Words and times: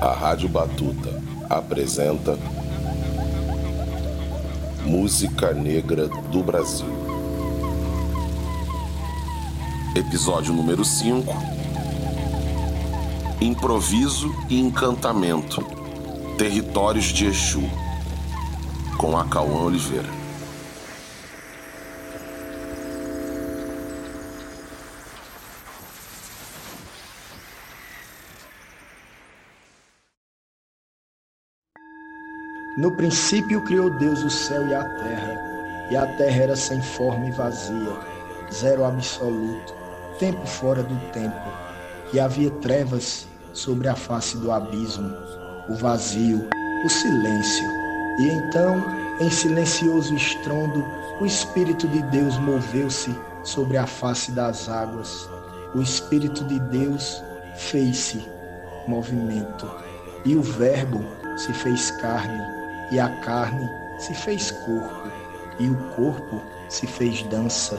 A 0.00 0.12
Rádio 0.12 0.48
Batuta 0.48 1.20
apresenta 1.50 2.38
Música 4.86 5.52
Negra 5.52 6.06
do 6.06 6.40
Brasil. 6.40 6.86
Episódio 9.96 10.54
número 10.54 10.84
5 10.84 11.34
Improviso 13.40 14.32
e 14.48 14.60
Encantamento 14.60 15.64
Territórios 16.36 17.06
de 17.06 17.26
Exu 17.26 17.68
com 18.96 19.18
a 19.18 19.24
Cauã 19.24 19.64
Oliveira. 19.64 20.17
No 32.78 32.92
princípio 32.92 33.60
criou 33.62 33.90
Deus 33.90 34.22
o 34.22 34.30
céu 34.30 34.64
e 34.68 34.72
a 34.72 34.84
terra, 34.84 35.88
e 35.90 35.96
a 35.96 36.06
terra 36.16 36.42
era 36.44 36.54
sem 36.54 36.80
forma 36.80 37.26
e 37.26 37.32
vazia, 37.32 37.92
zero 38.54 38.84
absoluto, 38.84 39.74
tempo 40.20 40.46
fora 40.46 40.84
do 40.84 40.94
tempo, 41.10 41.34
e 42.12 42.20
havia 42.20 42.52
trevas 42.62 43.26
sobre 43.52 43.88
a 43.88 43.96
face 43.96 44.36
do 44.36 44.52
abismo, 44.52 45.12
o 45.68 45.74
vazio, 45.74 46.48
o 46.84 46.88
silêncio. 46.88 47.66
E 48.20 48.28
então, 48.28 48.80
em 49.18 49.28
silencioso 49.28 50.14
estrondo, 50.14 50.86
o 51.20 51.26
Espírito 51.26 51.88
de 51.88 52.00
Deus 52.12 52.38
moveu-se 52.38 53.12
sobre 53.42 53.76
a 53.76 53.88
face 53.88 54.30
das 54.30 54.68
águas. 54.68 55.28
O 55.74 55.82
Espírito 55.82 56.44
de 56.44 56.60
Deus 56.60 57.20
fez-se 57.56 58.24
movimento, 58.86 59.68
e 60.24 60.36
o 60.36 60.42
Verbo 60.42 61.04
se 61.36 61.52
fez 61.52 61.90
carne 61.90 62.57
e 62.90 62.98
a 62.98 63.08
carne 63.20 63.68
se 63.98 64.14
fez 64.14 64.50
corpo, 64.50 65.10
e 65.58 65.68
o 65.68 65.76
corpo 65.94 66.42
se 66.68 66.86
fez 66.86 67.22
dança. 67.24 67.78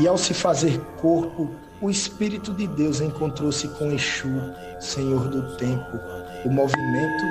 E 0.00 0.08
ao 0.08 0.18
se 0.18 0.34
fazer 0.34 0.80
corpo, 0.96 1.48
o 1.80 1.90
Espírito 1.90 2.52
de 2.52 2.66
Deus 2.66 3.00
encontrou-se 3.00 3.68
com 3.76 3.92
Exu, 3.92 4.28
Senhor 4.80 5.28
do 5.28 5.56
tempo. 5.56 5.98
O 6.44 6.50
movimento 6.50 7.24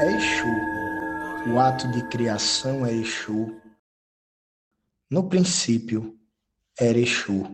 é 0.00 0.16
Exu. 0.16 1.52
O 1.52 1.58
ato 1.58 1.90
de 1.92 2.02
criação 2.08 2.84
é 2.84 2.92
Exu. 2.92 3.54
No 5.10 5.28
princípio, 5.28 6.14
era 6.78 6.98
Exu. 6.98 7.46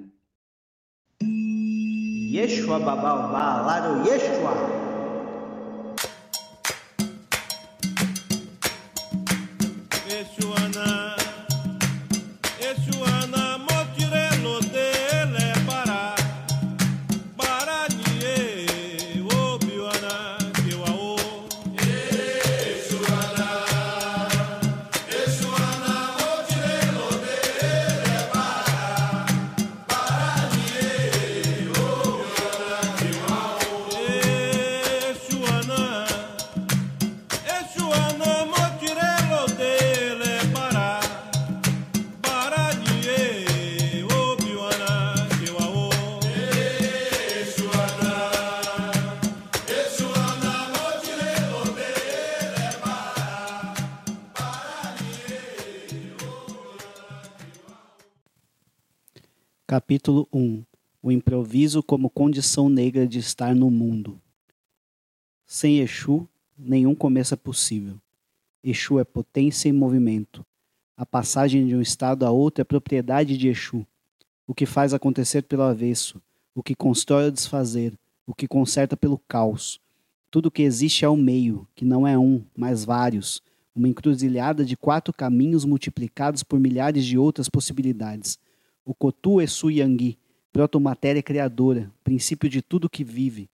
Yeshua 1.23 2.79
babau 2.81 3.33
balaro 3.33 4.07
Yeshua. 4.07 4.86
Capítulo 59.97 60.29
1 60.31 60.62
O 61.03 61.11
improviso 61.11 61.83
como 61.83 62.11
condição 62.11 62.69
negra 62.69 63.09
de 63.09 63.19
estar 63.19 63.55
no 63.55 63.71
mundo. 63.71 64.21
Sem 65.47 65.79
Exu, 65.79 66.29
nenhum 66.59 66.95
começo 66.95 67.33
é 67.33 67.37
possível. 67.37 67.97
Exu 68.62 68.99
é 68.99 69.05
potência 69.05 69.71
em 69.71 69.73
movimento. 69.73 70.45
A 70.99 71.06
passagem 71.06 71.67
de 71.67 71.75
um 71.75 71.81
estado 71.81 72.27
a 72.27 72.31
outro 72.31 72.61
é 72.61 72.65
propriedade 72.65 73.39
de 73.39 73.49
Exu. 73.49 73.87
O 74.47 74.55
que 74.55 74.67
faz 74.67 74.93
acontecer 74.93 75.41
pelo 75.45 75.62
avesso, 75.62 76.21
o 76.55 76.62
que 76.62 76.75
constrói 76.75 77.25
ou 77.25 77.31
desfazer, 77.31 77.95
o 78.27 78.35
que 78.35 78.47
conserta 78.47 78.99
pelo 78.99 79.17
caos. 79.27 79.81
Tudo 80.31 80.51
que 80.51 80.61
existe 80.61 81.06
é 81.06 81.09
o 81.09 81.17
meio, 81.17 81.67
que 81.75 81.87
não 81.87 82.06
é 82.06 82.19
um, 82.19 82.45
mas 82.55 82.85
vários, 82.85 83.43
uma 83.75 83.89
encruzilhada 83.89 84.62
de 84.62 84.77
quatro 84.77 85.11
caminhos 85.15 85.65
multiplicados 85.65 86.43
por 86.43 86.61
milhares 86.61 87.06
de 87.06 87.17
outras 87.17 87.49
possibilidades 87.49 88.39
o 88.87 88.95
Kotu 88.95 89.43
Esu 89.43 89.69
Yangui, 89.69 90.17
protomatéria 90.53 91.21
criadora, 91.21 91.93
princípio 92.05 92.49
de 92.49 92.63
tudo 92.63 92.89
que 92.89 93.03
vive. 93.03 93.51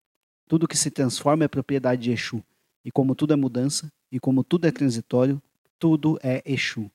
Tudo 0.47 0.69
que 0.69 0.77
se 0.77 0.91
transforma 0.91 1.45
é 1.45 1.49
propriedade 1.49 2.03
de 2.03 2.13
Exu. 2.13 2.45
E 2.85 2.91
como 2.91 3.15
tudo 3.15 3.33
é 3.33 3.37
mudança, 3.37 3.91
e 4.11 4.21
como 4.21 4.45
tudo 4.45 4.67
é 4.67 4.71
transitório, 4.71 5.41
tudo 5.79 6.19
é 6.23 6.43
Exu. 6.45 6.91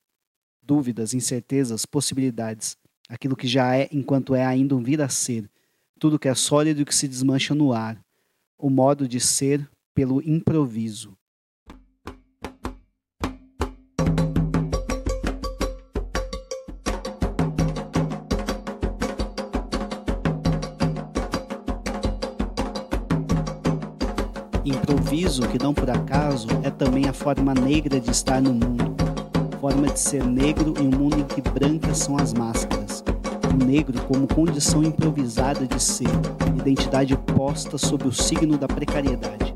Dúvidas, 0.62 1.16
incertezas, 1.16 1.84
possibilidades. 1.84 2.78
Aquilo 3.09 3.36
que 3.36 3.48
já 3.48 3.75
é 3.75 3.90
enquanto 3.92 4.36
é 4.36 4.46
ainda 4.46 4.75
um 4.75 4.84
vir 4.84 5.02
a 5.02 5.09
ser. 5.09 5.50
Tudo 6.00 6.19
que 6.19 6.28
é 6.28 6.36
sólido 6.36 6.81
e 6.81 6.86
que 6.86 6.94
se 6.94 7.08
desmancha 7.08 7.56
no 7.56 7.74
ar. 7.74 8.00
O 8.56 8.69
modo 8.69 9.08
de 9.08 9.19
ser 9.19 9.68
pelo 9.96 10.22
improviso. 10.22 11.18
Improviso, 25.07 25.47
que 25.47 25.63
não 25.63 25.73
por 25.73 25.90
acaso, 25.90 26.50
é 26.63 26.69
também 26.69 27.07
a 27.07 27.13
forma 27.13 27.53
negra 27.53 27.97
de 27.97 28.12
estar 28.12 28.41
no 28.41 28.51
mundo. 28.51 28.94
Forma 29.62 29.88
de 29.88 29.97
ser 29.97 30.22
negro 30.25 30.73
em 30.78 30.94
um 30.94 30.97
mundo 30.97 31.19
em 31.19 31.23
que 31.23 31.40
brancas 31.40 32.00
são 32.00 32.18
as 32.18 32.34
máscaras. 32.34 33.06
O 33.53 33.66
negro 33.66 33.97
como 34.01 34.28
condição 34.28 34.84
improvisada 34.84 35.66
de 35.66 35.81
ser, 35.81 36.09
identidade 36.57 37.16
posta 37.38 37.78
sob 37.78 38.06
o 38.06 38.12
signo 38.12 38.57
da 38.57 38.68
precariedade. 38.68 39.56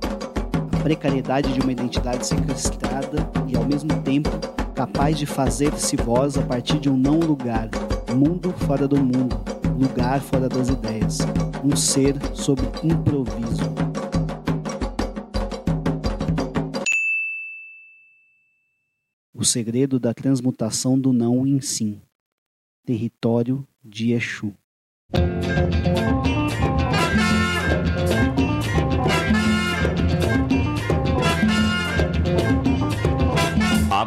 A 0.71 0.83
precariedade 0.83 1.51
de 1.51 1.59
uma 1.59 1.73
identidade 1.73 2.25
sequestrada 2.25 3.29
e, 3.45 3.57
ao 3.57 3.65
mesmo 3.65 3.89
tempo, 4.03 4.29
capaz 4.73 5.17
de 5.17 5.25
fazer-se 5.25 5.97
voz 5.97 6.37
a 6.37 6.43
partir 6.43 6.79
de 6.79 6.89
um 6.89 6.95
não 6.95 7.19
lugar, 7.19 7.67
mundo 8.15 8.53
fora 8.65 8.87
do 8.87 8.97
mundo, 8.97 9.37
lugar 9.77 10.21
fora 10.21 10.47
das 10.47 10.69
ideias, 10.69 11.17
um 11.61 11.75
ser 11.75 12.15
sob 12.33 12.61
improviso. 12.81 13.80
O 19.41 19.43
segredo 19.43 19.99
da 19.99 20.13
transmutação 20.13 20.99
do 20.99 21.11
não 21.11 21.47
em 21.47 21.59
sim. 21.59 21.99
Território 22.85 23.67
de 23.83 24.11
Exu. 24.11 24.53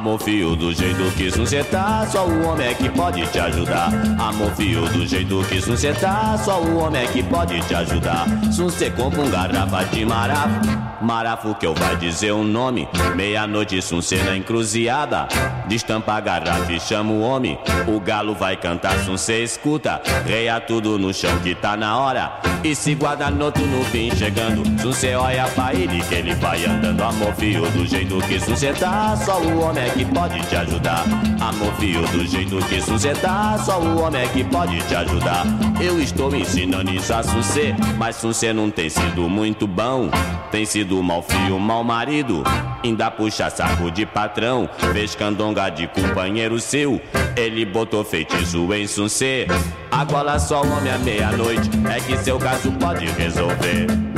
Amor 0.04 0.20
fio 0.20 0.54
do 0.54 0.70
jeito 0.70 1.02
que 1.16 1.64
tá, 1.64 2.06
só 2.06 2.26
o 2.26 2.44
homem 2.44 2.66
é 2.68 2.74
que 2.74 2.90
pode 2.90 3.26
te 3.28 3.38
ajudar. 3.38 3.88
Amor 4.18 4.50
fio 4.54 4.86
do 4.90 5.06
jeito 5.06 5.42
que 5.44 5.92
tá, 5.94 6.36
só 6.36 6.60
o 6.60 6.76
homem 6.76 7.04
é 7.04 7.06
que 7.06 7.22
pode 7.22 7.58
te 7.62 7.74
ajudar. 7.74 8.26
Se 8.52 8.60
você 8.60 8.90
compra 8.90 9.22
um 9.22 9.30
garrafa 9.30 9.82
de 9.84 10.04
marafo, 10.04 10.60
marafo 11.00 11.54
que 11.54 11.66
eu 11.66 11.74
vai 11.74 11.96
dizer 11.96 12.32
o 12.32 12.40
um 12.40 12.44
nome. 12.44 12.86
Meia-noite, 13.16 13.80
sunce 13.80 14.16
na 14.16 14.36
encruzilhada. 14.36 15.26
Destampa 15.68 16.12
a 16.12 16.20
garrafa 16.20 16.70
e 16.70 16.78
chama 16.78 17.10
o 17.10 17.22
homem. 17.22 17.58
O 17.88 17.98
galo 17.98 18.34
vai 18.34 18.58
cantar, 18.58 18.98
sunce 19.06 19.42
escuta. 19.42 20.02
Reia 20.26 20.60
tudo 20.60 20.98
no 20.98 21.14
chão 21.14 21.38
que 21.38 21.54
tá 21.54 21.78
na 21.78 21.96
hora. 21.98 22.40
E 22.62 22.74
se 22.74 22.94
guarda 22.94 23.30
no 23.30 23.52
fim 23.90 24.10
chegando, 24.16 24.62
sunce 24.80 25.14
olha 25.14 25.46
pra 25.48 25.74
ele 25.74 26.02
que 26.02 26.14
ele 26.14 26.34
vai 26.34 26.64
andando. 26.64 27.02
Amor 27.02 27.34
fio 27.34 27.62
do 27.70 27.86
jeito 27.86 28.18
que 28.26 28.38
tá, 28.72 29.14
só 29.16 29.38
o 29.38 29.60
homem 29.60 29.84
é 29.84 29.93
que 29.94 30.04
pode 30.04 30.40
te 30.48 30.56
ajudar. 30.56 31.04
Amor 31.40 31.72
fio 31.74 32.02
do 32.08 32.26
jeito 32.26 32.56
que 32.66 32.80
suceder, 32.80 33.16
só 33.64 33.80
o 33.80 34.02
homem 34.02 34.22
é 34.22 34.28
que 34.28 34.42
pode 34.44 34.76
te 34.82 34.94
ajudar. 34.94 35.44
Eu 35.80 36.00
estou 36.00 36.34
ensinando 36.34 36.90
isso 36.90 37.14
a 37.14 37.22
Sucê, 37.22 37.74
mas 37.96 38.16
Sucê 38.16 38.52
não 38.52 38.70
tem 38.70 38.90
sido 38.90 39.28
muito 39.28 39.66
bom. 39.66 40.10
Tem 40.50 40.64
sido 40.64 41.02
mal 41.02 41.22
fio, 41.22 41.58
mal 41.58 41.82
marido, 41.84 42.42
ainda 42.82 43.10
puxa 43.10 43.48
saco 43.50 43.90
de 43.90 44.04
patrão. 44.04 44.68
Fez 44.92 45.14
candonga 45.14 45.70
de 45.70 45.86
companheiro 45.86 46.60
seu, 46.60 47.00
ele 47.36 47.64
botou 47.64 48.04
feitiço 48.04 48.72
em 48.74 48.86
Sucê. 48.86 49.46
Agora 49.90 50.38
só 50.38 50.62
o 50.62 50.76
homem 50.76 50.92
à 50.92 50.98
meia-noite, 50.98 51.70
é 51.88 52.00
que 52.00 52.16
seu 52.18 52.38
caso 52.38 52.70
pode 52.72 53.06
resolver. 53.06 54.13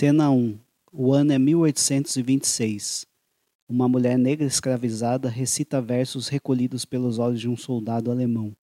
Cena 0.00 0.30
1. 0.30 0.56
O 0.94 1.12
ano 1.12 1.30
é 1.30 1.38
1826. 1.38 3.04
Uma 3.68 3.86
mulher 3.86 4.16
negra 4.16 4.46
escravizada 4.46 5.28
recita 5.28 5.78
versos 5.78 6.26
recolhidos 6.26 6.86
pelos 6.86 7.18
olhos 7.18 7.38
de 7.38 7.50
um 7.50 7.54
soldado 7.54 8.10
alemão. 8.10 8.56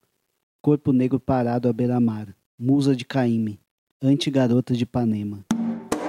Corpo 0.64 0.92
negro 0.92 1.20
parado 1.20 1.70
à 1.70 1.74
beira-mar. 1.74 2.36
Musa 2.58 2.96
de 2.96 3.06
Caíme. 3.06 3.60
Anti-garota 4.02 4.74
de 4.74 4.82
Ipanema. 4.82 5.46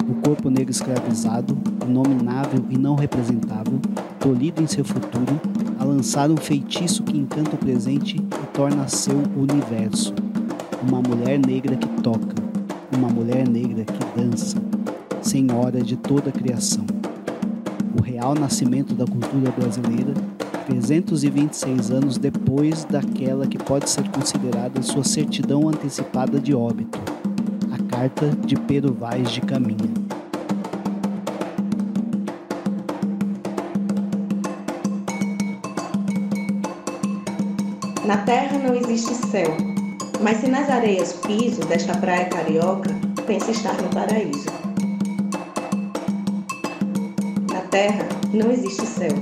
O 0.08 0.14
corpo 0.22 0.48
negro 0.48 0.70
escravizado, 0.70 1.58
inominável 1.86 2.64
e 2.70 2.78
não 2.78 2.94
representável, 2.94 3.78
tolhido 4.18 4.62
em 4.62 4.66
seu 4.66 4.82
futuro, 4.82 5.38
a 5.78 5.84
lançar 5.84 6.30
um 6.30 6.38
feitiço 6.38 7.04
que 7.04 7.18
encanta 7.18 7.54
o 7.54 7.58
presente 7.58 8.16
e 8.16 8.46
torna 8.54 8.88
seu 8.88 9.18
universo. 9.36 10.14
Uma 10.82 11.02
mulher 11.02 11.38
negra 11.38 11.76
que 11.76 12.00
toca. 12.00 12.34
Uma 12.96 13.10
mulher 13.10 13.46
negra 13.46 13.84
que 13.84 14.18
dança 14.18 14.56
senhora 15.28 15.82
de 15.82 15.94
toda 15.94 16.30
a 16.30 16.32
criação. 16.32 16.86
O 17.98 18.02
real 18.02 18.34
nascimento 18.34 18.94
da 18.94 19.04
cultura 19.04 19.50
brasileira, 19.50 20.14
326 20.66 21.90
anos 21.90 22.16
depois 22.16 22.84
daquela 22.84 23.46
que 23.46 23.58
pode 23.58 23.90
ser 23.90 24.08
considerada 24.08 24.80
sua 24.80 25.04
certidão 25.04 25.68
antecipada 25.68 26.40
de 26.40 26.54
óbito, 26.54 26.98
a 27.70 27.94
Carta 27.94 28.30
de 28.46 28.56
Pedro 28.56 28.94
Vaz 28.94 29.30
de 29.30 29.42
Caminha. 29.42 29.92
Na 38.06 38.16
terra 38.24 38.58
não 38.58 38.74
existe 38.74 39.14
céu, 39.26 39.54
mas 40.22 40.38
se 40.38 40.48
nas 40.48 40.70
areias 40.70 41.12
piso 41.12 41.60
desta 41.66 41.94
praia 41.98 42.24
carioca, 42.30 42.88
pensa 43.26 43.50
estar 43.50 43.76
no 43.82 43.90
paraíso. 43.90 44.57
Terra, 47.78 48.08
não 48.34 48.50
existe 48.50 48.84
céu. 48.84 49.12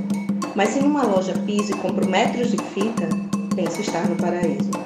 Mas 0.54 0.70
se 0.70 0.80
numa 0.80 1.02
loja 1.02 1.34
piso 1.44 1.72
e 1.72 1.76
compro 1.76 2.08
metros 2.08 2.50
de 2.50 2.56
fita, 2.56 3.06
penso 3.54 3.82
estar 3.82 4.08
no 4.08 4.16
paraíso. 4.16 4.85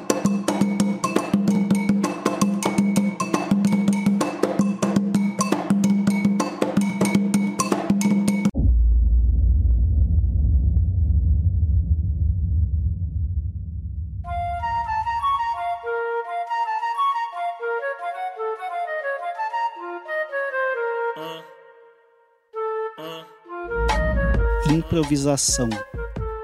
Improvisação. 25.01 25.71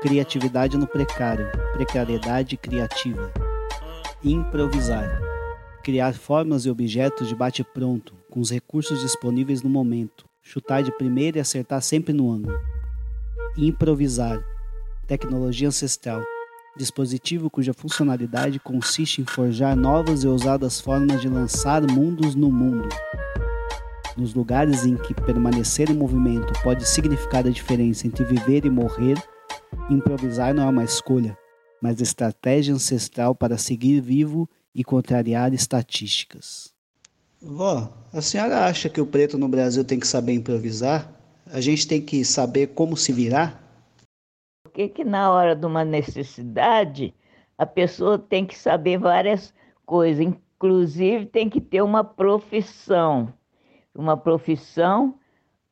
Criatividade 0.00 0.78
no 0.78 0.86
precário. 0.86 1.46
Precariedade 1.74 2.56
criativa. 2.56 3.30
Improvisar. 4.24 5.20
Criar 5.84 6.14
formas 6.14 6.64
e 6.64 6.70
objetos 6.70 7.28
de 7.28 7.34
bate-pronto, 7.34 8.14
com 8.30 8.40
os 8.40 8.50
recursos 8.50 9.02
disponíveis 9.02 9.62
no 9.62 9.68
momento. 9.68 10.24
Chutar 10.40 10.82
de 10.82 10.90
primeira 10.90 11.36
e 11.36 11.40
acertar 11.42 11.82
sempre 11.82 12.14
no 12.14 12.32
ângulo. 12.32 12.58
Improvisar. 13.58 14.42
Tecnologia 15.06 15.68
ancestral. 15.68 16.22
Dispositivo 16.78 17.50
cuja 17.50 17.74
funcionalidade 17.74 18.58
consiste 18.58 19.20
em 19.20 19.26
forjar 19.26 19.76
novas 19.76 20.24
e 20.24 20.28
ousadas 20.28 20.80
formas 20.80 21.20
de 21.20 21.28
lançar 21.28 21.82
mundos 21.82 22.34
no 22.34 22.50
mundo 22.50 22.88
nos 24.16 24.34
lugares 24.34 24.86
em 24.86 24.96
que 24.96 25.12
permanecer 25.12 25.90
em 25.90 25.94
movimento 25.94 26.52
pode 26.62 26.88
significar 26.88 27.46
a 27.46 27.50
diferença 27.50 28.06
entre 28.06 28.24
viver 28.24 28.64
e 28.64 28.70
morrer, 28.70 29.16
improvisar 29.90 30.54
não 30.54 30.62
é 30.62 30.70
uma 30.70 30.84
escolha, 30.84 31.36
mas 31.82 32.00
estratégia 32.00 32.74
ancestral 32.74 33.34
para 33.34 33.58
seguir 33.58 34.00
vivo 34.00 34.48
e 34.74 34.82
contrariar 34.82 35.52
estatísticas. 35.52 36.74
Vó, 37.40 37.92
a 38.12 38.22
senhora 38.22 38.64
acha 38.64 38.88
que 38.88 39.00
o 39.00 39.06
preto 39.06 39.36
no 39.36 39.48
Brasil 39.48 39.84
tem 39.84 40.00
que 40.00 40.06
saber 40.06 40.32
improvisar? 40.32 41.12
A 41.46 41.60
gente 41.60 41.86
tem 41.86 42.00
que 42.00 42.24
saber 42.24 42.68
como 42.68 42.96
se 42.96 43.12
virar? 43.12 43.62
Por 44.64 44.72
que, 44.72 44.88
que 44.88 45.04
na 45.04 45.30
hora 45.30 45.54
de 45.54 45.64
uma 45.64 45.84
necessidade 45.84 47.14
a 47.56 47.64
pessoa 47.64 48.18
tem 48.18 48.44
que 48.44 48.58
saber 48.58 48.98
várias 48.98 49.52
coisas, 49.84 50.20
inclusive 50.20 51.26
tem 51.26 51.48
que 51.48 51.60
ter 51.60 51.82
uma 51.82 52.02
profissão? 52.02 53.32
Uma 53.96 54.16
profissão 54.16 55.18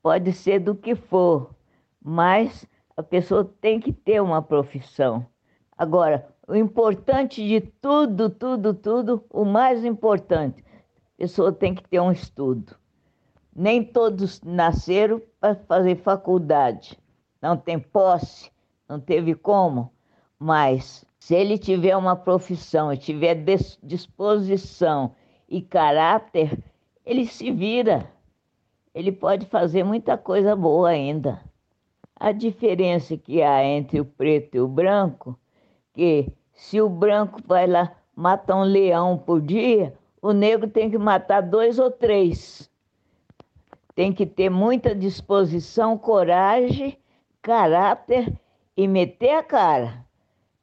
pode 0.02 0.32
ser 0.32 0.58
do 0.58 0.74
que 0.74 0.94
for, 0.94 1.54
mas 2.02 2.66
a 2.96 3.02
pessoa 3.02 3.44
tem 3.60 3.80
que 3.80 3.92
ter 3.92 4.20
uma 4.20 4.42
profissão. 4.42 5.26
Agora, 5.76 6.28
o 6.46 6.54
importante 6.54 7.46
de 7.46 7.60
tudo, 7.60 8.28
tudo, 8.30 8.74
tudo, 8.74 9.24
o 9.30 9.44
mais 9.44 9.84
importante, 9.84 10.62
a 11.14 11.18
pessoa 11.18 11.52
tem 11.52 11.74
que 11.74 11.82
ter 11.88 12.00
um 12.00 12.12
estudo. 12.12 12.76
Nem 13.54 13.84
todos 13.84 14.42
nasceram 14.42 15.22
para 15.40 15.54
fazer 15.54 15.96
faculdade. 15.96 16.98
Não 17.40 17.56
tem 17.56 17.78
posse, 17.78 18.50
não 18.88 19.00
teve 19.00 19.34
como, 19.34 19.92
mas 20.38 21.04
se 21.18 21.34
ele 21.34 21.56
tiver 21.56 21.96
uma 21.96 22.16
profissão 22.16 22.94
tiver 22.96 23.42
disposição 23.82 25.14
e 25.48 25.62
caráter, 25.62 26.58
ele 27.04 27.26
se 27.26 27.50
vira 27.50 28.12
ele 28.94 29.10
pode 29.10 29.46
fazer 29.46 29.82
muita 29.82 30.16
coisa 30.16 30.54
boa 30.54 30.90
ainda. 30.90 31.42
A 32.14 32.30
diferença 32.30 33.16
que 33.16 33.42
há 33.42 33.64
entre 33.64 34.00
o 34.00 34.04
preto 34.04 34.54
e 34.54 34.60
o 34.60 34.68
branco, 34.68 35.36
que 35.92 36.32
se 36.52 36.80
o 36.80 36.88
branco 36.88 37.40
vai 37.44 37.66
lá 37.66 37.92
matar 38.14 38.56
um 38.56 38.62
leão 38.62 39.18
por 39.18 39.40
dia, 39.40 39.92
o 40.22 40.32
negro 40.32 40.70
tem 40.70 40.88
que 40.88 40.96
matar 40.96 41.40
dois 41.40 41.80
ou 41.80 41.90
três. 41.90 42.70
Tem 43.96 44.12
que 44.12 44.24
ter 44.24 44.48
muita 44.48 44.94
disposição, 44.94 45.98
coragem, 45.98 46.96
caráter 47.42 48.32
e 48.76 48.86
meter 48.86 49.34
a 49.34 49.42
cara 49.42 50.06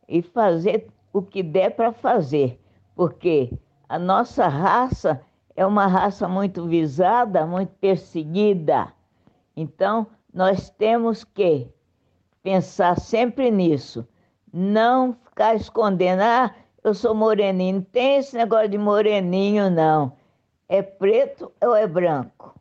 e 0.07 0.21
fazer 0.21 0.87
o 1.11 1.21
que 1.21 1.43
der 1.43 1.71
para 1.71 1.91
fazer, 1.91 2.57
porque 2.95 3.51
a 3.87 3.99
nossa 3.99 4.47
raça 4.47 5.21
é 5.61 5.65
uma 5.65 5.85
raça 5.85 6.27
muito 6.27 6.65
visada, 6.65 7.45
muito 7.45 7.71
perseguida. 7.75 8.91
Então, 9.55 10.07
nós 10.33 10.71
temos 10.71 11.23
que 11.23 11.69
pensar 12.41 12.99
sempre 12.99 13.51
nisso. 13.51 14.07
Não 14.51 15.13
ficar 15.13 15.55
escondendo, 15.55 16.21
ah, 16.21 16.53
eu 16.83 16.95
sou 16.95 17.13
moreninho. 17.13 17.75
Não 17.75 17.83
tem 17.83 18.17
esse 18.17 18.35
negócio 18.35 18.69
de 18.69 18.77
moreninho, 18.77 19.69
não. 19.69 20.13
É 20.67 20.81
preto 20.81 21.51
ou 21.63 21.75
é 21.75 21.85
branco? 21.85 22.59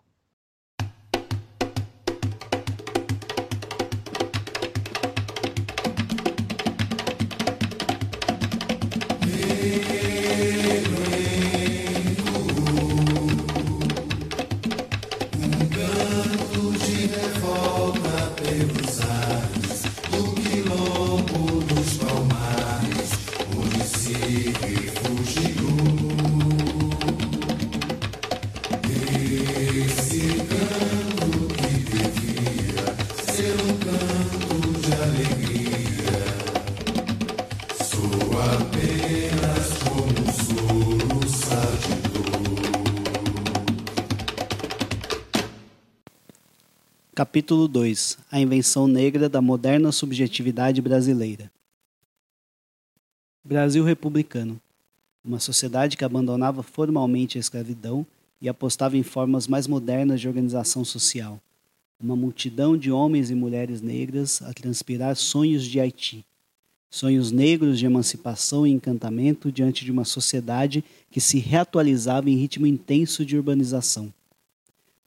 Capítulo 47.40 47.66
2 47.66 48.18
A 48.30 48.38
invenção 48.38 48.86
negra 48.86 49.26
da 49.26 49.40
moderna 49.40 49.90
subjetividade 49.90 50.82
brasileira. 50.82 51.50
Brasil 53.42 53.82
republicano. 53.82 54.60
Uma 55.24 55.40
sociedade 55.40 55.96
que 55.96 56.04
abandonava 56.04 56.62
formalmente 56.62 57.38
a 57.38 57.40
escravidão 57.40 58.06
e 58.42 58.46
apostava 58.46 58.98
em 58.98 59.02
formas 59.02 59.48
mais 59.48 59.66
modernas 59.66 60.20
de 60.20 60.28
organização 60.28 60.84
social. 60.84 61.40
Uma 61.98 62.14
multidão 62.14 62.76
de 62.76 62.92
homens 62.92 63.30
e 63.30 63.34
mulheres 63.34 63.80
negras 63.80 64.42
a 64.42 64.52
transpirar 64.52 65.16
sonhos 65.16 65.64
de 65.64 65.80
Haiti. 65.80 66.22
Sonhos 66.90 67.32
negros 67.32 67.78
de 67.78 67.86
emancipação 67.86 68.66
e 68.66 68.70
encantamento 68.70 69.50
diante 69.50 69.82
de 69.82 69.90
uma 69.90 70.04
sociedade 70.04 70.84
que 71.10 71.22
se 71.22 71.38
reatualizava 71.38 72.28
em 72.28 72.36
ritmo 72.36 72.66
intenso 72.66 73.24
de 73.24 73.34
urbanização. 73.34 74.12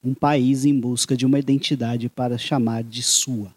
Um 0.06 0.14
país 0.14 0.66
em 0.66 0.78
busca 0.78 1.16
de 1.16 1.26
uma 1.26 1.40
identidade 1.40 2.10
para 2.10 2.38
chamar 2.38 2.84
de 2.84 3.02
sua. 3.02 3.56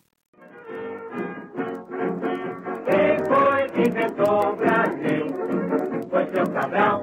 Quem 2.89 3.19
foi 3.27 3.69
que 3.71 3.89
inventou 3.89 4.53
o 4.53 4.57
Brasil? 4.57 5.27
Foi 6.09 6.25
seu 6.33 6.47
Cabral, 6.47 7.03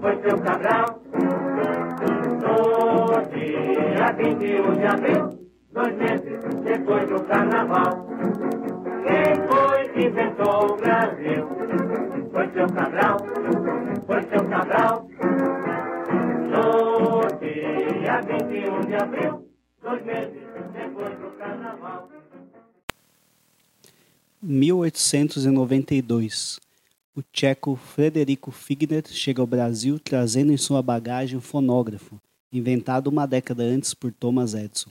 foi 0.00 0.22
seu 0.22 0.38
Cabral. 0.38 1.02
No 2.40 3.20
dia 3.36 4.12
21 4.16 4.76
de 4.78 4.86
abril, 4.86 5.38
dois 5.74 5.96
meses 5.98 6.40
depois 6.64 7.06
do 7.06 7.22
carnaval. 7.24 8.08
Quem 9.06 9.34
foi 9.46 9.88
que 9.90 10.06
inventou 10.06 10.72
o 10.72 10.76
Brasil? 10.78 11.48
Foi 12.32 12.48
seu 12.54 12.66
Cabral, 12.68 13.18
foi 14.06 14.22
seu 14.22 14.48
Cabral. 14.48 15.06
No 16.50 16.93
dia 18.22 18.38
21 18.38 18.86
de 18.86 18.94
abril, 18.94 19.50
dois 19.82 20.04
meses 20.04 20.32
depois 20.72 21.18
do 21.18 21.30
carnaval. 21.38 22.08
1892. 24.42 26.60
O 27.16 27.22
tcheco 27.22 27.76
Frederico 27.76 28.50
Figner 28.50 29.04
chega 29.06 29.40
ao 29.40 29.46
Brasil 29.46 29.98
trazendo 29.98 30.52
em 30.52 30.56
sua 30.56 30.82
bagagem 30.82 31.38
um 31.38 31.40
fonógrafo, 31.40 32.20
inventado 32.52 33.06
uma 33.06 33.26
década 33.26 33.62
antes 33.62 33.94
por 33.94 34.12
Thomas 34.12 34.54
Edison. 34.54 34.90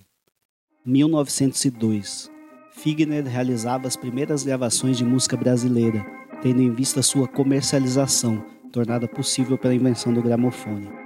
1902. 0.86 2.32
Figner 2.72 3.25
realizava 3.25 3.88
as 3.88 3.96
primeiras 3.96 4.44
gravações 4.44 4.98
de 4.98 5.06
música 5.06 5.38
brasileira, 5.38 6.06
tendo 6.42 6.62
em 6.62 6.74
vista 6.74 7.01
sua 7.01 7.27
comercialização, 7.27 8.44
tornada 8.72 9.08
possível 9.08 9.58
pela 9.58 9.75
invenção 9.75 10.13
do 10.13 10.22
gramofone. 10.22 11.03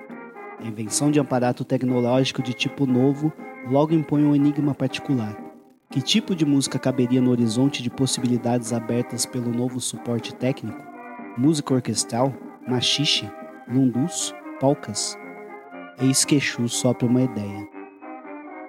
A 0.60 0.68
invenção 0.68 1.12
de 1.12 1.20
um 1.20 1.22
aparato 1.22 1.64
tecnológico 1.64 2.42
de 2.42 2.54
tipo 2.54 2.86
novo 2.86 3.32
logo 3.70 3.94
impõe 3.94 4.24
um 4.24 4.36
enigma 4.36 4.74
particular. 4.74 5.38
Que 5.90 6.02
tipo 6.02 6.36
de 6.36 6.46
música 6.46 6.80
caberia 6.80 7.22
no 7.22 7.32
horizonte 7.32 7.84
de 7.84 7.90
possibilidades 7.90 8.74
abertas 8.74 9.26
pelo 9.26 9.52
novo 9.52 9.80
suporte 9.80 10.34
técnico? 10.34 10.82
Música 11.38 11.76
orquestral? 11.76 12.34
Machixe? 12.68 13.30
Lundus? 13.68 14.34
Polcas? 14.60 15.16
Eis 16.02 16.26
que 16.26 16.36
Exu 16.36 16.68
sopra 16.68 17.08
uma 17.08 17.22
ideia. 17.22 17.68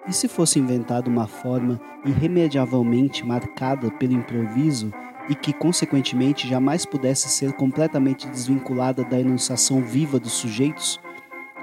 E 0.07 0.13
se 0.13 0.29
fosse 0.29 0.59
inventada 0.59 1.09
uma 1.09 1.27
forma 1.27 1.81
irremediavelmente 2.05 3.25
marcada 3.25 3.91
pelo 3.93 4.13
improviso 4.13 4.93
e 5.29 5.35
que, 5.35 5.53
consequentemente, 5.53 6.49
jamais 6.49 6.87
pudesse 6.87 7.29
ser 7.29 7.53
completamente 7.55 8.29
desvinculada 8.29 9.05
da 9.05 9.19
enunciação 9.19 9.83
viva 9.83 10.19
dos 10.19 10.33
sujeitos? 10.33 11.01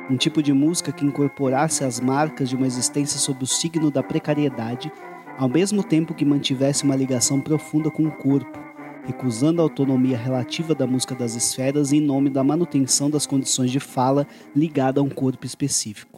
Um 0.10 0.18
tipo 0.18 0.42
de 0.42 0.54
música 0.54 0.92
que 0.92 1.06
incorporasse 1.06 1.84
as 1.84 2.00
marcas 2.00 2.50
de 2.50 2.56
uma 2.56 2.68
existência 2.68 3.20
sob 3.20 3.44
o 3.44 3.48
signo 3.48 3.90
da 3.90 4.04
precariedade, 4.04 4.92
ao 5.38 5.50
mesmo 5.50 5.84
tempo 5.84 6.14
que 6.14 6.24
mantivesse 6.24 6.84
uma 6.84 6.96
ligação 6.96 7.42
profunda 7.42 7.90
com 7.90 8.04
o 8.04 8.12
corpo, 8.12 8.60
recusando 9.06 9.62
a 9.62 9.64
autonomia 9.64 10.18
relativa 10.18 10.76
da 10.76 10.86
música 10.86 11.16
das 11.16 11.36
esferas 11.36 11.92
em 11.92 12.02
nome 12.02 12.30
da 12.30 12.44
manutenção 12.44 13.10
das 13.10 13.26
condições 13.26 13.72
de 13.72 13.80
fala 13.80 14.28
ligada 14.56 15.00
a 15.00 15.04
um 15.04 15.10
corpo 15.10 15.46
específico 15.46 16.16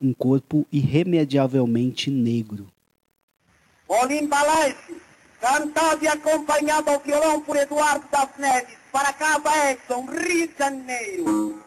um 0.00 0.14
corpo 0.14 0.66
irremediavelmente 0.72 2.10
negro. 2.10 2.66
Balance, 3.86 4.96
cantado 5.40 6.04
e 6.04 6.08
acompanhado 6.08 6.90
ao 6.90 7.00
violão 7.00 7.40
por 7.42 7.56
Eduardo 7.56 8.06
das 8.10 8.28
Neves, 8.38 8.76
para 8.90 9.12
Casa 9.12 9.70
Edson, 9.70 10.06
Rio 10.06 10.48
de 10.48 10.54
Janeiro. 10.58 11.60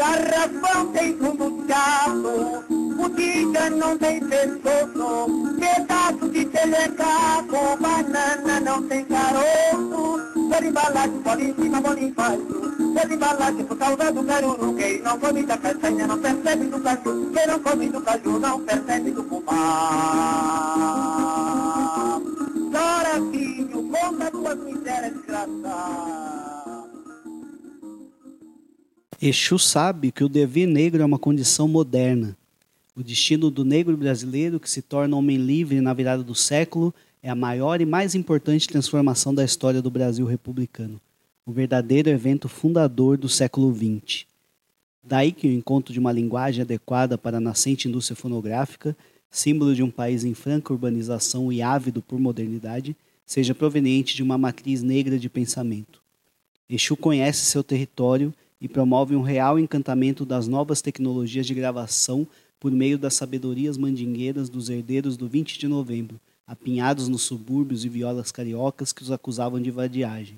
Garrafão 0.00 0.86
tem 0.94 1.14
fundo 1.18 1.62
chato, 1.68 2.64
botica 2.96 3.68
não 3.68 3.98
tem 3.98 4.18
pescoço, 4.18 5.28
pedaço 5.60 6.26
de 6.30 6.46
telecaco, 6.46 7.76
banana 7.78 8.60
não 8.60 8.82
tem 8.84 9.04
caroço, 9.04 10.22
bola 10.34 10.66
embalagem, 10.66 11.20
bola 11.20 11.42
em 11.42 11.54
cima, 11.54 11.82
bola 11.82 12.00
embaixo. 12.00 12.46
Bola 12.78 13.12
embalagem 13.14 13.64
por 13.66 13.76
causa 13.76 14.10
do 14.10 14.24
caruru, 14.24 14.74
quem 14.74 15.02
não 15.02 15.18
come 15.18 15.42
da 15.42 15.58
castanha 15.58 16.06
não 16.06 16.18
percebe 16.18 16.64
do 16.64 16.80
caju, 16.80 17.30
quem 17.34 17.46
não 17.46 17.58
come 17.60 17.88
do 17.90 18.00
caju 18.00 18.38
não 18.38 18.60
percebe 18.60 19.10
do. 19.10 19.22
Chora 22.72 23.20
filho, 23.30 23.90
conta 23.90 24.30
tuas 24.30 24.58
misérias 24.60 25.12
desgraçadas. 25.12 26.39
Exu 29.22 29.58
sabe 29.58 30.10
que 30.10 30.24
o 30.24 30.30
dever 30.30 30.66
negro 30.66 31.02
é 31.02 31.04
uma 31.04 31.18
condição 31.18 31.68
moderna. 31.68 32.34
O 32.96 33.02
destino 33.02 33.50
do 33.50 33.66
negro 33.66 33.94
brasileiro, 33.94 34.58
que 34.58 34.70
se 34.70 34.80
torna 34.80 35.14
homem 35.14 35.36
livre 35.36 35.78
na 35.82 35.92
virada 35.92 36.22
do 36.22 36.34
século, 36.34 36.94
é 37.22 37.28
a 37.28 37.34
maior 37.34 37.82
e 37.82 37.84
mais 37.84 38.14
importante 38.14 38.66
transformação 38.66 39.34
da 39.34 39.44
história 39.44 39.82
do 39.82 39.90
Brasil 39.90 40.24
republicano, 40.24 40.98
o 41.44 41.52
verdadeiro 41.52 42.08
evento 42.08 42.48
fundador 42.48 43.18
do 43.18 43.28
século 43.28 43.70
XX. 43.74 44.24
Daí 45.04 45.32
que 45.32 45.46
o 45.46 45.52
encontro 45.52 45.92
de 45.92 45.98
uma 45.98 46.12
linguagem 46.12 46.62
adequada 46.62 47.18
para 47.18 47.36
a 47.36 47.42
nascente 47.42 47.88
indústria 47.88 48.16
fonográfica, 48.16 48.96
símbolo 49.30 49.74
de 49.74 49.82
um 49.82 49.90
país 49.90 50.24
em 50.24 50.32
franca 50.32 50.72
urbanização 50.72 51.52
e 51.52 51.60
ávido 51.60 52.00
por 52.00 52.18
modernidade, 52.18 52.96
seja 53.26 53.54
proveniente 53.54 54.16
de 54.16 54.22
uma 54.22 54.38
matriz 54.38 54.82
negra 54.82 55.18
de 55.18 55.28
pensamento. 55.28 56.00
Exu 56.70 56.96
conhece 56.96 57.44
seu 57.44 57.62
território 57.62 58.32
e 58.60 58.68
promove 58.68 59.16
um 59.16 59.22
real 59.22 59.58
encantamento 59.58 60.24
das 60.24 60.46
novas 60.46 60.82
tecnologias 60.82 61.46
de 61.46 61.54
gravação 61.54 62.26
por 62.58 62.70
meio 62.70 62.98
das 62.98 63.14
sabedorias 63.14 63.78
mandingueiras 63.78 64.48
dos 64.50 64.68
herdeiros 64.68 65.16
do 65.16 65.26
20 65.26 65.58
de 65.58 65.66
novembro, 65.66 66.20
apinhados 66.46 67.08
nos 67.08 67.22
subúrbios 67.22 67.84
e 67.84 67.88
violas 67.88 68.30
cariocas 68.30 68.92
que 68.92 69.02
os 69.02 69.10
acusavam 69.10 69.60
de 69.60 69.70
vadiagem. 69.70 70.36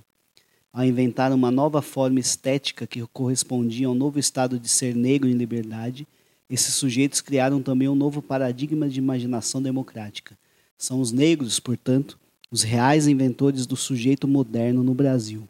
Ao 0.73 0.85
inventar 0.85 1.33
uma 1.33 1.51
nova 1.51 1.83
forma 1.83 2.21
estética 2.21 2.87
que 2.87 3.05
correspondia 3.13 3.89
ao 3.89 3.95
novo 3.95 4.19
estado 4.19 4.59
de 4.59 4.69
ser 4.69 4.95
negro 4.95 5.29
em 5.29 5.35
liberdade, 5.35 6.07
esses 6.49 6.75
sujeitos 6.75 7.21
criaram 7.21 7.61
também 7.61 7.89
um 7.89 7.95
novo 7.95 8.23
paradigma 8.23 8.89
de 8.89 8.99
imaginação 8.99 9.61
democrática. 9.61 10.39
São 10.79 11.01
os 11.01 11.11
negros, 11.11 11.59
portanto, 11.59 12.19
os 12.51 12.63
reais 12.63 13.07
inventores 13.07 13.67
do 13.67 13.77
sujeito 13.77 14.29
moderno 14.29 14.83
no 14.83 14.95
Brasil. 14.95 15.49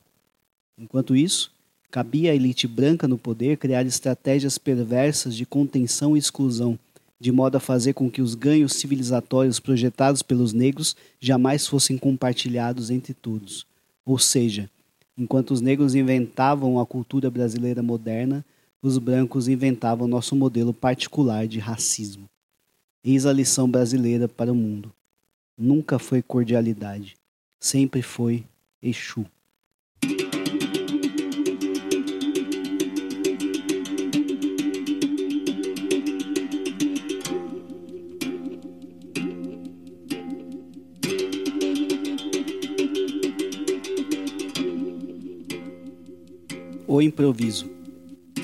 Enquanto 0.79 1.15
isso, 1.15 1.53
cabia 1.93 2.33
à 2.33 2.35
elite 2.35 2.67
branca 2.67 3.07
no 3.07 3.19
poder 3.19 3.59
criar 3.59 3.85
estratégias 3.85 4.57
perversas 4.57 5.37
de 5.37 5.45
contenção 5.45 6.17
e 6.17 6.19
exclusão, 6.19 6.79
de 7.21 7.31
modo 7.31 7.57
a 7.57 7.61
fazer 7.61 7.93
com 7.93 8.11
que 8.11 8.23
os 8.23 8.35
ganhos 8.35 8.73
civilizatórios 8.73 9.61
projetados 9.61 10.23
pelos 10.23 10.55
negros 10.55 10.97
jamais 11.21 11.67
fossem 11.67 11.99
compartilhados 11.99 12.89
entre 12.89 13.13
todos. 13.13 13.67
Ou 14.07 14.19
seja, 14.19 14.71
enquanto 15.19 15.51
os 15.51 15.61
negros 15.61 15.95
inventavam 15.95 16.81
a 16.81 16.87
cultura 16.87 17.31
brasileira 17.31 17.83
moderna, 17.83 18.43
os 18.81 18.97
brancos 18.97 19.47
inventavam 19.47 20.09
nosso 20.09 20.35
modelo 20.35 20.73
particular 20.73 21.47
de 21.47 21.59
racismo. 21.59 22.25
Eis 23.05 23.27
a 23.27 23.33
lição 23.35 23.71
brasileira 23.71 24.27
para 24.27 24.51
o 24.51 24.57
mundo. 24.57 24.91
Nunca 25.59 25.99
foi 25.99 26.23
cordialidade, 26.23 27.17
sempre 27.61 28.01
foi 28.01 28.45
Exu. 28.83 29.27
O 46.95 47.01
improviso. 47.01 47.71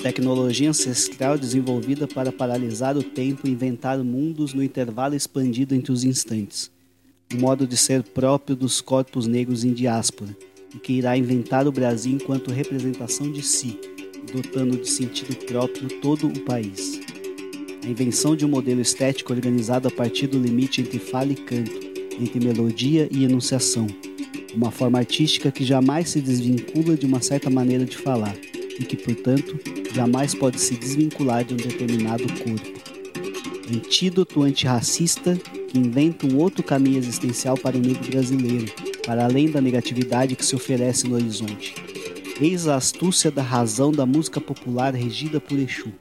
Tecnologia 0.01 0.71
ancestral 0.71 1.37
desenvolvida 1.37 2.07
para 2.07 2.31
paralisar 2.31 2.97
o 2.97 3.03
tempo 3.03 3.47
e 3.47 3.51
inventar 3.51 3.99
mundos 3.99 4.55
no 4.55 4.63
intervalo 4.63 5.13
expandido 5.13 5.75
entre 5.75 5.91
os 5.91 6.03
instantes. 6.03 6.71
Um 7.31 7.41
modo 7.41 7.67
de 7.67 7.77
ser 7.77 8.01
próprio 8.01 8.55
dos 8.55 8.81
corpos 8.81 9.27
negros 9.27 9.63
em 9.63 9.71
diáspora, 9.71 10.35
e 10.73 10.79
que 10.79 10.93
irá 10.93 11.15
inventar 11.15 11.67
o 11.67 11.71
Brasil 11.71 12.13
enquanto 12.13 12.49
representação 12.49 13.31
de 13.31 13.43
si, 13.43 13.79
dotando 14.33 14.77
de 14.77 14.89
sentido 14.89 15.35
próprio 15.45 15.87
todo 16.01 16.25
o 16.25 16.39
país. 16.39 16.99
a 17.83 17.87
invenção 17.87 18.35
de 18.35 18.47
um 18.47 18.49
modelo 18.49 18.81
estético 18.81 19.31
organizado 19.31 19.87
a 19.87 19.91
partir 19.91 20.25
do 20.25 20.39
limite 20.39 20.81
entre 20.81 20.97
fala 20.97 21.31
e 21.31 21.35
canto, 21.35 21.79
entre 22.19 22.43
melodia 22.43 23.07
e 23.11 23.23
enunciação, 23.23 23.85
uma 24.53 24.71
forma 24.71 24.99
artística 24.99 25.51
que 25.51 25.63
jamais 25.63 26.09
se 26.09 26.21
desvincula 26.21 26.95
de 26.95 27.05
uma 27.05 27.21
certa 27.21 27.49
maneira 27.49 27.85
de 27.85 27.97
falar 27.97 28.35
e 28.79 28.85
que, 28.85 28.95
portanto, 28.95 29.59
jamais 29.93 30.33
pode 30.33 30.59
se 30.59 30.75
desvincular 30.75 31.43
de 31.43 31.53
um 31.53 31.57
determinado 31.57 32.23
corpo. 32.23 32.79
Antídoto 33.71 34.41
antirracista 34.41 35.37
que 35.67 35.77
inventa 35.77 36.25
um 36.25 36.37
outro 36.37 36.63
caminho 36.63 36.97
existencial 36.97 37.57
para 37.57 37.77
o 37.77 37.79
negro 37.79 38.09
brasileiro, 38.09 38.65
para 39.05 39.25
além 39.25 39.51
da 39.51 39.61
negatividade 39.61 40.35
que 40.35 40.45
se 40.45 40.55
oferece 40.55 41.07
no 41.07 41.15
horizonte. 41.15 41.75
Eis 42.41 42.67
a 42.67 42.77
astúcia 42.77 43.29
da 43.29 43.43
razão 43.43 43.91
da 43.91 44.05
música 44.05 44.39
popular 44.39 44.95
regida 44.95 45.39
por 45.39 45.59
Exu, 45.59 45.91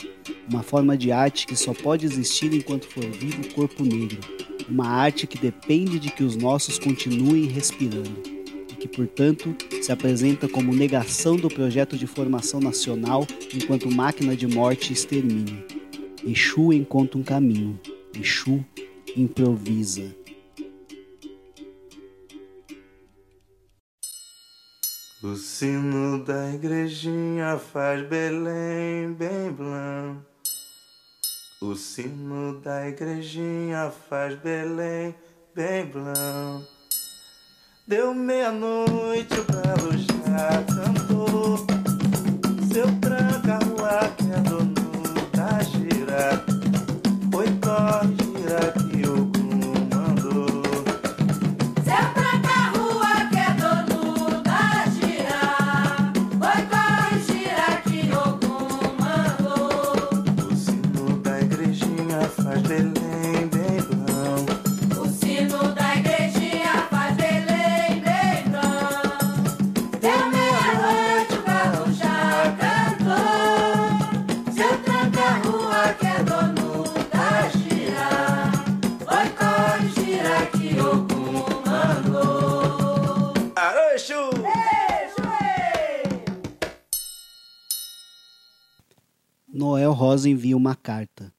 uma 0.49 0.63
forma 0.63 0.97
de 0.97 1.11
arte 1.13 1.47
que 1.47 1.57
só 1.57 1.75
pode 1.75 2.07
existir 2.07 2.55
enquanto 2.55 2.87
for 2.87 3.05
vivo 3.11 3.43
o 3.43 3.53
corpo 3.53 3.85
negro, 3.85 4.21
uma 4.69 4.87
arte 4.87 5.27
que 5.27 5.37
depende 5.37 5.99
de 5.99 6.11
que 6.11 6.23
os 6.23 6.37
nossos 6.37 6.79
continuem 6.79 7.47
respirando 7.47 8.38
que, 8.89 8.97
portanto, 8.97 9.55
se 9.83 9.93
apresenta 9.93 10.49
como 10.49 10.75
negação 10.75 11.37
do 11.37 11.49
projeto 11.49 11.97
de 11.97 12.07
formação 12.07 12.61
nacional 12.61 13.27
enquanto 13.55 13.91
máquina 13.91 14.35
de 14.35 14.47
morte 14.47 14.91
e 14.91 14.93
extermínio. 14.95 15.65
Exu 16.25 16.73
encontra 16.73 17.19
um 17.19 17.23
caminho, 17.23 17.79
Exu 18.19 18.65
improvisa. 19.17 20.15
O 25.23 25.35
sino 25.35 26.25
da 26.25 26.55
igrejinha 26.55 27.59
faz 27.59 28.07
Belém 28.09 29.13
bem 29.13 29.51
blanco. 29.51 30.25
O 31.61 31.75
sino 31.75 32.61
da 32.61 32.89
igrejinha 32.89 33.91
faz 34.09 34.37
Belém 34.37 35.13
bem 35.55 35.87
blanco. 35.87 36.78
Deu 37.89 38.13
meia-noite, 38.13 39.33
o 39.41 39.45
galo 39.51 39.97
já 39.97 40.63
cantou. 40.75 41.57
Seu 42.71 42.85
tranca 43.01 43.59
rua 43.65 44.13
que 44.15 44.31
é 44.31 44.41
dono 44.41 44.75
da 45.33 45.63
gira. 45.63 46.58
Envia 90.29 90.57
uma 90.57 90.77
carta. 90.77 91.33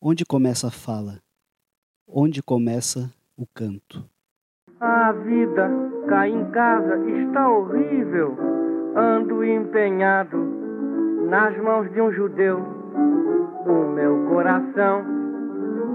Onde 0.00 0.24
começa 0.24 0.68
a 0.68 0.70
fala? 0.70 1.20
Onde 2.06 2.42
começa 2.42 3.10
o 3.36 3.46
canto? 3.46 4.04
A 4.80 5.12
vida 5.12 5.68
cá 6.08 6.28
em 6.28 6.50
casa 6.50 6.96
está 7.22 7.48
horrível. 7.50 8.36
Ando 8.96 9.44
empenhado 9.44 10.36
nas 11.28 11.56
mãos 11.58 11.92
de 11.92 12.00
um 12.00 12.12
judeu. 12.12 12.58
O 13.66 13.92
meu 13.92 14.28
coração 14.28 15.04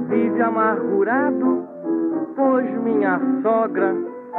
vive 0.09 0.41
amargurado, 0.41 1.67
pois 2.35 2.69
minha 2.83 3.19
sogra 3.41 3.95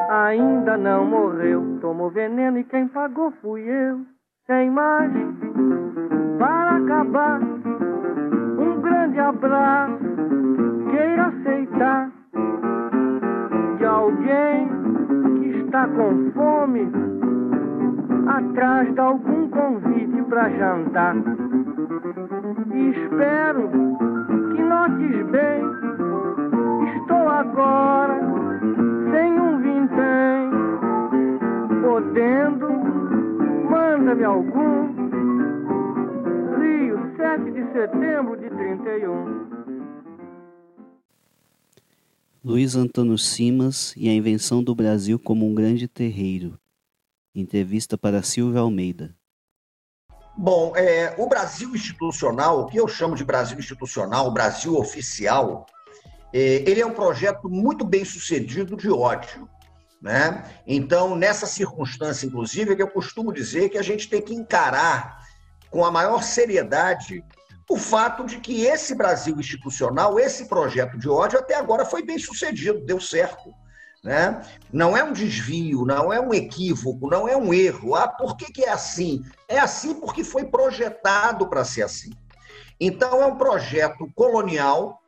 ainda 0.09 0.77
não 0.77 1.05
morreu. 1.07 1.79
Tomou 1.81 2.11
veneno 2.11 2.59
e 2.59 2.65
quem 2.65 2.87
pagou 2.89 3.33
fui 3.41 3.63
eu. 3.63 4.05
Sem 4.47 4.71
mais, 4.71 5.11
para 6.39 6.77
acabar, 6.77 7.41
grande 8.85 9.19
abraço. 9.19 10.05
Queira 10.91 11.27
aceitar 11.27 12.11
de 13.79 13.85
alguém 13.85 14.69
que 15.41 15.49
está 15.65 15.89
com 15.89 16.31
fome 16.33 16.93
atrás 18.29 18.93
de 18.93 19.01
algum 19.01 19.49
convite 19.49 20.23
para 20.29 20.51
jantar. 20.51 21.17
E 22.75 22.91
espero 22.91 23.71
que 24.55 24.63
notes 24.63 25.27
bem, 25.31 25.65
estou 26.97 27.29
agora 27.29 28.21
sem 29.11 29.41
um 29.41 29.59
vintém, 29.59 30.51
podendo, 31.83 32.69
manda-me 33.71 34.25
algum. 34.25 34.94
Rio, 36.65 36.97
7 37.17 37.51
de 37.51 37.73
setembro 37.73 38.41
de 38.41 38.49
31. 38.49 39.65
Luiz 42.43 42.75
Antônio 42.75 43.19
Simas 43.19 43.93
e 43.97 44.09
a 44.09 44.13
invenção 44.13 44.63
do 44.63 44.75
Brasil 44.75 45.19
como 45.19 45.47
um 45.47 45.55
grande 45.55 45.87
terreiro. 45.87 46.59
Entrevista 47.35 47.99
para 47.99 48.23
Silvia 48.23 48.61
Almeida. 48.61 49.15
Bom, 50.37 50.75
é, 50.75 51.15
o 51.19 51.29
Brasil 51.29 51.75
institucional, 51.75 52.61
o 52.61 52.67
que 52.67 52.79
eu 52.79 52.89
chamo 52.89 53.15
de 53.15 53.25
Brasil 53.25 53.59
institucional, 53.59 54.27
o 54.27 54.33
Brasil 54.33 54.75
oficial, 54.77 55.67
é, 56.33 56.65
ele 56.69 56.81
é 56.81 56.87
um 56.87 56.95
projeto 56.95 57.49
muito 57.49 57.85
bem 57.85 58.05
sucedido 58.05 58.75
de 58.75 58.91
ódio. 58.91 59.49
Né? 60.01 60.45
Então, 60.67 61.15
nessa 61.15 61.47
circunstância, 61.47 62.27
inclusive, 62.27 62.73
é 62.73 62.77
que 62.77 62.83
eu 62.83 62.91
costumo 62.91 63.33
dizer 63.33 63.69
que 63.69 63.79
a 63.79 63.83
gente 63.83 64.09
tem 64.09 64.21
que 64.21 64.35
encarar 64.35 65.24
com 65.75 65.85
a 65.85 65.91
maior 65.91 66.23
seriedade 66.23 67.25
o 67.69 67.77
fato 67.77 68.25
de 68.25 68.39
que 68.39 68.65
esse 68.65 68.95
Brasil 68.95 69.35
institucional, 69.41 70.21
esse 70.21 70.45
projeto 70.45 70.97
de 70.97 71.09
ódio, 71.09 71.37
até 71.37 71.57
agora 71.57 71.85
foi 71.85 72.05
bem 72.05 72.17
sucedido, 72.17 72.85
deu 72.85 73.01
certo. 73.01 73.53
Né? 74.05 74.41
Não 74.73 74.97
é 74.97 75.03
um 75.03 75.13
desvio, 75.13 75.85
não 75.85 76.13
é 76.13 76.21
um 76.21 76.33
equívoco, 76.33 77.11
não 77.11 77.27
é 77.27 77.37
um 77.37 77.53
erro. 77.53 77.97
Ah, 77.97 78.07
por 78.07 78.37
que, 78.37 78.53
que 78.53 78.63
é 78.63 78.69
assim? 78.69 79.21
É 79.49 79.59
assim 79.59 79.95
porque 79.95 80.23
foi 80.23 80.45
projetado 80.45 81.49
para 81.49 81.65
ser 81.65 81.83
assim. 81.83 82.11
Então, 82.79 83.21
é 83.21 83.27
um 83.27 83.37
projeto 83.37 84.09
colonial 84.15 85.03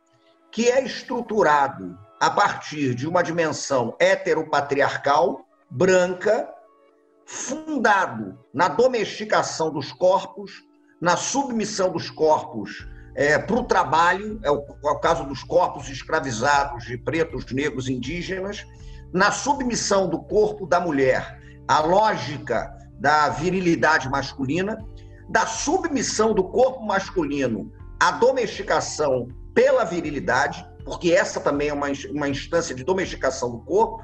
que 0.50 0.68
é 0.68 0.82
estruturado 0.82 1.96
a 2.18 2.28
partir 2.28 2.92
de 2.92 3.06
uma 3.06 3.22
dimensão 3.22 3.94
heteropatriarcal, 4.00 5.46
branca, 5.70 6.55
fundado 7.26 8.38
na 8.54 8.68
domesticação 8.68 9.70
dos 9.72 9.92
corpos, 9.92 10.64
na 11.00 11.16
submissão 11.16 11.90
dos 11.90 12.08
corpos 12.08 12.88
é, 13.16 13.36
para 13.36 13.56
o 13.56 13.64
trabalho, 13.64 14.38
é 14.44 14.50
o, 14.50 14.64
é 14.84 14.90
o 14.90 15.00
caso 15.00 15.24
dos 15.24 15.42
corpos 15.42 15.88
escravizados 15.88 16.84
de 16.84 16.96
pretos, 16.96 17.50
negros, 17.52 17.88
indígenas, 17.88 18.64
na 19.12 19.32
submissão 19.32 20.08
do 20.08 20.20
corpo 20.22 20.66
da 20.66 20.78
mulher 20.78 21.40
à 21.66 21.80
lógica 21.80 22.72
da 22.98 23.28
virilidade 23.30 24.08
masculina, 24.08 24.78
da 25.28 25.46
submissão 25.46 26.32
do 26.32 26.44
corpo 26.44 26.84
masculino 26.84 27.72
à 27.98 28.12
domesticação 28.12 29.28
pela 29.52 29.84
virilidade, 29.84 30.64
porque 30.84 31.12
essa 31.12 31.40
também 31.40 31.68
é 31.68 31.72
uma, 31.72 31.88
uma 32.10 32.28
instância 32.28 32.74
de 32.74 32.84
domesticação 32.84 33.50
do 33.50 33.58
corpo, 33.60 34.00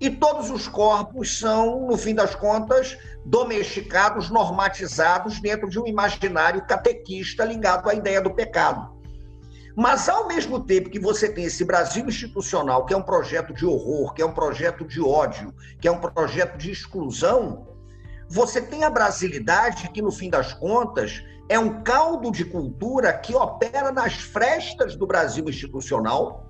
e 0.00 0.10
todos 0.10 0.50
os 0.50 0.68
corpos 0.68 1.38
são, 1.38 1.86
no 1.86 1.96
fim 1.96 2.14
das 2.14 2.34
contas, 2.34 2.98
domesticados, 3.24 4.30
normatizados 4.30 5.40
dentro 5.40 5.68
de 5.68 5.78
um 5.78 5.86
imaginário 5.86 6.64
catequista 6.66 7.44
ligado 7.44 7.88
à 7.88 7.94
ideia 7.94 8.20
do 8.20 8.34
pecado. 8.34 8.94
Mas, 9.74 10.08
ao 10.08 10.26
mesmo 10.26 10.60
tempo 10.60 10.88
que 10.88 10.98
você 10.98 11.28
tem 11.28 11.44
esse 11.44 11.64
Brasil 11.64 12.06
institucional, 12.06 12.86
que 12.86 12.94
é 12.94 12.96
um 12.96 13.02
projeto 13.02 13.52
de 13.52 13.66
horror, 13.66 14.14
que 14.14 14.22
é 14.22 14.26
um 14.26 14.32
projeto 14.32 14.86
de 14.86 15.02
ódio, 15.02 15.54
que 15.80 15.86
é 15.86 15.90
um 15.90 16.00
projeto 16.00 16.56
de 16.56 16.70
exclusão, 16.70 17.66
você 18.28 18.60
tem 18.60 18.84
a 18.84 18.90
brasilidade, 18.90 19.90
que, 19.90 20.00
no 20.00 20.10
fim 20.10 20.30
das 20.30 20.54
contas, 20.54 21.22
é 21.48 21.58
um 21.58 21.82
caldo 21.82 22.30
de 22.30 22.44
cultura 22.44 23.12
que 23.12 23.34
opera 23.34 23.92
nas 23.92 24.14
frestas 24.14 24.96
do 24.96 25.06
Brasil 25.06 25.48
institucional 25.48 26.45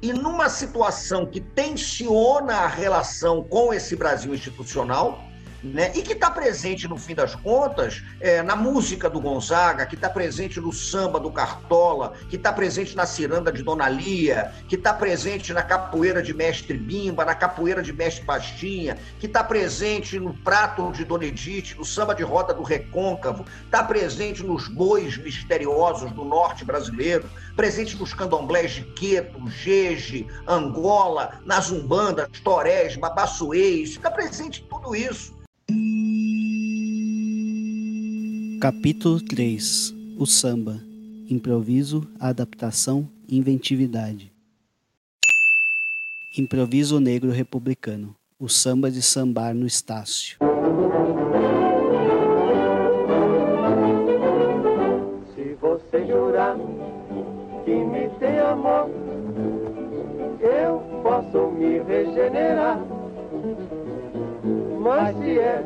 e 0.00 0.12
numa 0.12 0.48
situação 0.48 1.26
que 1.26 1.40
tensiona 1.40 2.54
a 2.58 2.66
relação 2.66 3.42
com 3.42 3.74
esse 3.74 3.96
Brasil 3.96 4.34
institucional, 4.34 5.27
né? 5.62 5.92
e 5.94 6.02
que 6.02 6.12
está 6.12 6.30
presente, 6.30 6.86
no 6.86 6.96
fim 6.96 7.14
das 7.14 7.34
contas, 7.34 8.02
é, 8.20 8.42
na 8.42 8.54
música 8.54 9.08
do 9.08 9.20
Gonzaga, 9.20 9.86
que 9.86 9.94
está 9.94 10.08
presente 10.08 10.60
no 10.60 10.72
samba 10.72 11.18
do 11.18 11.30
Cartola, 11.30 12.12
que 12.28 12.36
está 12.36 12.52
presente 12.52 12.96
na 12.96 13.06
ciranda 13.06 13.52
de 13.52 13.62
Dona 13.62 13.88
Lia, 13.88 14.52
que 14.68 14.76
está 14.76 14.92
presente 14.92 15.52
na 15.52 15.62
capoeira 15.62 16.22
de 16.22 16.32
Mestre 16.32 16.76
Bimba, 16.76 17.24
na 17.24 17.34
capoeira 17.34 17.82
de 17.82 17.92
Mestre 17.92 18.24
Pastinha, 18.24 18.98
que 19.18 19.26
está 19.26 19.42
presente 19.42 20.18
no 20.18 20.34
prato 20.34 20.92
de 20.92 21.04
Dona 21.04 21.24
Edith, 21.24 21.74
no 21.76 21.84
samba 21.84 22.14
de 22.14 22.22
roda 22.22 22.54
do 22.54 22.62
Recôncavo, 22.62 23.44
está 23.64 23.82
presente 23.82 24.42
nos 24.42 24.68
bois 24.68 25.16
misteriosos 25.16 26.10
do 26.12 26.24
norte 26.24 26.64
brasileiro, 26.64 27.28
presente 27.56 27.96
nos 27.96 28.14
candomblés 28.14 28.72
de 28.72 28.84
Queto, 28.84 29.48
Jeje, 29.48 30.26
Angola, 30.46 31.40
nas 31.44 31.70
umbandas, 31.70 32.28
torés, 32.44 32.96
babassuês, 32.96 33.90
está 33.90 34.10
presente 34.10 34.62
tudo 34.88 34.96
isso. 34.96 35.34
Capítulo 38.60 39.20
3 39.20 39.94
O 40.18 40.26
samba 40.26 40.80
Improviso, 41.28 42.08
adaptação 42.18 43.06
inventividade. 43.28 44.32
Improviso 46.36 46.98
negro 46.98 47.30
republicano. 47.30 48.16
O 48.40 48.48
samba 48.48 48.90
de 48.90 49.02
sambar 49.02 49.54
no 49.54 49.66
Estácio. 49.66 50.38
Se 55.34 55.54
você 55.60 56.06
jurar 56.06 56.56
que 57.64 57.74
me 57.74 58.08
tem 58.18 58.38
amor, 58.38 58.88
eu 60.40 60.80
posso 61.02 61.50
me 61.50 61.78
regenerar. 61.80 62.80
Se 64.88 65.38
é 65.38 65.62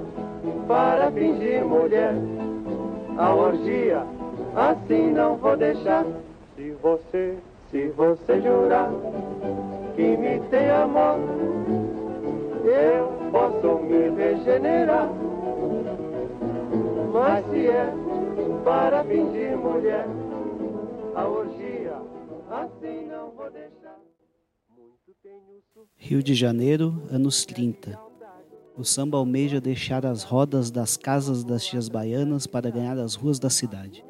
para 0.66 1.12
fingir 1.12 1.64
mulher, 1.64 2.12
a 3.16 3.32
orgia 3.32 4.04
assim 4.56 5.12
não 5.12 5.37
vou 5.37 5.56
deixar. 5.56 6.04
Se 6.56 6.72
você, 6.82 7.38
se 7.70 7.87
você 7.90 8.40
jurar 8.40 8.90
que 9.94 10.16
me 10.16 10.40
tem 10.50 10.68
amor, 10.70 11.20
eu 12.64 13.30
posso 13.30 13.78
me 13.85 14.11
regenerar. 14.11 15.08
Mas 17.12 17.46
se 17.50 17.68
é 17.68 17.94
para 18.64 19.04
fingir 19.04 19.56
mulher, 19.56 20.06
a 21.14 21.28
orgia 21.28 21.96
assim 22.50 23.06
não 23.06 23.30
vou 23.30 23.48
deixar. 23.52 24.00
Rio 25.96 26.22
de 26.24 26.35
Janeiro, 26.35 27.00
anos 27.08 27.46
30. 27.46 28.12
O 28.74 28.85
samba 28.85 29.18
almeja 29.18 29.61
deixar 29.61 30.06
as 30.06 30.22
rodas 30.22 30.70
das 30.70 30.96
casas 30.96 31.44
das 31.44 31.62
tias 31.64 31.90
baianas 31.90 32.46
para 32.46 32.70
ganhar 32.70 32.98
as 32.98 33.14
ruas 33.14 33.38
da 33.38 33.50
cidade. 33.50 34.02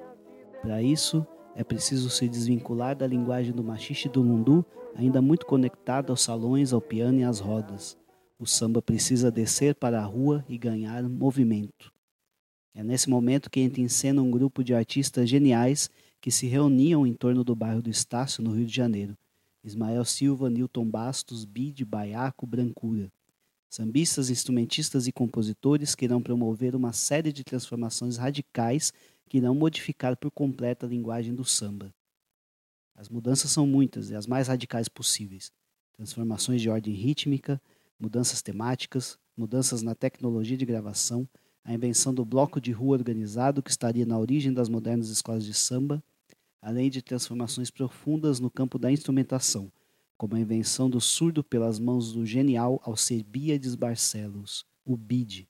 Para 0.61 0.81
isso, 0.81 1.27
é 1.57 1.65
preciso 1.65 2.09
se 2.09 2.29
desvincular 2.29 2.95
da 2.95 3.05
linguagem 3.05 3.53
do 3.53 3.65
machiste 3.65 4.09
do 4.09 4.23
mundu, 4.23 4.65
ainda 4.95 5.21
muito 5.21 5.47
conectada 5.47 6.13
aos 6.13 6.23
salões, 6.23 6.73
ao 6.73 6.81
piano 6.81 7.19
e 7.19 7.25
às 7.25 7.41
rodas. 7.41 7.99
O 8.39 8.47
samba 8.47 8.81
precisa 8.81 9.33
descer 9.33 9.75
para 9.75 10.01
a 10.01 10.05
rua 10.05 10.45
e 10.49 10.57
ganhar 10.57 11.03
movimento. 11.09 11.93
É 12.73 12.85
nesse 12.85 13.11
momento 13.11 13.51
que 13.51 13.61
entra 13.61 13.81
em 13.81 13.89
cena 13.89 14.23
um 14.23 14.31
grupo 14.31 14.63
de 14.63 14.75
artistas 14.75 15.29
geniais 15.29 15.91
que 16.21 16.31
se 16.31 16.47
reuniam 16.47 17.05
em 17.05 17.15
torno 17.15 17.43
do 17.43 17.57
bairro 17.57 17.83
do 17.83 17.91
Estácio, 17.91 18.45
no 18.45 18.53
Rio 18.53 18.65
de 18.65 18.75
Janeiro. 18.75 19.19
Ismael 19.65 20.05
Silva, 20.05 20.49
Newton 20.49 20.89
Bastos, 20.89 21.45
Bide, 21.45 21.85
Baiaco, 21.85 22.47
Brancura. 22.47 23.11
Sambistas, 23.73 24.29
instrumentistas 24.29 25.07
e 25.07 25.13
compositores 25.13 25.95
que 25.95 26.05
irão 26.05 26.21
promover 26.21 26.77
uma 26.77 26.93
série 26.93 27.33
de 27.33 27.43
transformações 27.43 28.19
radicais 28.19 28.93
que 29.31 29.39
irão 29.39 29.55
modificar 29.55 30.15
por 30.15 30.31
completo 30.31 30.85
a 30.85 30.89
linguagem 30.91 31.35
do 31.35 31.43
samba. 31.43 31.91
As 32.95 33.09
mudanças 33.09 33.51
são 33.51 33.67
muitas 33.67 34.11
e 34.11 34.15
as 34.15 34.27
mais 34.27 34.49
radicais 34.49 34.91
possíveis. 34.91 35.51
Transformações 35.95 36.61
de 36.61 36.69
ordem 36.69 36.93
rítmica, 36.93 37.59
mudanças 37.99 38.43
temáticas, 38.43 39.19
mudanças 39.35 39.81
na 39.81 39.95
tecnologia 39.95 40.59
de 40.59 40.67
gravação, 40.67 41.27
a 41.65 41.73
invenção 41.73 42.13
do 42.13 42.27
bloco 42.27 42.61
de 42.61 42.73
rua 42.73 42.99
organizado 42.99 43.63
que 43.63 43.71
estaria 43.71 44.05
na 44.05 44.19
origem 44.19 44.53
das 44.53 44.69
modernas 44.69 45.09
escolas 45.09 45.47
de 45.47 45.55
samba, 45.55 46.05
além 46.61 46.91
de 46.91 47.01
transformações 47.01 47.71
profundas 47.71 48.39
no 48.39 48.51
campo 48.51 48.79
da 48.79 48.93
instrumentação, 48.93 49.73
como 50.23 50.37
a 50.37 50.41
invenção 50.41 50.89
do 50.89 51.01
surdo 51.01 51.43
pelas 51.43 51.81
mãos 51.81 52.13
do 52.13 52.25
genial 52.25 52.81
Alcebiades 52.85 53.75
Barcelos, 53.75 54.65
o 54.85 54.97
BID. 54.97 55.49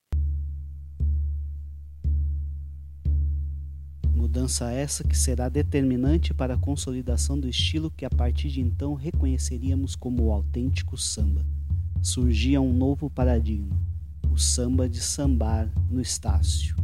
Mudança 4.15 4.71
essa 4.71 5.03
que 5.03 5.15
será 5.15 5.47
determinante 5.47 6.33
para 6.33 6.55
a 6.55 6.57
consolidação 6.57 7.39
do 7.39 7.47
estilo 7.47 7.91
que 7.91 8.03
a 8.03 8.09
partir 8.09 8.49
de 8.49 8.61
então 8.61 8.95
reconheceríamos 8.95 9.95
como 9.95 10.23
o 10.23 10.31
autêntico 10.31 10.97
samba. 10.97 11.45
Surgia 12.01 12.59
um 12.59 12.73
novo 12.73 13.11
paradigma, 13.11 13.79
o 14.31 14.39
samba 14.39 14.89
de 14.89 15.01
sambar 15.01 15.71
no 15.87 16.01
Estácio. 16.01 16.75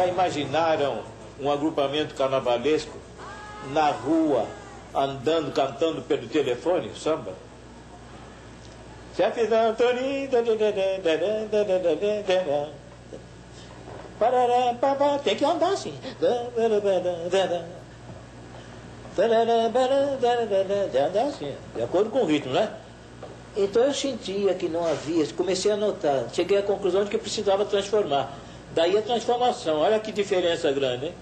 Já 0.00 0.06
imaginaram 0.06 1.02
um 1.38 1.52
agrupamento 1.52 2.14
carnavalesco 2.14 2.96
na 3.70 3.90
rua, 3.90 4.46
andando, 4.94 5.52
cantando 5.52 6.00
pelo 6.00 6.26
telefone, 6.26 6.90
samba? 6.96 7.34
Tem 15.22 15.36
que 15.36 15.44
andar 15.44 15.74
assim. 15.74 15.92
Andar 21.06 21.24
assim, 21.26 21.54
de 21.76 21.82
acordo 21.82 22.08
com 22.08 22.22
o 22.22 22.24
ritmo, 22.24 22.54
né? 22.54 22.72
Então 23.54 23.82
eu 23.82 23.92
sentia 23.92 24.54
que 24.54 24.66
não 24.66 24.86
havia, 24.86 25.26
comecei 25.34 25.70
a 25.70 25.76
notar, 25.76 26.24
cheguei 26.32 26.56
à 26.56 26.62
conclusão 26.62 27.04
de 27.04 27.10
que 27.10 27.18
precisava 27.18 27.66
transformar. 27.66 28.39
Daí 28.74 28.96
a 28.96 29.02
transformação, 29.02 29.78
olha 29.78 29.98
que 29.98 30.12
diferença 30.12 30.70
grande, 30.72 31.06
hein? 31.06 31.14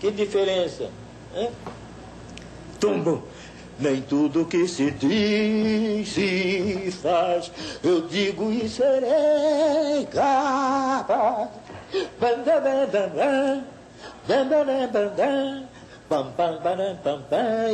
Que 0.00 0.10
diferença. 0.10 0.90
Hein? 1.34 1.50
Tumbo. 2.80 3.22
Nem 3.78 4.00
tudo 4.00 4.46
que 4.46 4.66
se 4.66 4.90
diz 4.90 6.08
se 6.08 6.90
faz, 6.92 7.52
eu 7.84 8.08
digo 8.08 8.50
e 8.50 8.66
serei 8.68 10.06
capaz. 10.06 11.50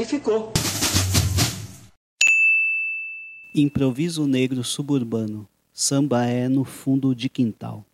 E 0.00 0.04
ficou. 0.04 0.52
Improviso 3.54 4.26
negro 4.26 4.64
suburbano. 4.64 5.46
Samba 5.72 6.24
é 6.24 6.48
no 6.48 6.64
fundo 6.64 7.14
de 7.14 7.28
quintal. 7.28 7.84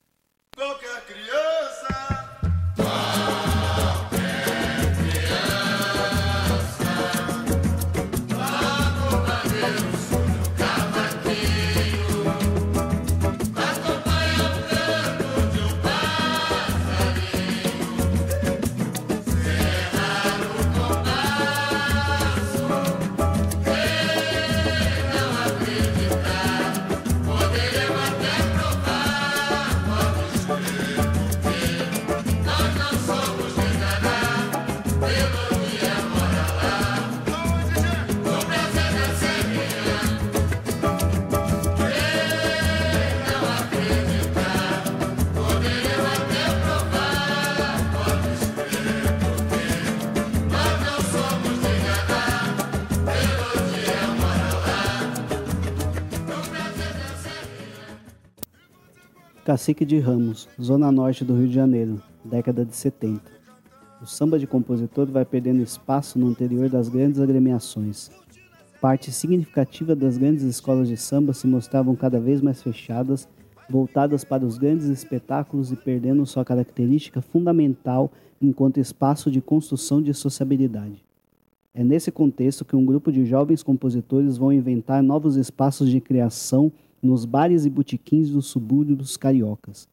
Cacique 59.69 59.85
de 59.85 59.99
Ramos, 59.99 60.49
zona 60.59 60.91
norte 60.91 61.27
do 61.27 61.37
Rio 61.37 61.47
de 61.47 61.53
Janeiro, 61.53 62.01
década 62.25 62.65
de 62.65 62.75
70. 62.75 63.21
O 64.01 64.07
samba 64.07 64.39
de 64.39 64.47
compositor 64.47 65.05
vai 65.09 65.27
perdendo 65.27 65.61
espaço 65.61 66.19
no 66.19 66.31
interior 66.31 66.71
das 66.71 66.89
grandes 66.89 67.21
agremiações. 67.21 68.11
Parte 68.81 69.13
significativa 69.13 69.95
das 69.95 70.17
grandes 70.17 70.43
escolas 70.45 70.89
de 70.89 70.97
samba 70.97 71.35
se 71.35 71.47
mostravam 71.47 71.95
cada 71.95 72.19
vez 72.19 72.41
mais 72.41 72.63
fechadas, 72.63 73.29
voltadas 73.69 74.25
para 74.25 74.43
os 74.43 74.57
grandes 74.57 74.87
espetáculos 74.87 75.71
e 75.71 75.77
perdendo 75.77 76.25
sua 76.25 76.47
característica 76.47 77.21
fundamental 77.21 78.11
enquanto 78.41 78.81
espaço 78.81 79.31
de 79.31 79.43
construção 79.43 80.01
de 80.01 80.15
sociabilidade. 80.15 81.05
É 81.75 81.85
nesse 81.85 82.11
contexto 82.11 82.65
que 82.65 82.75
um 82.75 82.87
grupo 82.87 83.13
de 83.13 83.27
jovens 83.27 83.63
compositores 83.63 84.39
vão 84.39 84.51
inventar 84.51 85.03
novos 85.03 85.37
espaços 85.37 85.91
de 85.91 86.01
criação 86.01 86.73
nos 87.03 87.25
bares 87.25 87.65
e 87.65 87.71
botiquins 87.71 88.31
dos 88.31 88.47
subúrbios 88.47 89.17
cariocas. 89.17 89.89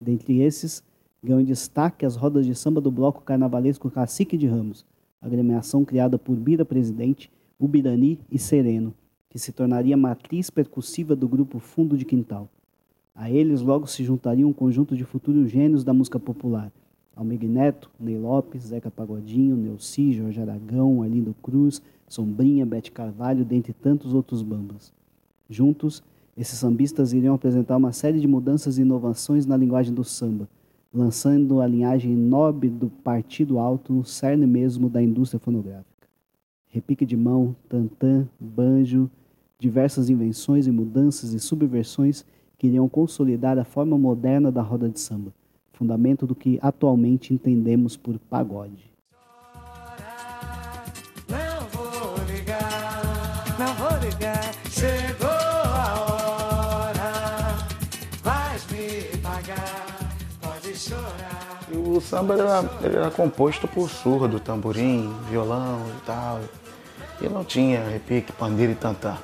Dentre 0.00 0.40
esses, 0.40 0.82
ganham 1.22 1.42
destaque 1.42 2.06
as 2.06 2.16
rodas 2.16 2.46
de 2.46 2.54
samba 2.54 2.80
do 2.80 2.90
bloco 2.90 3.22
carnavalesco 3.22 3.90
Cacique 3.90 4.36
de 4.36 4.46
Ramos, 4.46 4.84
agremiação 5.20 5.84
criada 5.84 6.18
por 6.18 6.36
Bira 6.36 6.64
Presidente, 6.64 7.30
Ubirani 7.58 8.18
e 8.30 8.38
Sereno, 8.38 8.94
que 9.28 9.38
se 9.38 9.52
tornaria 9.52 9.96
matriz 9.96 10.50
percussiva 10.50 11.16
do 11.16 11.28
grupo 11.28 11.58
Fundo 11.58 11.96
de 11.96 12.04
Quintal. 12.04 12.48
A 13.14 13.30
eles 13.30 13.60
logo 13.60 13.86
se 13.86 14.04
juntaria 14.04 14.46
um 14.46 14.52
conjunto 14.52 14.96
de 14.96 15.04
futuros 15.04 15.50
gênios 15.50 15.82
da 15.82 15.92
música 15.92 16.20
popular, 16.20 16.72
Almir 17.16 17.42
Neto, 17.48 17.90
Ney 17.98 18.16
Lopes, 18.16 18.62
Zeca 18.62 18.92
Pagodinho, 18.92 19.56
Neuci, 19.56 20.12
Jorge 20.12 20.40
Aragão, 20.40 21.02
Arlindo 21.02 21.34
Cruz, 21.42 21.82
Sombrinha, 22.06 22.64
Bete 22.64 22.92
Carvalho, 22.92 23.44
dentre 23.44 23.72
tantos 23.72 24.14
outros 24.14 24.40
bambas. 24.40 24.92
Juntos, 25.50 26.00
esses 26.38 26.56
sambistas 26.56 27.12
iriam 27.12 27.34
apresentar 27.34 27.76
uma 27.76 27.92
série 27.92 28.20
de 28.20 28.28
mudanças 28.28 28.78
e 28.78 28.82
inovações 28.82 29.44
na 29.44 29.56
linguagem 29.56 29.92
do 29.92 30.04
samba, 30.04 30.48
lançando 30.94 31.60
a 31.60 31.66
linhagem 31.66 32.14
nobre 32.14 32.70
do 32.70 32.88
partido 32.88 33.58
alto 33.58 33.92
no 33.92 34.04
cerne 34.04 34.46
mesmo 34.46 34.88
da 34.88 35.02
indústria 35.02 35.40
fonográfica. 35.40 36.06
Repique 36.68 37.04
de 37.04 37.16
mão, 37.16 37.56
tantã, 37.68 38.28
banjo, 38.38 39.10
diversas 39.58 40.08
invenções 40.08 40.68
e 40.68 40.70
mudanças 40.70 41.32
e 41.32 41.40
subversões 41.40 42.24
que 42.56 42.68
iriam 42.68 42.88
consolidar 42.88 43.58
a 43.58 43.64
forma 43.64 43.98
moderna 43.98 44.52
da 44.52 44.62
roda 44.62 44.88
de 44.88 45.00
samba, 45.00 45.34
fundamento 45.72 46.24
do 46.24 46.36
que 46.36 46.58
atualmente 46.62 47.34
entendemos 47.34 47.96
por 47.96 48.16
pagode. 48.18 48.92
O 61.98 62.00
samba 62.00 62.34
era, 62.34 62.64
era 62.80 63.10
composto 63.10 63.66
por 63.66 63.90
surdo, 63.90 64.38
tamborim, 64.38 65.12
violão 65.28 65.82
e 66.00 66.06
tal. 66.06 66.38
E 67.20 67.28
não 67.28 67.42
tinha 67.42 67.82
repique, 67.82 68.30
pandeiro 68.30 68.70
e 68.70 68.76
tantã. 68.76 69.18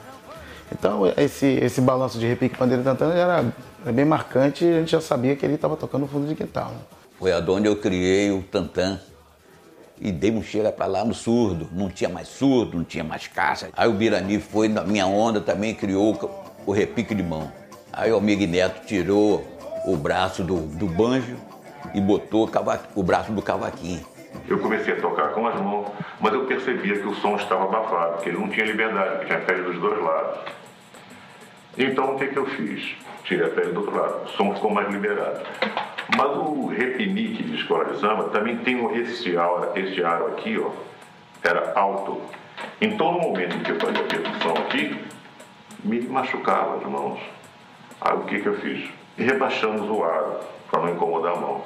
Então 0.73 1.07
esse, 1.17 1.47
esse 1.47 1.81
balanço 1.81 2.19
de 2.19 2.27
repique, 2.27 2.59
pandeiro 2.59 2.83
e 2.83 2.85
tantã 2.85 3.13
era, 3.13 3.45
era 3.81 3.93
bem 3.93 4.05
marcante 4.05 4.65
e 4.65 4.69
a 4.73 4.81
gente 4.81 4.91
já 4.91 5.01
sabia 5.01 5.37
que 5.37 5.47
ele 5.47 5.55
estava 5.55 5.77
tocando 5.77 6.01
no 6.01 6.09
fundo 6.09 6.27
de 6.27 6.35
quintal. 6.35 6.73
Né? 6.73 6.79
Foi 7.17 7.31
aonde 7.31 7.69
eu 7.69 7.77
criei 7.77 8.33
o 8.33 8.43
tantã 8.43 8.99
e 10.01 10.11
dei 10.11 10.33
um 10.33 10.43
chega 10.43 10.73
para 10.73 10.87
lá 10.87 11.05
no 11.05 11.15
surdo. 11.15 11.69
Não 11.71 11.89
tinha 11.89 12.11
mais 12.11 12.27
surdo, 12.27 12.77
não 12.77 12.85
tinha 12.85 13.05
mais 13.05 13.29
caixa. 13.29 13.69
Aí 13.77 13.89
o 13.89 13.93
Birani 13.93 14.41
foi 14.41 14.67
na 14.67 14.83
minha 14.83 15.07
onda 15.07 15.41
também 15.41 15.77
criou 15.77 16.43
o 16.67 16.73
repique 16.73 17.15
de 17.15 17.23
mão. 17.23 17.53
Aí 17.93 18.11
o 18.11 18.17
Almir 18.17 18.49
Neto 18.49 18.85
tirou 18.85 19.47
o 19.87 19.97
braço 19.97 20.43
do, 20.43 20.57
do 20.57 20.87
banjo 20.87 21.37
e 21.93 22.01
botou 22.01 22.49
o, 22.95 23.03
braço 23.03 23.33
do 23.33 23.43
cavaquinho. 23.43 24.05
Eu 24.49 24.59
comecei 24.59 24.95
a 24.95 25.01
tocar 25.01 25.29
com 25.29 25.47
as 25.47 25.61
mãos, 25.61 25.89
mas 26.21 26.33
eu 26.33 26.45
percebia 26.47 26.99
que 26.99 27.07
o 27.07 27.15
som 27.17 27.37
estava 27.37 27.65
abafado, 27.65 28.23
que 28.23 28.29
ele 28.29 28.39
não 28.39 28.49
tinha 28.49 28.67
liberdade, 28.67 29.21
que 29.21 29.27
tinha 29.27 29.41
pele 29.41 29.63
dos 29.63 29.79
dois 29.79 30.03
lados. 30.03 30.39
Então 31.77 32.15
o 32.15 32.19
que, 32.19 32.29
que 32.29 32.37
eu 32.37 32.47
fiz? 32.47 32.97
Tirei 33.25 33.47
a 33.47 33.51
pele 33.51 33.73
do 33.73 33.81
outro 33.81 33.97
lado, 33.97 34.25
o 34.25 34.29
som 34.29 34.55
ficou 34.55 34.71
mais 34.71 34.89
liberado. 34.91 35.41
Mas 36.17 36.37
o 36.37 36.67
repinique 36.67 37.43
de 37.43 37.57
escola 37.57 37.87
de 37.87 37.99
samba 37.99 38.25
também 38.25 38.59
tem 38.59 38.85
esse 38.99 39.37
aro, 39.37 39.71
esse 39.75 40.05
aro 40.05 40.27
aqui, 40.29 40.59
ó, 40.59 40.71
era 41.43 41.73
alto. 41.75 42.21
Então 42.81 43.13
no 43.13 43.21
momento 43.21 43.57
em 43.57 43.61
que 43.61 43.71
eu 43.71 43.81
fazia 43.81 44.01
a 44.01 44.05
percussão 44.05 44.53
aqui, 44.59 45.01
me 45.83 46.01
machucava 46.03 46.77
as 46.77 46.85
mãos. 46.85 47.21
Aí 48.01 48.15
o 48.15 48.21
que, 48.25 48.41
que 48.41 48.47
eu 48.47 48.55
fiz? 48.61 48.91
Rebaixamos 49.17 49.89
o 49.89 50.05
aro 50.05 50.41
para 50.75 50.87
não 50.87 50.95
incomodar 50.95 51.37
a 51.37 51.41
mão. 51.41 51.63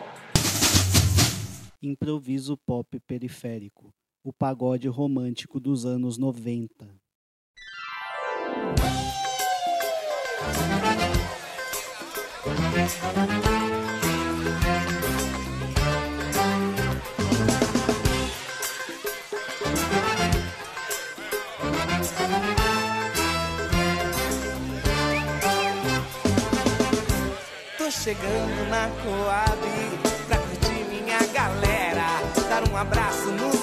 Improviso 1.82 2.58
pop 2.58 3.00
periférico, 3.00 3.90
o 4.22 4.32
pagode 4.32 4.86
romântico 4.88 5.58
dos 5.58 5.86
anos 5.86 6.18
90. 6.18 6.86
Chegando 28.08 28.70
na 28.70 28.88
Coab 29.02 29.60
pra 30.26 30.38
curtir 30.38 30.82
minha 30.88 31.18
galera. 31.30 32.06
Dar 32.48 32.66
um 32.72 32.74
abraço 32.74 33.26
nos 33.32 33.57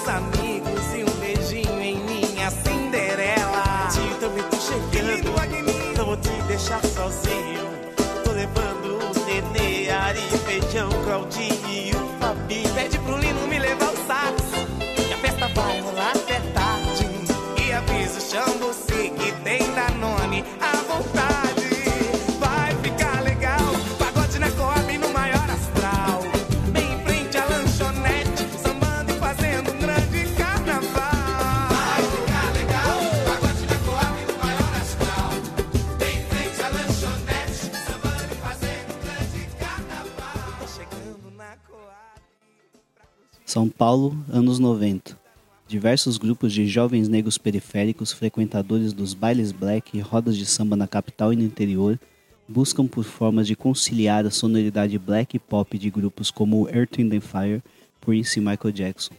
São 43.56 43.70
Paulo, 43.70 44.14
anos 44.28 44.58
90. 44.58 45.18
Diversos 45.66 46.18
grupos 46.18 46.52
de 46.52 46.66
jovens 46.66 47.08
negros 47.08 47.38
periféricos, 47.38 48.12
frequentadores 48.12 48.92
dos 48.92 49.14
bailes 49.14 49.50
black 49.50 49.96
e 49.96 50.00
rodas 50.02 50.36
de 50.36 50.44
samba 50.44 50.76
na 50.76 50.86
capital 50.86 51.32
e 51.32 51.36
no 51.36 51.42
interior, 51.42 51.98
buscam 52.46 52.86
por 52.86 53.02
formas 53.02 53.46
de 53.46 53.56
conciliar 53.56 54.26
a 54.26 54.30
sonoridade 54.30 54.98
black 54.98 55.38
e 55.38 55.40
pop 55.40 55.78
de 55.78 55.88
grupos 55.88 56.30
como 56.30 56.68
Earth, 56.68 56.98
and 56.98 57.18
Fire, 57.22 57.62
Prince 57.98 58.38
e 58.38 58.42
Michael 58.42 58.72
Jackson. 58.74 59.14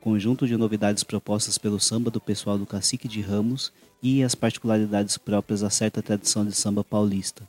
Conjunto 0.00 0.46
de 0.46 0.56
novidades 0.56 1.02
propostas 1.02 1.58
pelo 1.58 1.80
samba 1.80 2.12
do 2.12 2.20
pessoal 2.20 2.56
do 2.56 2.66
Cacique 2.66 3.08
de 3.08 3.20
Ramos 3.22 3.72
e 4.00 4.22
as 4.22 4.36
particularidades 4.36 5.18
próprias 5.18 5.64
a 5.64 5.68
certa 5.68 6.00
tradição 6.00 6.46
de 6.46 6.52
samba 6.52 6.84
paulista. 6.84 7.42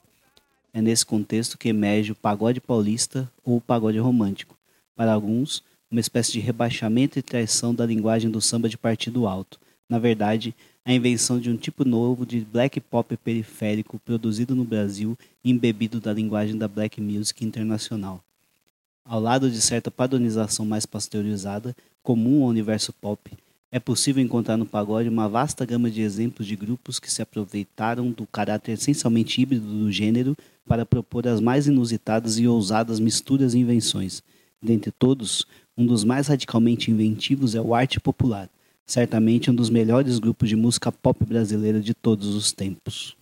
É 0.73 0.81
nesse 0.81 1.05
contexto 1.05 1.55
que 1.55 1.69
emerge 1.69 2.13
o 2.13 2.15
pagode 2.15 2.59
paulista 2.59 3.31
ou 3.43 3.57
o 3.57 3.61
pagode 3.61 3.99
romântico. 3.99 4.57
Para 4.95 5.13
alguns, 5.13 5.61
uma 5.89 5.99
espécie 5.99 6.31
de 6.31 6.39
rebaixamento 6.39 7.19
e 7.19 7.21
traição 7.21 7.73
da 7.73 7.85
linguagem 7.85 8.29
do 8.29 8.41
samba 8.41 8.67
de 8.67 8.77
partido 8.77 9.27
alto. 9.27 9.59
Na 9.87 9.99
verdade, 9.99 10.53
a 10.83 10.93
invenção 10.93 11.39
de 11.39 11.49
um 11.49 11.57
tipo 11.57 11.83
novo 11.83 12.25
de 12.25 12.41
black 12.41 12.79
pop 12.79 13.15
periférico 13.17 13.99
produzido 13.99 14.55
no 14.55 14.63
Brasil 14.63 15.17
e 15.43 15.51
embebido 15.51 15.99
da 15.99 16.13
linguagem 16.13 16.57
da 16.57 16.67
black 16.67 16.99
music 17.01 17.43
internacional. 17.45 18.23
Ao 19.03 19.19
lado 19.19 19.49
de 19.49 19.61
certa 19.61 19.91
padronização 19.91 20.65
mais 20.65 20.85
pasteurizada, 20.85 21.75
comum 22.01 22.43
ao 22.43 22.49
universo 22.49 22.91
pop, 22.93 23.31
é 23.71 23.79
possível 23.79 24.23
encontrar 24.23 24.57
no 24.57 24.65
pagode 24.65 25.09
uma 25.09 25.27
vasta 25.27 25.65
gama 25.65 25.91
de 25.91 26.01
exemplos 26.01 26.47
de 26.47 26.55
grupos 26.55 26.99
que 26.99 27.11
se 27.11 27.21
aproveitaram 27.21 28.09
do 28.09 28.25
caráter 28.25 28.71
essencialmente 28.71 29.41
híbrido 29.41 29.67
do 29.67 29.91
gênero 29.91 30.35
para 30.65 30.85
propor 30.85 31.27
as 31.27 31.39
mais 31.39 31.67
inusitadas 31.67 32.39
e 32.39 32.47
ousadas 32.47 32.99
misturas 32.99 33.53
e 33.53 33.59
invenções. 33.59 34.23
Dentre 34.61 34.91
todos, 34.91 35.45
um 35.77 35.85
dos 35.85 36.03
mais 36.03 36.27
radicalmente 36.27 36.89
inventivos 36.89 37.55
é 37.55 37.61
o 37.61 37.75
Arte 37.75 37.99
Popular, 37.99 38.49
certamente 38.85 39.51
um 39.51 39.55
dos 39.55 39.69
melhores 39.69 40.19
grupos 40.19 40.49
de 40.49 40.55
música 40.55 40.91
pop 40.91 41.23
brasileira 41.25 41.79
de 41.79 41.93
todos 41.93 42.33
os 42.33 42.51
tempos. 42.51 43.15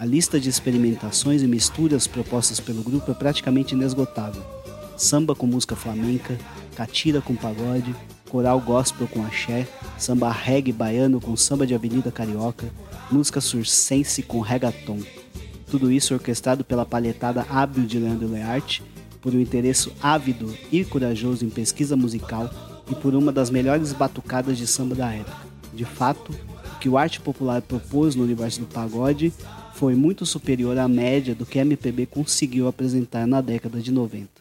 A 0.00 0.04
lista 0.06 0.40
de 0.40 0.48
experimentações 0.48 1.42
e 1.42 1.46
misturas 1.46 2.06
propostas 2.06 2.58
pelo 2.58 2.82
grupo 2.82 3.10
é 3.10 3.14
praticamente 3.14 3.74
inesgotável. 3.74 4.42
Samba 4.96 5.34
com 5.34 5.46
música 5.46 5.76
flamenca, 5.76 6.38
catira 6.74 7.20
com 7.20 7.36
pagode, 7.36 7.94
coral 8.30 8.60
gospel 8.60 9.08
com 9.08 9.24
axé, 9.24 9.66
samba 9.98 10.30
reggae 10.30 10.72
baiano 10.72 11.20
com 11.20 11.36
samba 11.36 11.66
de 11.66 11.74
avenida 11.74 12.12
carioca, 12.12 12.70
música 13.10 13.40
sursense 13.40 14.22
com 14.22 14.40
reggaeton. 14.40 15.00
Tudo 15.68 15.90
isso 15.90 16.14
orquestrado 16.14 16.64
pela 16.64 16.86
palhetada 16.86 17.44
hábil 17.50 17.84
de 17.84 17.98
Leandro 17.98 18.28
Learte, 18.28 18.82
por 19.20 19.34
um 19.34 19.40
interesse 19.40 19.92
ávido 20.00 20.54
e 20.70 20.84
corajoso 20.84 21.44
em 21.44 21.50
pesquisa 21.50 21.96
musical 21.96 22.48
e 22.90 22.94
por 22.94 23.14
uma 23.14 23.32
das 23.32 23.50
melhores 23.50 23.92
batucadas 23.92 24.56
de 24.56 24.66
samba 24.66 24.94
da 24.94 25.12
época. 25.12 25.46
De 25.74 25.84
fato, 25.84 26.32
o 26.32 26.78
que 26.78 26.88
o 26.88 26.96
arte 26.96 27.20
popular 27.20 27.60
propôs 27.60 28.14
no 28.14 28.22
universo 28.22 28.60
do 28.60 28.66
pagode 28.66 29.32
foi 29.74 29.94
muito 29.94 30.24
superior 30.24 30.78
à 30.78 30.86
média 30.86 31.34
do 31.34 31.44
que 31.44 31.58
a 31.58 31.62
MPB 31.62 32.06
conseguiu 32.06 32.68
apresentar 32.68 33.26
na 33.26 33.40
década 33.40 33.80
de 33.80 33.90
90. 33.92 34.39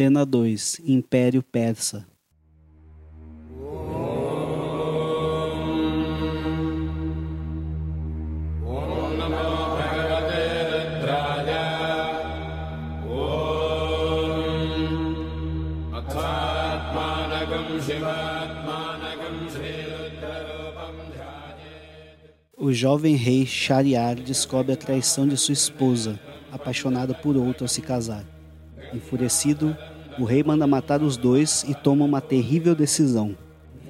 Cena 0.00 0.24
2 0.24 0.80
Império 0.86 1.42
Persa 1.42 2.06
O 22.56 22.72
jovem 22.72 23.16
rei 23.16 23.44
Shariar 23.44 24.14
descobre 24.14 24.72
a 24.72 24.76
traição 24.78 25.28
de 25.28 25.36
sua 25.36 25.52
esposa, 25.52 26.18
apaixonada 26.50 27.12
por 27.12 27.36
outro 27.36 27.64
ao 27.64 27.68
se 27.68 27.82
casar. 27.82 28.24
Enfurecido, 28.94 29.76
o 30.18 30.24
rei 30.24 30.42
manda 30.42 30.66
matar 30.66 31.02
os 31.02 31.16
dois 31.16 31.64
e 31.68 31.74
toma 31.74 32.04
uma 32.04 32.20
terrível 32.20 32.74
decisão. 32.74 33.36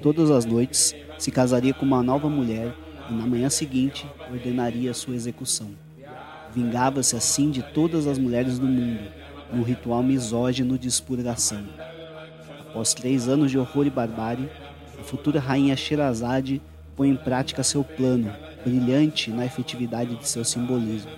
Todas 0.01 0.31
as 0.31 0.45
noites, 0.45 0.95
se 1.17 1.31
casaria 1.31 1.73
com 1.73 1.85
uma 1.85 2.01
nova 2.01 2.29
mulher 2.29 2.73
e 3.09 3.13
na 3.13 3.27
manhã 3.27 3.49
seguinte 3.49 4.07
ordenaria 4.31 4.93
sua 4.93 5.15
execução. 5.15 5.69
Vingava-se 6.53 7.15
assim 7.15 7.51
de 7.51 7.61
todas 7.61 8.07
as 8.07 8.17
mulheres 8.17 8.57
do 8.57 8.65
mundo, 8.65 9.03
num 9.53 9.63
ritual 9.63 10.01
misógino 10.01 10.77
de 10.77 10.87
expurgação. 10.87 11.63
Após 12.59 12.93
três 12.93 13.27
anos 13.27 13.51
de 13.51 13.59
horror 13.59 13.85
e 13.85 13.89
barbárie, 13.89 14.49
a 14.99 15.03
futura 15.03 15.39
rainha 15.39 15.75
Sherazade 15.75 16.61
põe 16.95 17.09
em 17.09 17.15
prática 17.15 17.63
seu 17.63 17.83
plano, 17.83 18.31
brilhante 18.63 19.29
na 19.29 19.45
efetividade 19.45 20.15
de 20.15 20.27
seu 20.27 20.43
simbolismo. 20.43 21.11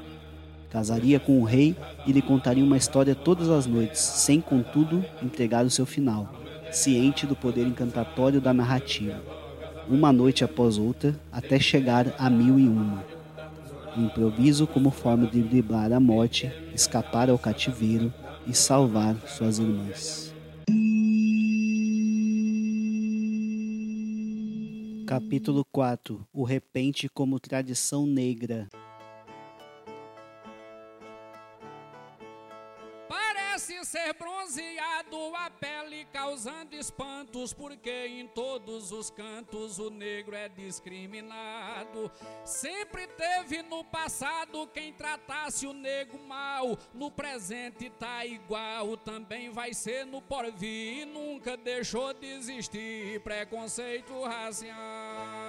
Casaria 0.73 1.19
com 1.19 1.39
o 1.39 1.43
rei 1.43 1.75
e 2.03 2.11
lhe 2.11 2.19
contaria 2.19 2.63
uma 2.63 2.75
história 2.75 3.13
todas 3.13 3.47
as 3.47 3.67
noites, 3.67 4.01
sem, 4.01 4.41
contudo, 4.41 5.05
entregar 5.21 5.63
o 5.63 5.69
seu 5.69 5.85
final, 5.85 6.27
ciente 6.71 7.27
do 7.27 7.35
poder 7.35 7.67
encantatório 7.67 8.41
da 8.41 8.51
narrativa. 8.51 9.21
Uma 9.87 10.11
noite 10.11 10.43
após 10.43 10.79
outra, 10.79 11.15
até 11.31 11.59
chegar 11.59 12.15
a 12.17 12.27
mil 12.27 12.57
e 12.59 12.67
uma. 12.67 13.05
O 13.95 14.01
improviso 14.01 14.65
como 14.65 14.89
forma 14.89 15.27
de 15.27 15.43
driblar 15.43 15.93
a 15.93 15.99
morte, 15.99 16.51
escapar 16.73 17.29
ao 17.29 17.37
cativeiro 17.37 18.11
e 18.47 18.55
salvar 18.55 19.15
suas 19.27 19.59
irmãs. 19.59 20.33
Capítulo 25.05 25.63
4 25.71 26.27
O 26.33 26.43
repente 26.43 27.07
como 27.07 27.39
tradição 27.39 28.07
negra. 28.07 28.67
Causando 36.43 36.75
espantos, 36.75 37.53
porque 37.53 38.07
em 38.07 38.27
todos 38.27 38.91
os 38.91 39.09
cantos 39.09 39.79
o 39.79 39.89
negro 39.89 40.35
é 40.35 40.49
discriminado. 40.49 42.11
Sempre 42.43 43.07
teve 43.07 43.61
no 43.61 43.83
passado 43.85 44.67
quem 44.67 44.91
tratasse 44.91 45.65
o 45.65 45.71
negro 45.71 46.19
mal, 46.19 46.77
no 46.93 47.09
presente 47.09 47.89
tá 47.91 48.25
igual, 48.25 48.97
também 48.97 49.51
vai 49.51 49.73
ser 49.73 50.05
no 50.05 50.21
porvir. 50.21 51.07
Nunca 51.07 51.55
deixou 51.55 52.13
de 52.13 52.27
existir 52.27 53.21
preconceito 53.21 54.21
racial. 54.23 55.42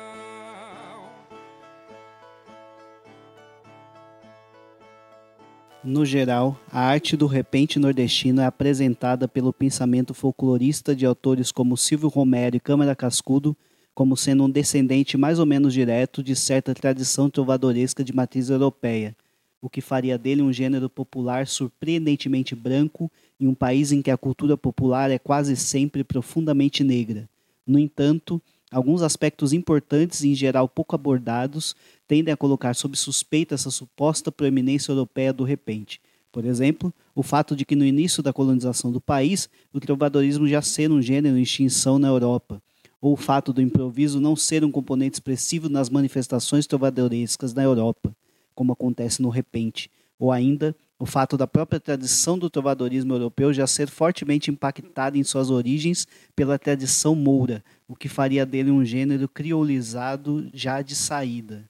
No 5.85 6.07
geral, 6.07 6.59
a 6.73 6.81
arte 6.81 7.14
do 7.14 7.27
repente 7.27 7.79
nordestino 7.79 8.40
é 8.40 8.47
apresentada 8.47 9.29
pelo 9.29 9.53
pensamento 9.53 10.14
folclorista 10.14 10.97
de 10.97 11.05
autores 11.05 11.53
como 11.53 11.77
Silvio 11.77 12.09
Romero 12.09 12.57
e 12.57 12.61
Câmara 12.61 12.97
Cascudo 12.97 13.55
como 13.94 14.16
sendo 14.16 14.44
um 14.44 14.51
descendente 14.51 15.18
mais 15.18 15.38
ou 15.38 15.44
menos 15.44 15.75
direto 15.75 16.23
de 16.23 16.35
certa 16.35 16.73
tradição 16.73 17.29
trovadoresca 17.29 18.03
de 18.03 18.14
matriz 18.14 18.49
europeia, 18.49 19.14
o 19.61 19.68
que 19.68 19.83
faria 19.83 20.16
dele 20.16 20.40
um 20.40 20.51
gênero 20.51 20.88
popular 20.88 21.47
surpreendentemente 21.47 22.55
branco 22.55 23.12
em 23.39 23.47
um 23.47 23.55
país 23.55 23.93
em 23.93 24.01
que 24.01 24.11
a 24.11 24.16
cultura 24.16 24.57
popular 24.57 25.11
é 25.11 25.18
quase 25.18 25.55
sempre 25.55 26.03
profundamente 26.03 26.82
negra. 26.82 27.28
No 27.66 27.78
entanto, 27.78 28.41
alguns 28.75 29.03
aspectos 29.03 29.53
importantes 29.53 30.25
em 30.25 30.35
geral 30.35 30.68
pouco 30.68 30.97
abordados 30.97 31.77
tendem 32.09 32.35
a 32.35 32.37
colocar 32.37 32.75
sob 32.75 32.97
suspeita 32.97 33.55
essa 33.55 33.70
suposta 33.70 34.33
proeminência 34.33 34.91
europeia 34.91 35.33
do 35.33 35.45
repente. 35.45 36.01
Por 36.33 36.45
exemplo, 36.45 36.93
o 37.14 37.22
fato 37.22 37.55
de 37.55 37.64
que 37.64 37.77
no 37.77 37.85
início 37.85 38.20
da 38.20 38.33
colonização 38.33 38.91
do 38.91 39.01
país, 39.01 39.49
o 39.72 39.79
trovadorismo 39.79 40.49
já 40.49 40.61
ser 40.61 40.91
um 40.91 41.01
gênero 41.01 41.39
em 41.39 41.43
extinção 41.43 42.01
na 42.01 42.09
Europa, 42.09 42.61
ou 43.01 43.12
o 43.12 43.16
fato 43.16 43.53
do 43.53 43.62
improviso 43.62 44.18
não 44.18 44.35
ser 44.35 44.64
um 44.64 44.72
componente 44.72 45.14
expressivo 45.14 45.68
nas 45.68 45.89
manifestações 45.89 46.66
trovadorescas 46.66 47.55
na 47.55 47.62
Europa, 47.62 48.12
como 48.57 48.72
acontece 48.72 49.22
no 49.22 49.29
repente, 49.29 49.89
ou 50.18 50.33
ainda 50.33 50.75
o 50.99 51.07
fato 51.07 51.37
da 51.37 51.47
própria 51.47 51.79
tradição 51.79 52.39
do 52.39 52.49
trovadorismo 52.49 53.14
europeu 53.14 53.53
já 53.53 53.66
ser 53.66 53.89
fortemente 53.89 54.51
impactada 54.51 55.18
em 55.18 55.22
suas 55.22 55.51
origens 55.51 56.07
pela 56.35 56.59
tradição 56.59 57.14
moura, 57.14 57.62
o 57.89 57.95
que 57.95 58.09
faria 58.09 58.47
dele 58.47 58.70
um 58.70 58.85
gênero 58.85 59.28
criolizado 59.28 60.49
já 60.53 60.80
de 60.82 60.95
saída. 60.95 61.64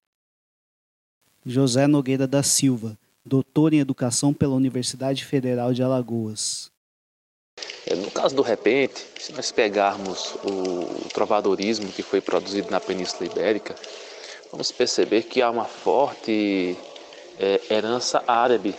José 1.45 1.87
Nogueira 1.87 2.27
da 2.27 2.43
Silva, 2.43 2.97
doutor 3.25 3.75
em 3.75 3.79
Educação 3.79 4.33
pela 4.33 4.55
Universidade 4.55 5.25
Federal 5.25 5.73
de 5.73 5.83
Alagoas. 5.83 6.71
É, 7.87 7.95
no 7.95 8.11
caso 8.11 8.35
do 8.35 8.43
repente, 8.43 9.05
se 9.21 9.33
nós 9.33 9.53
pegarmos 9.53 10.35
o 10.45 11.09
trovadorismo 11.11 11.93
que 11.93 12.03
foi 12.03 12.21
produzido 12.21 12.71
na 12.71 12.81
Península 12.81 13.27
Ibérica, 13.27 13.75
vamos 14.51 14.73
perceber 14.73 15.23
que 15.23 15.43
há 15.43 15.51
uma 15.51 15.65
forte 15.65 16.77
é, 17.39 17.61
herança 17.71 18.23
árabe. 18.27 18.75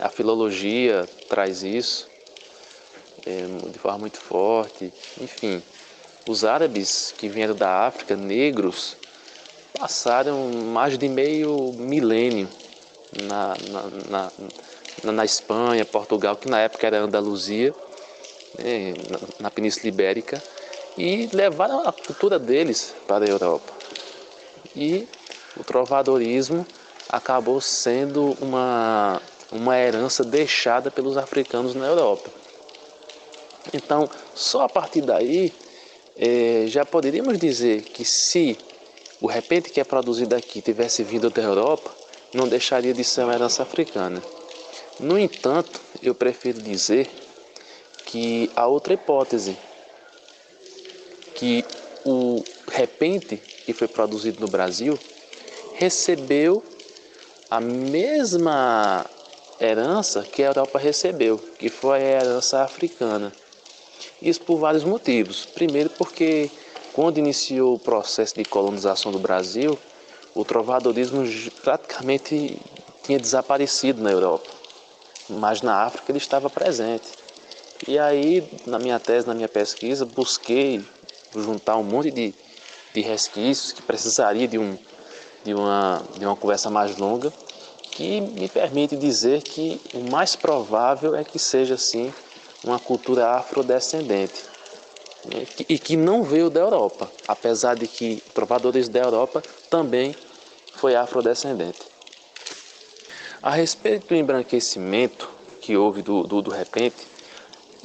A 0.00 0.08
filologia 0.08 1.06
traz 1.28 1.62
isso 1.62 2.08
é, 3.24 3.70
de 3.70 3.78
forma 3.78 3.98
muito 3.98 4.18
forte. 4.18 4.92
Enfim, 5.20 5.62
os 6.28 6.44
árabes 6.44 7.14
que 7.16 7.28
vieram 7.28 7.54
da 7.54 7.86
África, 7.86 8.16
negros, 8.16 8.96
passaram 9.78 10.48
mais 10.48 10.98
de 10.98 11.08
meio 11.08 11.72
milênio 11.74 12.48
na, 13.22 13.54
na, 13.70 14.30
na, 15.04 15.12
na 15.12 15.24
Espanha, 15.24 15.84
Portugal, 15.84 16.36
que 16.36 16.48
na 16.48 16.60
época 16.60 16.86
era 16.86 16.98
Andaluzia, 16.98 17.74
né, 18.58 18.94
na, 19.10 19.18
na 19.40 19.50
Península 19.50 19.88
Ibérica, 19.88 20.42
e 20.96 21.28
levaram 21.32 21.86
a 21.86 21.92
cultura 21.92 22.38
deles 22.38 22.94
para 23.06 23.24
a 23.24 23.28
Europa. 23.28 23.72
E 24.74 25.06
o 25.56 25.62
trovadorismo 25.62 26.66
acabou 27.08 27.60
sendo 27.60 28.36
uma, 28.40 29.20
uma 29.52 29.78
herança 29.78 30.24
deixada 30.24 30.90
pelos 30.90 31.16
africanos 31.16 31.74
na 31.74 31.86
Europa. 31.86 32.30
Então, 33.72 34.08
só 34.34 34.62
a 34.62 34.68
partir 34.68 35.02
daí, 35.02 35.52
eh, 36.18 36.64
já 36.68 36.84
poderíamos 36.84 37.38
dizer 37.38 37.82
que 37.82 38.04
se 38.04 38.56
o 39.20 39.26
repente 39.26 39.70
que 39.70 39.80
é 39.80 39.84
produzido 39.84 40.34
aqui 40.34 40.60
tivesse 40.60 41.02
vindo 41.02 41.30
da 41.30 41.42
Europa, 41.42 41.94
não 42.32 42.48
deixaria 42.48 42.92
de 42.92 43.04
ser 43.04 43.24
uma 43.24 43.34
herança 43.34 43.62
africana. 43.62 44.22
No 44.98 45.18
entanto, 45.18 45.80
eu 46.02 46.14
prefiro 46.14 46.60
dizer 46.60 47.08
que 48.06 48.50
a 48.56 48.66
outra 48.66 48.94
hipótese, 48.94 49.56
que 51.34 51.64
o 52.04 52.42
repente 52.70 53.36
que 53.36 53.72
foi 53.72 53.88
produzido 53.88 54.40
no 54.40 54.48
Brasil 54.48 54.98
recebeu 55.74 56.62
a 57.50 57.60
mesma 57.60 59.04
herança 59.60 60.22
que 60.22 60.42
a 60.42 60.46
Europa 60.46 60.78
recebeu, 60.78 61.38
que 61.58 61.68
foi 61.68 61.98
a 61.98 62.22
herança 62.22 62.62
africana. 62.62 63.32
Isso 64.26 64.40
por 64.40 64.58
vários 64.58 64.82
motivos. 64.82 65.46
Primeiro, 65.46 65.88
porque 65.90 66.50
quando 66.92 67.18
iniciou 67.18 67.74
o 67.74 67.78
processo 67.78 68.34
de 68.34 68.44
colonização 68.44 69.12
do 69.12 69.20
Brasil, 69.20 69.78
o 70.34 70.44
trovadorismo 70.44 71.22
praticamente 71.62 72.60
tinha 73.04 73.20
desaparecido 73.20 74.02
na 74.02 74.10
Europa, 74.10 74.50
mas 75.28 75.62
na 75.62 75.76
África 75.84 76.10
ele 76.10 76.18
estava 76.18 76.50
presente. 76.50 77.06
E 77.86 78.00
aí, 78.00 78.42
na 78.66 78.80
minha 78.80 78.98
tese, 78.98 79.28
na 79.28 79.34
minha 79.34 79.48
pesquisa, 79.48 80.04
busquei 80.04 80.84
juntar 81.32 81.76
um 81.76 81.84
monte 81.84 82.10
de, 82.10 82.34
de 82.92 83.00
resquícios 83.02 83.70
que 83.70 83.82
precisaria 83.82 84.48
de, 84.48 84.58
um, 84.58 84.76
de, 85.44 85.54
uma, 85.54 86.02
de 86.18 86.26
uma 86.26 86.34
conversa 86.34 86.68
mais 86.68 86.96
longa, 86.96 87.32
que 87.92 88.20
me 88.20 88.48
permite 88.48 88.96
dizer 88.96 89.42
que 89.42 89.80
o 89.94 90.00
mais 90.10 90.34
provável 90.34 91.14
é 91.14 91.22
que 91.22 91.38
seja, 91.38 91.74
assim, 91.74 92.12
uma 92.66 92.78
cultura 92.78 93.30
afrodescendente 93.30 94.44
né, 95.24 95.46
e 95.68 95.78
que 95.78 95.96
não 95.96 96.22
veio 96.22 96.50
da 96.50 96.60
Europa, 96.60 97.10
apesar 97.26 97.76
de 97.76 97.86
que 97.86 98.22
trovadores 98.34 98.88
da 98.88 99.00
Europa 99.00 99.42
também 99.70 100.14
foi 100.74 100.94
afrodescendente. 100.94 101.80
A 103.42 103.50
respeito 103.50 104.08
do 104.08 104.14
embranquecimento 104.14 105.30
que 105.60 105.76
houve 105.76 106.02
do, 106.02 106.24
do, 106.24 106.42
do 106.42 106.50
repente, 106.50 106.96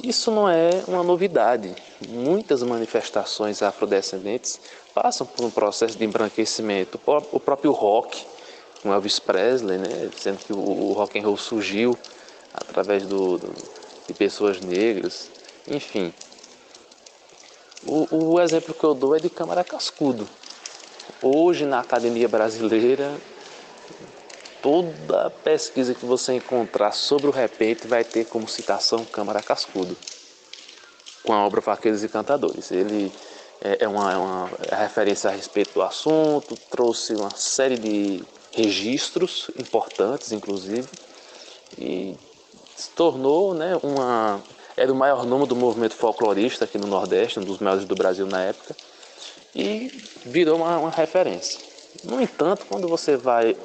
isso 0.02 0.30
não 0.30 0.48
é 0.48 0.70
uma 0.88 1.02
novidade. 1.02 1.72
Muitas 2.08 2.62
manifestações 2.62 3.62
afrodescendentes 3.62 4.60
passam 4.92 5.26
por 5.26 5.44
um 5.44 5.50
processo 5.50 5.96
de 5.96 6.04
embranquecimento. 6.04 6.98
O 7.30 7.38
próprio 7.38 7.70
rock, 7.70 8.26
com 8.82 8.92
Elvis 8.92 9.20
Presley, 9.20 9.78
né, 9.78 10.10
dizendo 10.12 10.38
que 10.38 10.52
o, 10.52 10.92
rock 10.92 11.18
and 11.18 11.22
roll 11.22 11.36
surgiu 11.36 11.96
através 12.52 13.06
do, 13.06 13.38
do, 13.38 13.54
de 14.12 14.18
pessoas 14.18 14.60
negras, 14.60 15.30
enfim. 15.66 16.12
O, 17.84 18.34
o 18.34 18.40
exemplo 18.40 18.74
que 18.74 18.84
eu 18.84 18.94
dou 18.94 19.16
é 19.16 19.18
de 19.18 19.28
Câmara 19.28 19.64
Cascudo. 19.64 20.28
Hoje, 21.20 21.64
na 21.64 21.80
Academia 21.80 22.28
Brasileira, 22.28 23.12
toda 24.62 25.30
pesquisa 25.42 25.94
que 25.94 26.04
você 26.04 26.34
encontrar 26.34 26.92
sobre 26.92 27.26
o 27.26 27.30
repente 27.30 27.88
vai 27.88 28.04
ter 28.04 28.26
como 28.26 28.48
citação 28.48 29.04
Câmara 29.04 29.42
Cascudo, 29.42 29.96
com 31.24 31.32
a 31.32 31.44
obra 31.44 31.60
Faqueiros 31.60 32.04
e 32.04 32.08
Cantadores. 32.08 32.70
Ele 32.70 33.12
é, 33.60 33.84
é 33.84 33.88
uma, 33.88 34.12
é 34.12 34.16
uma 34.16 34.50
referência 34.78 35.30
a 35.30 35.32
respeito 35.32 35.74
do 35.74 35.82
assunto, 35.82 36.56
trouxe 36.70 37.14
uma 37.14 37.30
série 37.30 37.76
de 37.76 38.22
registros 38.52 39.50
importantes, 39.58 40.30
inclusive, 40.30 40.88
e 41.78 42.16
se 42.82 42.90
tornou 42.90 43.54
né, 43.54 43.78
uma. 43.82 44.42
Era 44.76 44.92
o 44.92 44.96
maior 44.96 45.24
nome 45.24 45.46
do 45.46 45.54
movimento 45.54 45.94
folclorista 45.94 46.64
aqui 46.64 46.78
no 46.78 46.86
Nordeste, 46.86 47.38
um 47.38 47.44
dos 47.44 47.58
maiores 47.58 47.84
do 47.84 47.94
Brasil 47.94 48.26
na 48.26 48.42
época 48.42 48.74
e 49.54 49.88
virou 50.24 50.56
uma, 50.56 50.78
uma 50.78 50.90
referência. 50.90 51.60
No 52.04 52.20
entanto, 52.20 52.64
quando 52.68 52.88
você 52.88 53.16
vai 53.16 53.56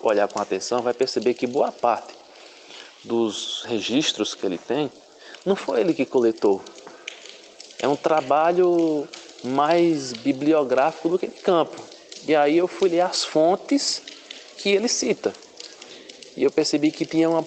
olhar 0.00 0.28
com 0.28 0.40
atenção, 0.40 0.82
vai 0.82 0.92
perceber 0.92 1.34
que 1.34 1.46
boa 1.46 1.70
parte 1.70 2.12
dos 3.04 3.62
registros 3.66 4.34
que 4.34 4.44
ele 4.44 4.58
tem 4.58 4.90
não 5.46 5.54
foi 5.54 5.80
ele 5.80 5.94
que 5.94 6.04
coletou. 6.04 6.60
É 7.78 7.88
um 7.88 7.96
trabalho 7.96 9.08
mais 9.42 10.12
bibliográfico 10.12 11.08
do 11.08 11.18
que 11.18 11.28
de 11.28 11.40
campo. 11.40 11.80
E 12.26 12.34
aí 12.34 12.58
eu 12.58 12.68
fui 12.68 12.90
ler 12.90 13.00
as 13.00 13.24
fontes 13.24 14.02
que 14.58 14.68
ele 14.68 14.88
cita. 14.88 15.32
E 16.36 16.44
eu 16.44 16.50
percebi 16.50 16.90
que 16.90 17.04
tinha 17.04 17.28
uma, 17.28 17.44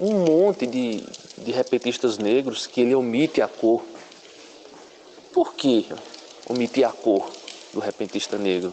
um 0.00 0.24
monte 0.24 0.66
de, 0.66 1.04
de 1.38 1.52
repetistas 1.52 2.18
negros 2.18 2.66
que 2.66 2.80
ele 2.80 2.94
omite 2.94 3.40
a 3.42 3.48
cor. 3.48 3.82
Por 5.32 5.54
quê? 5.54 5.84
omitir 6.48 6.86
a 6.86 6.92
cor 6.92 7.30
do 7.72 7.80
repentista 7.80 8.36
negro. 8.36 8.72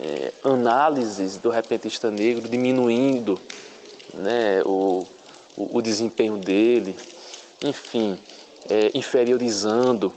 É, 0.00 0.32
análises 0.42 1.36
do 1.36 1.50
repentista 1.50 2.10
negro 2.10 2.48
diminuindo 2.48 3.40
né, 4.12 4.62
o, 4.64 5.06
o, 5.56 5.78
o 5.78 5.82
desempenho 5.82 6.36
dele, 6.36 6.96
enfim, 7.62 8.18
é, 8.68 8.90
inferiorizando. 8.94 10.12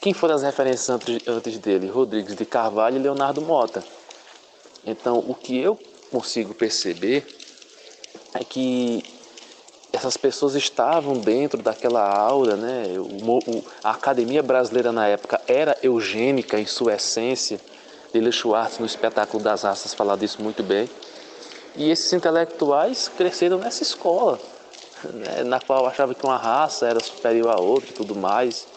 Quem 0.00 0.12
foram 0.12 0.34
as 0.34 0.42
referências 0.42 0.90
antes, 0.90 1.26
antes 1.26 1.58
dele? 1.58 1.88
Rodrigues 1.88 2.34
de 2.34 2.44
Carvalho 2.44 2.96
e 2.96 3.02
Leonardo 3.02 3.40
Mota. 3.40 3.82
Então, 4.86 5.18
o 5.18 5.34
que 5.34 5.58
eu 5.58 5.78
consigo 6.14 6.54
perceber 6.54 7.26
é 8.32 8.44
que 8.44 9.02
essas 9.92 10.16
pessoas 10.16 10.54
estavam 10.54 11.14
dentro 11.14 11.60
daquela 11.60 12.08
aura, 12.08 12.56
né? 12.56 12.84
O, 12.98 13.38
o, 13.38 13.64
a 13.82 13.90
academia 13.90 14.42
brasileira 14.42 14.92
na 14.92 15.08
época 15.08 15.40
era 15.48 15.76
eugênica 15.82 16.58
em 16.58 16.66
sua 16.66 16.94
essência. 16.94 17.58
Lila 18.14 18.30
Schwartz, 18.30 18.78
no 18.78 18.86
espetáculo 18.86 19.42
das 19.42 19.62
raças, 19.62 19.92
fala 19.92 20.16
disso 20.16 20.40
muito 20.40 20.62
bem. 20.62 20.88
E 21.74 21.90
esses 21.90 22.12
intelectuais 22.12 23.08
cresceram 23.08 23.58
nessa 23.58 23.82
escola, 23.82 24.38
né? 25.12 25.42
na 25.42 25.58
qual 25.60 25.84
achava 25.84 26.14
que 26.14 26.24
uma 26.24 26.36
raça 26.36 26.86
era 26.86 27.00
superior 27.00 27.50
à 27.50 27.58
outra 27.58 27.90
e 27.90 27.92
tudo 27.92 28.14
mais. 28.14 28.68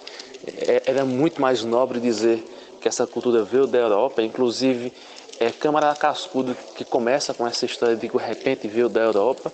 É, 0.48 0.82
era 0.88 1.06
muito 1.06 1.40
mais 1.40 1.64
nobre 1.64 2.00
dizer 2.00 2.44
que 2.82 2.88
essa 2.88 3.06
cultura 3.06 3.44
veio 3.44 3.68
da 3.68 3.78
Europa, 3.78 4.24
inclusive 4.24 4.92
é 5.40 5.52
Câmara 5.52 5.94
Cascudo 5.96 6.56
que 6.76 6.84
começa 6.84 7.34
com 7.34 7.48
essa 7.48 7.66
história 7.66 7.96
de 7.96 8.08
que 8.08 8.18
de 8.18 8.24
repente 8.24 8.68
veio 8.68 8.90
da 8.90 9.02
Europa 9.02 9.52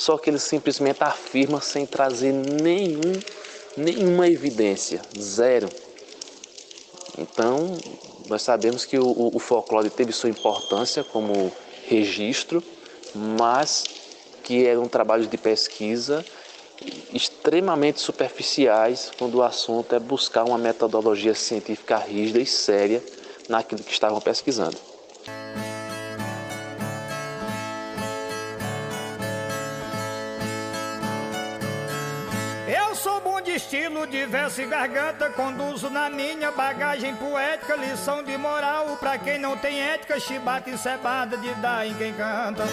só 0.00 0.16
que 0.16 0.30
ele 0.30 0.38
simplesmente 0.38 1.04
afirma 1.04 1.60
sem 1.60 1.84
trazer 1.84 2.32
nenhum, 2.32 3.12
nenhuma 3.76 4.26
evidência, 4.26 5.02
zero. 5.18 5.68
Então, 7.18 7.76
nós 8.26 8.40
sabemos 8.40 8.86
que 8.86 8.98
o, 8.98 9.30
o 9.34 9.38
folclore 9.38 9.90
teve 9.90 10.10
sua 10.10 10.30
importância 10.30 11.04
como 11.04 11.52
registro, 11.86 12.62
mas 13.14 13.84
que 14.42 14.64
eram 14.64 14.88
trabalhos 14.88 15.28
de 15.28 15.36
pesquisa 15.36 16.24
extremamente 17.12 18.00
superficiais 18.00 19.12
quando 19.18 19.34
o 19.34 19.42
assunto 19.42 19.94
é 19.94 19.98
buscar 19.98 20.44
uma 20.44 20.56
metodologia 20.56 21.34
científica 21.34 21.98
rígida 21.98 22.40
e 22.40 22.46
séria 22.46 23.02
naquilo 23.50 23.82
que 23.82 23.92
estavam 23.92 24.18
pesquisando. 24.18 24.89
Estilo 33.80 34.06
de 34.06 34.26
verso 34.26 34.60
e 34.60 34.66
garganta, 34.66 35.30
conduzo 35.30 35.88
na 35.88 36.10
minha 36.10 36.50
bagagem 36.50 37.14
poética, 37.16 37.76
lição 37.76 38.22
de 38.22 38.36
moral 38.36 38.98
pra 38.98 39.16
quem 39.16 39.38
não 39.38 39.56
tem 39.56 39.80
ética, 39.80 40.20
chibata 40.20 40.68
e 40.68 40.76
cebada 40.76 41.38
de 41.38 41.54
dar 41.54 41.86
em 41.86 41.94
quem 41.94 42.12
canta. 42.12 42.64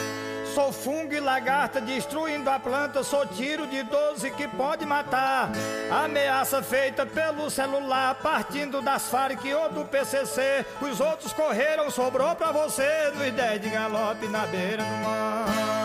Sou 0.53 0.73
fungo 0.73 1.13
e 1.13 1.19
lagarta 1.19 1.79
destruindo 1.79 2.49
a 2.49 2.59
planta, 2.59 3.03
sou 3.03 3.25
tiro 3.25 3.65
de 3.67 3.83
12 3.83 4.31
que 4.31 4.47
pode 4.49 4.85
matar. 4.85 5.49
Ameaça 5.89 6.61
feita 6.61 7.05
pelo 7.05 7.49
celular, 7.49 8.15
partindo 8.15 8.81
das 8.81 9.09
Farc 9.09 9.45
ou 9.45 9.69
do 9.69 9.85
PCC. 9.85 10.65
Os 10.81 10.99
outros 10.99 11.31
correram, 11.31 11.89
sobrou 11.89 12.35
pra 12.35 12.51
você, 12.51 13.13
nos 13.15 13.31
10 13.31 13.61
de 13.61 13.69
galope 13.69 14.27
na 14.27 14.45
beira 14.47 14.83
do 14.83 14.95
mar. 15.05 15.76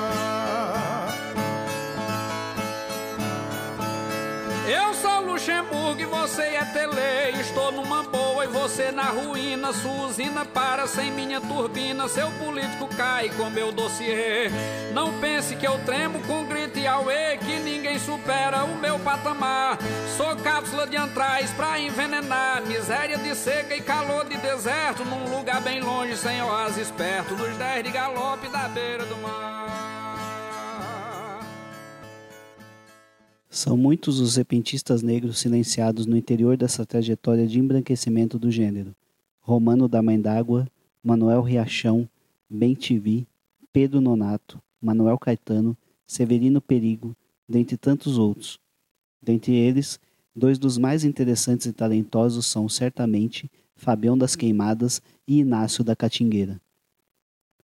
Eu 4.72 4.94
sou 4.94 5.20
Luxemburgo 5.20 6.00
e 6.00 6.06
você 6.06 6.40
é 6.40 6.64
Tele. 6.64 7.38
Estou 7.38 7.70
numa 7.70 8.04
boa 8.04 8.42
e 8.42 8.48
você 8.48 8.90
na 8.90 9.04
ruína. 9.04 9.70
Sua 9.70 10.06
usina 10.06 10.46
para 10.46 10.86
sem 10.86 11.12
minha 11.12 11.42
turbina. 11.42 12.08
Seu 12.08 12.30
político 12.32 12.88
cai 12.96 13.28
com 13.28 13.50
meu 13.50 13.70
dossiê. 13.70 14.50
Não 14.94 15.12
pense 15.20 15.56
que 15.56 15.66
eu 15.66 15.78
tremo 15.84 16.20
com 16.20 16.46
grito 16.46 16.78
e 16.78 16.86
auê. 16.86 17.36
Que 17.36 17.58
ninguém 17.58 17.98
supera 17.98 18.64
o 18.64 18.74
meu 18.78 18.98
patamar. 18.98 19.76
Sou 20.16 20.34
cápsula 20.36 20.86
de 20.86 20.96
antrais 20.96 21.50
pra 21.50 21.78
envenenar. 21.78 22.62
Miséria 22.62 23.18
de 23.18 23.34
seca 23.34 23.76
e 23.76 23.82
calor 23.82 24.24
de 24.24 24.38
deserto. 24.38 25.04
Num 25.04 25.36
lugar 25.36 25.60
bem 25.60 25.80
longe, 25.80 26.16
sem 26.16 26.42
oásis 26.42 26.90
perto. 26.90 27.36
Nos 27.36 27.54
dez 27.58 27.84
de 27.84 27.90
galope 27.90 28.48
da 28.48 28.68
beira 28.68 29.04
do 29.04 29.18
mar. 29.18 29.61
São 33.54 33.76
muitos 33.76 34.18
os 34.18 34.36
repentistas 34.36 35.02
negros 35.02 35.38
silenciados 35.38 36.06
no 36.06 36.16
interior 36.16 36.56
dessa 36.56 36.86
trajetória 36.86 37.46
de 37.46 37.60
embranquecimento 37.60 38.38
do 38.38 38.50
gênero. 38.50 38.96
Romano 39.42 39.86
da 39.86 40.00
Mãe 40.00 40.18
d'Água, 40.18 40.66
Manuel 41.04 41.42
Riachão, 41.42 42.08
Ben 42.48 42.74
TV, 42.74 43.26
Pedro 43.70 44.00
Nonato, 44.00 44.58
Manuel 44.80 45.18
Caetano, 45.18 45.76
Severino 46.06 46.62
Perigo, 46.62 47.14
dentre 47.46 47.76
tantos 47.76 48.16
outros. 48.16 48.58
Dentre 49.22 49.54
eles, 49.54 50.00
dois 50.34 50.58
dos 50.58 50.78
mais 50.78 51.04
interessantes 51.04 51.66
e 51.66 51.74
talentosos 51.74 52.46
são, 52.46 52.70
certamente, 52.70 53.50
Fabião 53.76 54.16
das 54.16 54.34
Queimadas 54.34 55.02
e 55.28 55.40
Inácio 55.40 55.84
da 55.84 55.94
Catingueira. 55.94 56.58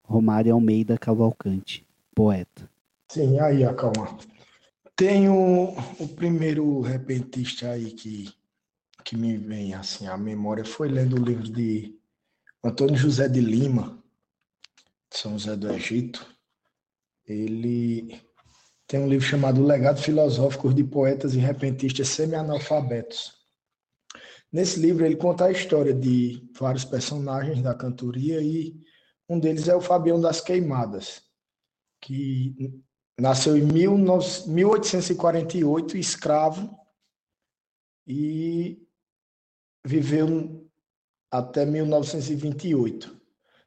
Romário 0.03 0.55
Almeida 0.55 0.97
Cavalcante, 0.97 1.85
poeta. 2.15 2.71
Sim, 3.11 3.39
aí, 3.39 3.63
acalma. 3.65 4.17
Tem 4.97 5.29
o, 5.29 5.75
primeiro 6.15 6.81
repentista 6.81 7.71
aí 7.71 7.91
que, 7.91 8.33
que 9.05 9.17
me 9.17 9.37
vem 9.37 9.75
assim 9.75 10.07
à 10.07 10.17
memória 10.17 10.65
foi 10.65 10.89
lendo 10.89 11.21
o 11.21 11.25
livro 11.25 11.51
de 11.51 11.99
Antônio 12.63 12.97
José 12.97 13.29
de 13.29 13.41
Lima, 13.41 14.01
São 15.11 15.33
José 15.33 15.57
do 15.57 15.73
Egito. 15.73 16.25
Ele 17.27 18.23
tem 18.87 19.01
um 19.01 19.09
livro 19.09 19.27
chamado 19.27 19.65
Legado 19.65 20.01
Filosófico 20.01 20.73
de 20.73 20.85
Poetas 20.85 21.35
e 21.35 21.39
Repentistas 21.39 22.11
Semi-Analfabetos. 22.11 23.33
Nesse 24.53 24.79
livro 24.79 25.05
ele 25.05 25.17
conta 25.17 25.47
a 25.47 25.51
história 25.51 25.93
de 25.93 26.49
vários 26.57 26.85
personagens 26.85 27.61
da 27.61 27.75
cantoria 27.75 28.41
e 28.41 28.81
um 29.29 29.41
deles 29.41 29.67
é 29.67 29.75
o 29.75 29.81
Fabião 29.81 30.21
das 30.21 30.41
Queimadas, 30.41 31.23
que 32.01 32.81
Nasceu 33.19 33.57
em 33.57 33.63
1848, 33.63 35.97
escravo, 35.97 36.79
e 38.07 38.87
viveu 39.85 40.71
até 41.31 41.65
1928 41.65 43.25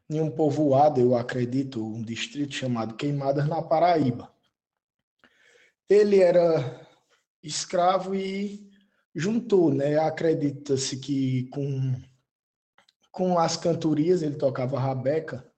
em 0.10 0.22
um 0.22 0.32
povoado, 0.32 1.02
eu 1.02 1.16
acredito, 1.16 1.86
um 1.86 2.02
distrito 2.02 2.54
chamado 2.54 2.96
Queimadas, 2.96 3.48
na 3.48 3.62
Paraíba. 3.62 4.34
Ele 5.90 6.22
era 6.22 6.88
escravo 7.44 8.16
e 8.16 8.70
juntou, 9.14 9.74
né? 9.74 9.98
Acredita-se 9.98 10.98
que 10.98 11.50
com, 11.50 11.94
com 13.12 13.38
as 13.38 13.58
cantorias, 13.58 14.22
ele 14.22 14.36
tocava 14.36 14.80
rabeca, 14.80 15.50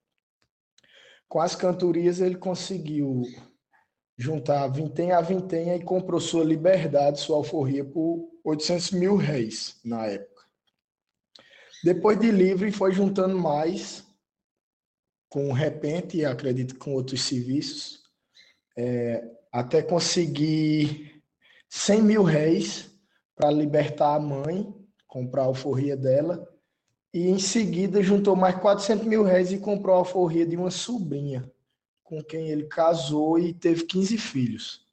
com 1.27 1.39
as 1.39 1.55
cantorias 1.55 2.19
ele 2.19 2.35
conseguiu 2.35 3.23
juntar 4.19 4.67
vintém 4.67 5.13
a 5.13 5.21
vintém 5.21 5.73
e 5.73 5.81
comprou 5.81 6.19
sua 6.19 6.43
liberdade, 6.43 7.21
sua 7.21 7.37
alforria, 7.37 7.85
por 7.85 8.29
800 8.43 8.91
mil 8.91 9.15
réis 9.15 9.79
na 9.83 10.07
época. 10.07 10.43
Depois 11.85 12.19
de 12.19 12.29
livre, 12.29 12.69
foi 12.69 12.91
juntando 12.91 13.39
mais, 13.39 14.03
com 15.29 15.53
repente, 15.53 16.25
acredito 16.25 16.77
com 16.77 16.93
outros 16.93 17.21
serviços, 17.21 18.03
é, 18.77 19.23
até 19.53 19.81
conseguir 19.81 21.23
100 21.69 22.01
mil 22.01 22.23
réis 22.23 22.91
para 23.37 23.49
libertar 23.49 24.15
a 24.15 24.19
mãe, 24.19 24.75
comprar 25.07 25.43
a 25.43 25.45
alforria 25.45 25.95
dela, 25.95 26.45
e 27.13 27.29
em 27.29 27.39
seguida 27.39 28.03
juntou 28.03 28.35
mais 28.35 28.59
400 28.59 29.07
mil 29.07 29.23
réis 29.23 29.53
e 29.53 29.59
comprou 29.59 29.95
a 29.95 29.99
alforria 29.99 30.45
de 30.45 30.57
uma 30.57 30.69
sobrinha, 30.69 31.49
com 32.09 32.23
quem 32.23 32.49
ele 32.49 32.65
casou 32.65 33.37
e 33.37 33.53
teve 33.53 33.85
15 33.85 34.17
filhos. 34.17 34.83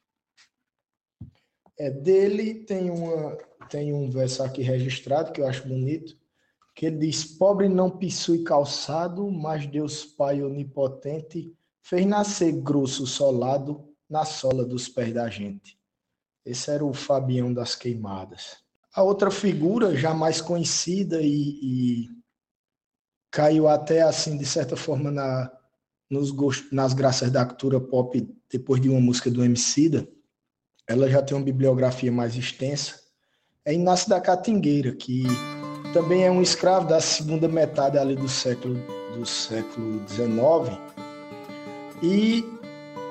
É, 1.78 1.90
dele 1.90 2.66
tem, 2.66 2.90
uma, 2.90 3.36
tem 3.70 3.94
um 3.94 4.10
verso 4.10 4.42
aqui 4.42 4.60
registrado 4.60 5.32
que 5.32 5.40
eu 5.40 5.46
acho 5.46 5.66
bonito, 5.66 6.14
que 6.74 6.84
ele 6.84 6.98
diz: 6.98 7.24
Pobre 7.24 7.68
não 7.68 7.90
possui 7.90 8.44
calçado, 8.44 9.30
mas 9.30 9.66
Deus 9.66 10.04
Pai 10.04 10.42
onipotente 10.42 11.54
fez 11.82 12.04
nascer 12.04 12.52
grosso 12.52 13.06
solado 13.06 13.88
na 14.08 14.26
sola 14.26 14.64
dos 14.64 14.86
pés 14.86 15.12
da 15.14 15.28
gente. 15.30 15.78
Esse 16.44 16.70
era 16.70 16.84
o 16.84 16.92
Fabião 16.92 17.52
das 17.52 17.74
Queimadas. 17.74 18.58
A 18.94 19.02
outra 19.02 19.30
figura, 19.30 19.96
já 19.96 20.14
mais 20.14 20.40
conhecida 20.40 21.20
e, 21.20 21.28
e 21.28 22.08
caiu 23.30 23.68
até 23.68 24.02
assim, 24.02 24.36
de 24.36 24.46
certa 24.46 24.76
forma, 24.76 25.10
na, 25.10 25.50
nos 26.10 26.32
nas 26.70 26.92
graças 26.92 27.30
da 27.30 27.44
cultura 27.44 27.80
pop, 27.80 28.28
depois 28.50 28.80
de 28.80 28.88
uma 28.88 29.00
música 29.00 29.30
do 29.30 29.44
Emicida, 29.44 30.08
ela 30.88 31.08
já 31.08 31.22
tem 31.22 31.36
uma 31.36 31.44
bibliografia 31.44 32.12
mais 32.12 32.36
extensa. 32.36 32.94
É 33.64 33.74
Inácio 33.74 34.08
da 34.08 34.20
Catingueira, 34.20 34.94
que 34.94 35.24
também 35.92 36.24
é 36.24 36.30
um 36.30 36.40
escravo 36.40 36.86
da 36.86 37.00
segunda 37.00 37.48
metade 37.48 37.98
ali 37.98 38.14
do 38.14 38.28
século 38.28 38.76
do 39.16 39.26
século 39.26 40.00
XIX. 40.08 40.78
E 42.02 42.44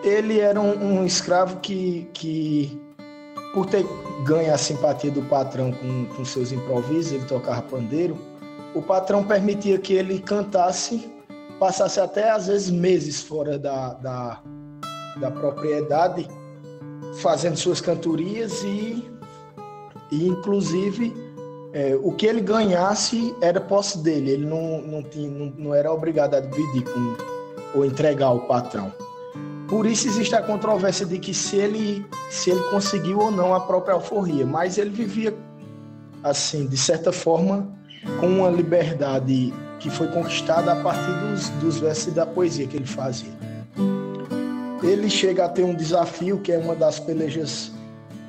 ele 0.03 0.39
era 0.39 0.61
um, 0.61 0.99
um 0.99 1.05
escravo 1.05 1.59
que, 1.59 2.07
que, 2.13 2.79
por 3.53 3.65
ter 3.65 3.85
ganho 4.23 4.53
a 4.53 4.57
simpatia 4.57 5.11
do 5.11 5.23
patrão 5.23 5.71
com, 5.71 6.05
com 6.15 6.23
seus 6.23 6.51
improvisos, 6.51 7.11
ele 7.13 7.25
tocava 7.25 7.61
pandeiro, 7.63 8.17
o 8.73 8.81
patrão 8.81 9.23
permitia 9.23 9.79
que 9.79 9.93
ele 9.93 10.19
cantasse 10.19 11.09
passasse 11.59 11.99
até 11.99 12.31
às 12.31 12.47
vezes 12.47 12.69
meses 12.69 13.21
fora 13.21 13.57
da, 13.57 13.93
da, 13.93 14.41
da 15.17 15.31
propriedade, 15.31 16.27
fazendo 17.21 17.57
suas 17.57 17.79
cantorias 17.79 18.63
e, 18.63 19.09
e 20.11 20.27
inclusive, 20.27 21.13
é, 21.73 21.97
o 22.01 22.11
que 22.11 22.25
ele 22.25 22.41
ganhasse 22.41 23.35
era 23.41 23.59
posse 23.59 23.99
dele, 23.99 24.31
ele 24.31 24.45
não, 24.45 24.81
não, 24.81 25.03
tinha, 25.03 25.29
não, 25.29 25.53
não 25.57 25.73
era 25.73 25.91
obrigado 25.91 26.35
a 26.35 26.39
dividir 26.39 26.83
com, 26.83 27.15
ou 27.77 27.85
entregar 27.85 28.27
ao 28.27 28.41
patrão. 28.41 28.91
Por 29.67 29.85
isso 29.85 30.07
existe 30.07 30.35
a 30.35 30.43
controvérsia 30.43 31.05
de 31.05 31.17
que 31.17 31.33
se 31.33 31.57
ele, 31.57 32.05
se 32.29 32.51
ele 32.51 32.61
conseguiu 32.69 33.19
ou 33.19 33.31
não 33.31 33.53
a 33.53 33.59
própria 33.59 33.95
alforria, 33.95 34.45
mas 34.45 34.77
ele 34.77 34.91
vivia, 34.91 35.35
assim, 36.23 36.67
de 36.67 36.77
certa 36.77 37.11
forma, 37.11 37.67
com 38.19 38.27
uma 38.27 38.49
liberdade 38.49 39.51
que 39.85 39.91
foi 39.91 40.07
conquistada 40.07 40.71
a 40.71 40.75
partir 40.77 41.11
dos, 41.19 41.49
dos 41.61 41.77
versos 41.77 42.11
da 42.11 42.25
poesia 42.25 42.65
que 42.65 42.75
ele 42.75 42.87
fazia. 42.87 43.29
Ele 44.81 45.07
chega 45.11 45.45
a 45.45 45.49
ter 45.49 45.63
um 45.63 45.75
desafio 45.75 46.39
que 46.39 46.51
é 46.51 46.57
uma 46.57 46.75
das 46.75 46.99
pelejas 46.99 47.71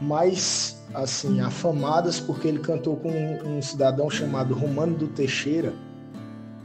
mais 0.02 0.76
assim 0.92 1.40
afamadas, 1.40 2.20
porque 2.20 2.46
ele 2.46 2.58
cantou 2.58 2.96
com 2.96 3.08
um, 3.08 3.56
um 3.56 3.62
cidadão 3.62 4.10
chamado 4.10 4.52
Romano 4.52 4.98
do 4.98 5.06
Teixeira, 5.08 5.72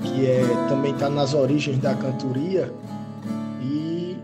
que 0.04 0.28
é 0.28 0.42
também 0.68 0.92
está 0.94 1.10
nas 1.10 1.34
origens 1.34 1.78
da 1.78 1.96
cantoria 1.96 2.70
e 3.62 4.18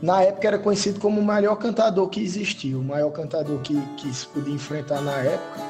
na 0.00 0.22
época 0.22 0.48
era 0.48 0.58
conhecido 0.58 0.98
como 0.98 1.20
o 1.20 1.24
maior 1.24 1.56
cantador 1.56 2.08
que 2.08 2.22
existiu, 2.22 2.80
o 2.80 2.84
maior 2.84 3.10
cantador 3.10 3.58
que, 3.58 3.78
que 3.98 4.14
se 4.14 4.26
podia 4.28 4.54
enfrentar 4.54 5.02
na 5.02 5.18
época. 5.18 5.69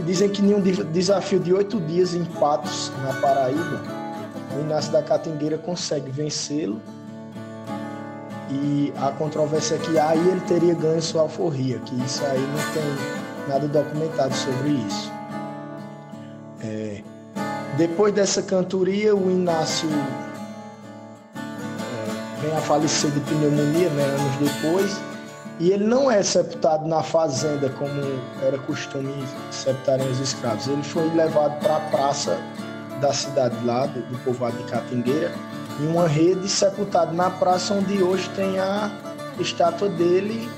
Dizem 0.00 0.28
que 0.28 0.42
em 0.42 0.54
um 0.54 0.60
desafio 0.60 1.38
de 1.38 1.52
oito 1.52 1.80
dias 1.80 2.14
em 2.14 2.24
Patos, 2.24 2.92
na 3.02 3.12
Paraíba, 3.20 3.82
o 4.56 4.60
Inácio 4.60 4.92
da 4.92 5.02
Catingueira 5.02 5.56
consegue 5.56 6.10
vencê-lo. 6.10 6.80
E 8.50 8.92
a 8.96 9.10
controvérsia 9.12 9.76
é 9.76 9.78
que 9.78 9.98
aí 9.98 10.18
ele 10.28 10.40
teria 10.42 10.74
ganho 10.74 11.00
sua 11.00 11.22
alforria, 11.22 11.78
que 11.80 11.94
isso 12.04 12.24
aí 12.24 12.38
não 12.38 12.72
tem, 12.72 13.48
nada 13.48 13.66
documentado 13.66 14.34
sobre 14.34 14.70
isso. 14.70 15.12
É, 16.60 17.02
depois 17.76 18.12
dessa 18.12 18.42
cantoria, 18.42 19.16
o 19.16 19.30
Inácio 19.30 19.88
é, 21.34 22.42
vem 22.42 22.56
a 22.56 22.60
falecer 22.60 23.10
de 23.10 23.20
pneumonia, 23.20 23.88
né, 23.90 24.04
anos 24.04 24.52
depois, 24.52 25.00
e 25.60 25.70
ele 25.70 25.84
não 25.84 26.10
é 26.10 26.22
sepultado 26.22 26.86
na 26.86 27.02
fazenda 27.02 27.68
como 27.70 27.92
era 28.42 28.58
costume 28.58 29.12
sepultarem 29.50 30.10
os 30.10 30.18
escravos. 30.18 30.66
Ele 30.66 30.82
foi 30.82 31.08
levado 31.14 31.58
para 31.60 31.76
a 31.76 31.80
praça 31.90 32.38
da 33.00 33.12
cidade 33.12 33.56
lá, 33.64 33.86
do, 33.86 34.00
do 34.02 34.18
povoado 34.24 34.56
de 34.56 34.64
Catingueira, 34.64 35.32
em 35.80 35.86
uma 35.86 36.08
rede 36.08 36.48
sepultado 36.48 37.14
na 37.14 37.30
praça 37.30 37.74
onde 37.74 38.02
hoje 38.02 38.28
tem 38.30 38.58
a 38.58 38.90
estátua 39.38 39.88
dele 39.88 40.48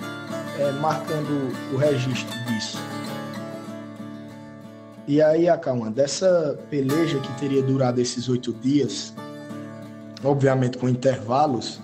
é, 0.59 0.71
marcando 0.73 1.53
o 1.73 1.77
registro 1.77 2.37
disso. 2.45 2.79
E 5.07 5.23
aí, 5.23 5.49
Acalma, 5.49 5.91
dessa 5.91 6.59
peleja 6.69 7.19
que 7.21 7.33
teria 7.39 7.63
durado 7.63 8.01
esses 8.01 8.29
oito 8.29 8.53
dias, 8.53 9.15
obviamente 10.25 10.79
com 10.79 10.89
intervalos, 10.89 11.81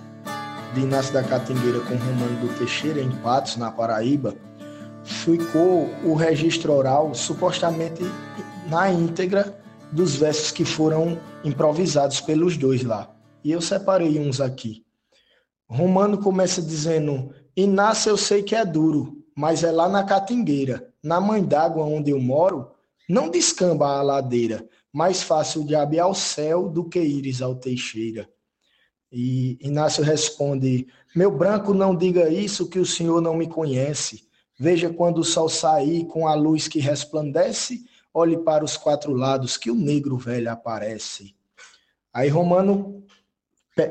de 0.74 0.80
Inácio 0.80 1.12
da 1.12 1.22
Catingueira 1.22 1.80
com 1.80 1.94
Romano 1.94 2.40
do 2.40 2.58
Teixeira, 2.58 3.00
em 3.00 3.10
Patos, 3.22 3.56
na 3.56 3.70
Paraíba, 3.70 4.34
ficou 5.04 5.88
o 6.04 6.14
registro 6.14 6.72
oral 6.72 7.14
supostamente 7.14 8.02
na 8.68 8.90
íntegra 8.90 9.58
dos 9.90 10.16
versos 10.16 10.50
que 10.50 10.64
foram 10.64 11.18
improvisados 11.44 12.20
pelos 12.20 12.56
dois 12.56 12.82
lá. 12.82 13.14
E 13.44 13.52
eu 13.52 13.60
separei 13.60 14.18
uns 14.18 14.40
aqui. 14.40 14.84
Romano 15.68 16.18
começa 16.18 16.62
dizendo: 16.62 17.34
Inácio 17.56 18.10
eu 18.10 18.16
sei 18.16 18.42
que 18.42 18.54
é 18.54 18.64
duro, 18.64 19.22
mas 19.36 19.64
é 19.64 19.70
lá 19.70 19.88
na 19.88 20.04
Catingueira, 20.04 20.88
na 21.02 21.20
mãe 21.20 21.44
d'água 21.44 21.84
onde 21.84 22.10
eu 22.10 22.20
moro, 22.20 22.70
não 23.08 23.28
descamba 23.28 23.98
a 23.98 24.02
ladeira, 24.02 24.66
mais 24.92 25.22
fácil 25.22 25.62
o 25.62 25.66
diabo 25.66 25.94
ir 25.94 26.00
ao 26.00 26.14
céu 26.14 26.68
do 26.68 26.84
que 26.84 27.00
ires 27.00 27.42
ao 27.42 27.54
Teixeira. 27.54 28.28
E 29.12 29.58
Inácio 29.60 30.02
responde: 30.02 30.88
Meu 31.14 31.30
branco, 31.30 31.74
não 31.74 31.94
diga 31.94 32.30
isso, 32.30 32.68
que 32.68 32.78
o 32.78 32.86
senhor 32.86 33.20
não 33.20 33.36
me 33.36 33.46
conhece. 33.46 34.26
Veja 34.58 34.88
quando 34.88 35.18
o 35.18 35.24
sol 35.24 35.48
sair 35.48 36.06
com 36.06 36.26
a 36.26 36.34
luz 36.34 36.66
que 36.66 36.80
resplandece, 36.80 37.84
olhe 38.14 38.38
para 38.38 38.64
os 38.64 38.76
quatro 38.76 39.12
lados, 39.12 39.58
que 39.58 39.70
o 39.70 39.74
negro 39.74 40.16
velho 40.16 40.50
aparece. 40.50 41.34
Aí 42.12 42.30
Romano 42.30 43.04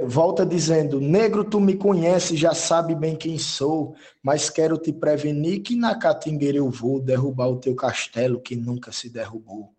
volta 0.05 0.43
dizendo: 0.43 0.99
Negro, 0.99 1.43
tu 1.43 1.59
me 1.59 1.75
conheces, 1.75 2.39
já 2.39 2.55
sabe 2.55 2.95
bem 2.95 3.15
quem 3.15 3.37
sou, 3.37 3.95
mas 4.23 4.49
quero 4.49 4.77
te 4.77 4.91
prevenir 4.91 5.61
que 5.61 5.75
na 5.75 5.93
catingueira 5.93 6.57
eu 6.57 6.69
vou 6.69 6.99
derrubar 6.99 7.49
o 7.49 7.59
teu 7.59 7.75
castelo 7.75 8.41
que 8.41 8.55
nunca 8.55 8.91
se 8.91 9.07
derrubou. 9.07 9.71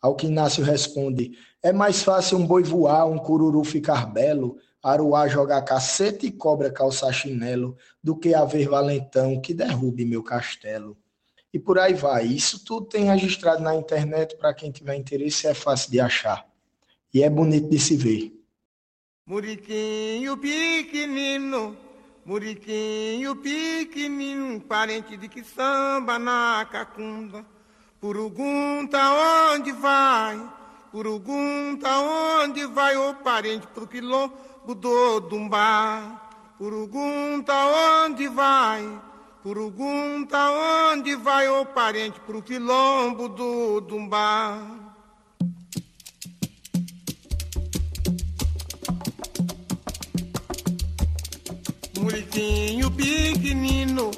Ao 0.00 0.14
que 0.14 0.26
Inácio 0.26 0.64
responde: 0.64 1.32
É 1.62 1.72
mais 1.72 2.02
fácil 2.02 2.38
um 2.38 2.46
boi 2.46 2.62
voar, 2.62 3.06
um 3.06 3.18
cururu 3.18 3.62
ficar 3.62 4.06
belo, 4.06 4.56
aruá 4.82 5.28
jogar 5.28 5.62
cacete 5.62 6.26
e 6.26 6.32
cobra 6.32 6.70
calçar 6.70 7.12
chinelo, 7.12 7.76
do 8.02 8.16
que 8.16 8.34
haver 8.34 8.68
valentão 8.68 9.40
que 9.40 9.52
derrube 9.52 10.04
meu 10.04 10.22
castelo. 10.22 10.96
E 11.52 11.58
por 11.58 11.78
aí 11.78 11.94
vai. 11.94 12.24
Isso 12.24 12.64
tudo 12.64 12.86
tem 12.86 13.04
registrado 13.04 13.62
na 13.62 13.74
internet 13.74 14.36
para 14.36 14.54
quem 14.54 14.70
tiver 14.70 14.94
interesse, 14.94 15.46
é 15.46 15.54
fácil 15.54 15.90
de 15.90 16.00
achar. 16.00 16.46
E 17.12 17.22
é 17.22 17.28
bonito 17.28 17.68
de 17.68 17.78
se 17.78 17.96
ver. 17.96 18.32
Muriquinho 19.26 20.36
pequenino, 20.36 21.76
Muriquinho 22.24 23.36
pequenino, 23.36 24.60
parente 24.60 25.16
de 25.16 25.28
que 25.28 25.44
samba 25.44 26.18
na 26.18 26.66
cacunda. 26.70 27.44
Purugunta 28.00 28.98
onde 29.52 29.72
vai? 29.72 30.40
Purugunta 30.90 31.88
onde 31.98 32.64
vai 32.66 32.96
o 32.96 33.14
parente 33.16 33.66
pro 33.68 33.86
quilombo 33.86 34.49
do 34.74 35.20
Dumbá? 35.20 36.20
Purugunta 36.58 37.54
onde 38.04 38.28
vai? 38.28 38.86
Purugunta 39.42 40.38
onde 40.92 41.16
vai 41.16 41.48
o 41.48 41.64
parente 41.64 42.20
pro 42.20 42.42
quilombo 42.42 43.28
do 43.28 43.80
Dumbá? 43.80 44.58
Muriquinho 51.98 52.90
pequenino, 52.90 54.10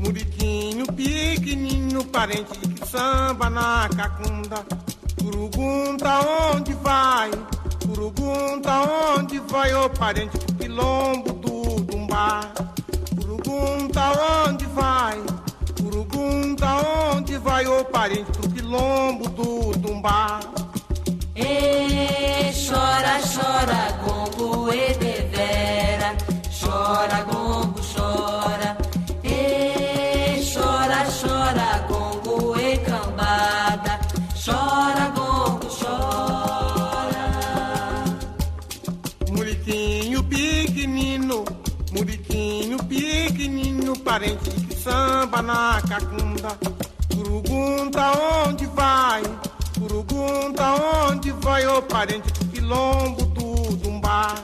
Muriquinho 0.00 0.86
pequenino, 0.92 2.04
parente 2.06 2.58
que 2.58 2.86
samba 2.86 3.50
na 3.50 3.88
cacunda. 3.88 4.64
Curugunta 5.22 6.20
onde 6.54 6.74
vai? 6.74 7.30
Curugunta 7.90 8.82
onde 9.18 9.40
vai, 9.40 9.74
ô 9.74 9.90
parente 9.90 10.38
quilombo 10.56 11.32
do 11.32 11.80
Dumbá? 11.80 12.52
Curugunta 13.16 14.12
onde 14.46 14.64
vai? 14.66 15.20
Curugunta 15.76 16.66
onde 17.12 17.36
vai, 17.38 17.66
ô 17.66 17.84
parente 17.84 18.30
do 18.30 18.48
quilombo 18.48 19.28
do 19.30 19.72
Dumbá? 19.76 20.38
E 21.34 22.52
chora, 22.64 23.18
chora, 23.26 23.98
gongo 24.04 24.72
e 24.72 24.94
devera, 24.94 26.14
chora, 26.60 27.24
gongo, 27.24 27.80
chora. 27.92 28.76
E 29.24 30.40
chora, 30.54 31.06
chora, 31.10 31.78
gongo 31.88 31.89
parente 44.10 44.50
que 44.50 44.74
samba 44.74 45.40
na 45.40 45.80
cacunda. 45.88 46.58
Curugunta 47.14 48.10
onde 48.44 48.66
vai? 48.66 49.22
Curugunta 49.78 50.64
onde 51.06 51.30
vai, 51.30 51.64
ô 51.68 51.80
parente 51.80 52.32
quilombo 52.52 53.24
do 53.26 53.76
Dumbá? 53.76 54.34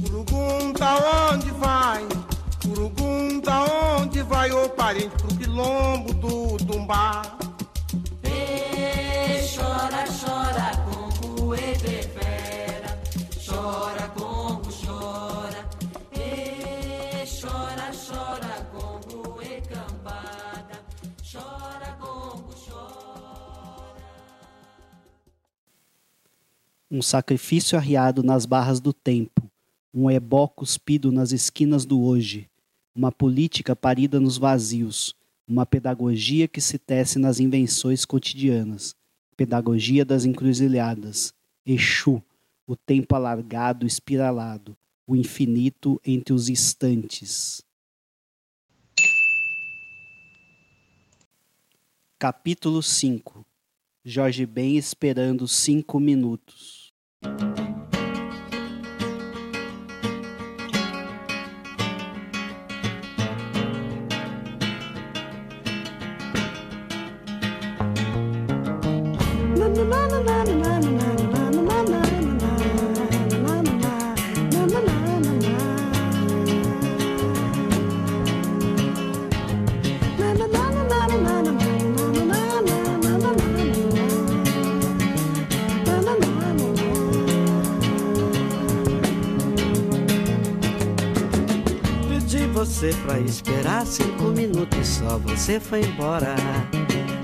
Curugunta 0.00 0.86
onde 1.32 1.50
vai? 1.50 2.06
Curugunta 2.62 3.52
onde 3.98 4.22
vai, 4.22 4.52
ô 4.52 4.68
parente 4.68 5.16
pro 5.16 5.36
quilombo 5.36 6.14
do 6.14 6.56
Dumbá? 6.58 7.21
Um 26.92 27.00
sacrifício 27.00 27.78
arriado 27.78 28.22
nas 28.22 28.44
barras 28.44 28.78
do 28.78 28.92
tempo, 28.92 29.50
um 29.94 30.10
ebó 30.10 30.46
cuspido 30.46 31.10
nas 31.10 31.32
esquinas 31.32 31.86
do 31.86 32.02
hoje, 32.02 32.50
uma 32.94 33.10
política 33.10 33.74
parida 33.74 34.20
nos 34.20 34.36
vazios, 34.36 35.16
uma 35.48 35.64
pedagogia 35.64 36.46
que 36.46 36.60
se 36.60 36.78
tece 36.78 37.18
nas 37.18 37.40
invenções 37.40 38.04
cotidianas, 38.04 38.94
pedagogia 39.34 40.04
das 40.04 40.26
encruzilhadas, 40.26 41.32
Exu, 41.64 42.22
o 42.66 42.76
tempo 42.76 43.14
alargado, 43.14 43.86
espiralado, 43.86 44.76
o 45.06 45.16
infinito 45.16 45.98
entre 46.04 46.34
os 46.34 46.50
instantes. 46.50 47.64
Capítulo 52.18 52.82
5 52.82 53.46
Jorge 54.04 54.44
Ben 54.44 54.76
esperando 54.76 55.46
cinco 55.46 56.00
minutos. 56.00 56.81
Thank 57.22 57.58
you. 57.58 57.81
Você 92.72 92.90
pra 93.04 93.20
esperar 93.20 93.86
cinco 93.86 94.24
minutos 94.28 94.88
só 94.88 95.18
você 95.18 95.60
foi 95.60 95.82
embora 95.82 96.34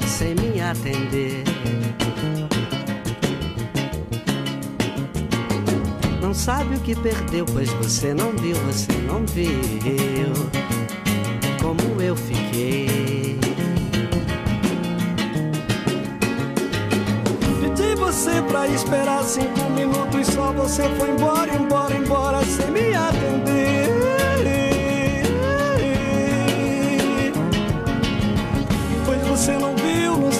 sem 0.06 0.34
me 0.34 0.60
atender. 0.60 1.42
Não 6.20 6.34
sabe 6.34 6.76
o 6.76 6.80
que 6.80 6.94
perdeu, 6.94 7.46
pois 7.46 7.70
você 7.70 8.12
não 8.12 8.32
viu, 8.32 8.54
você 8.66 8.92
não 9.06 9.24
viu 9.24 10.34
como 11.62 12.00
eu 12.02 12.14
fiquei. 12.14 13.40
Pedi 17.60 17.94
você 17.96 18.42
pra 18.42 18.68
esperar 18.68 19.24
cinco 19.24 19.70
minutos 19.70 20.26
só 20.26 20.52
você 20.52 20.82
foi 20.98 21.08
embora, 21.08 21.54
embora, 21.54 21.96
embora 21.96 22.44
sem 22.44 22.70
me 22.70 22.94
atender. 22.94 23.97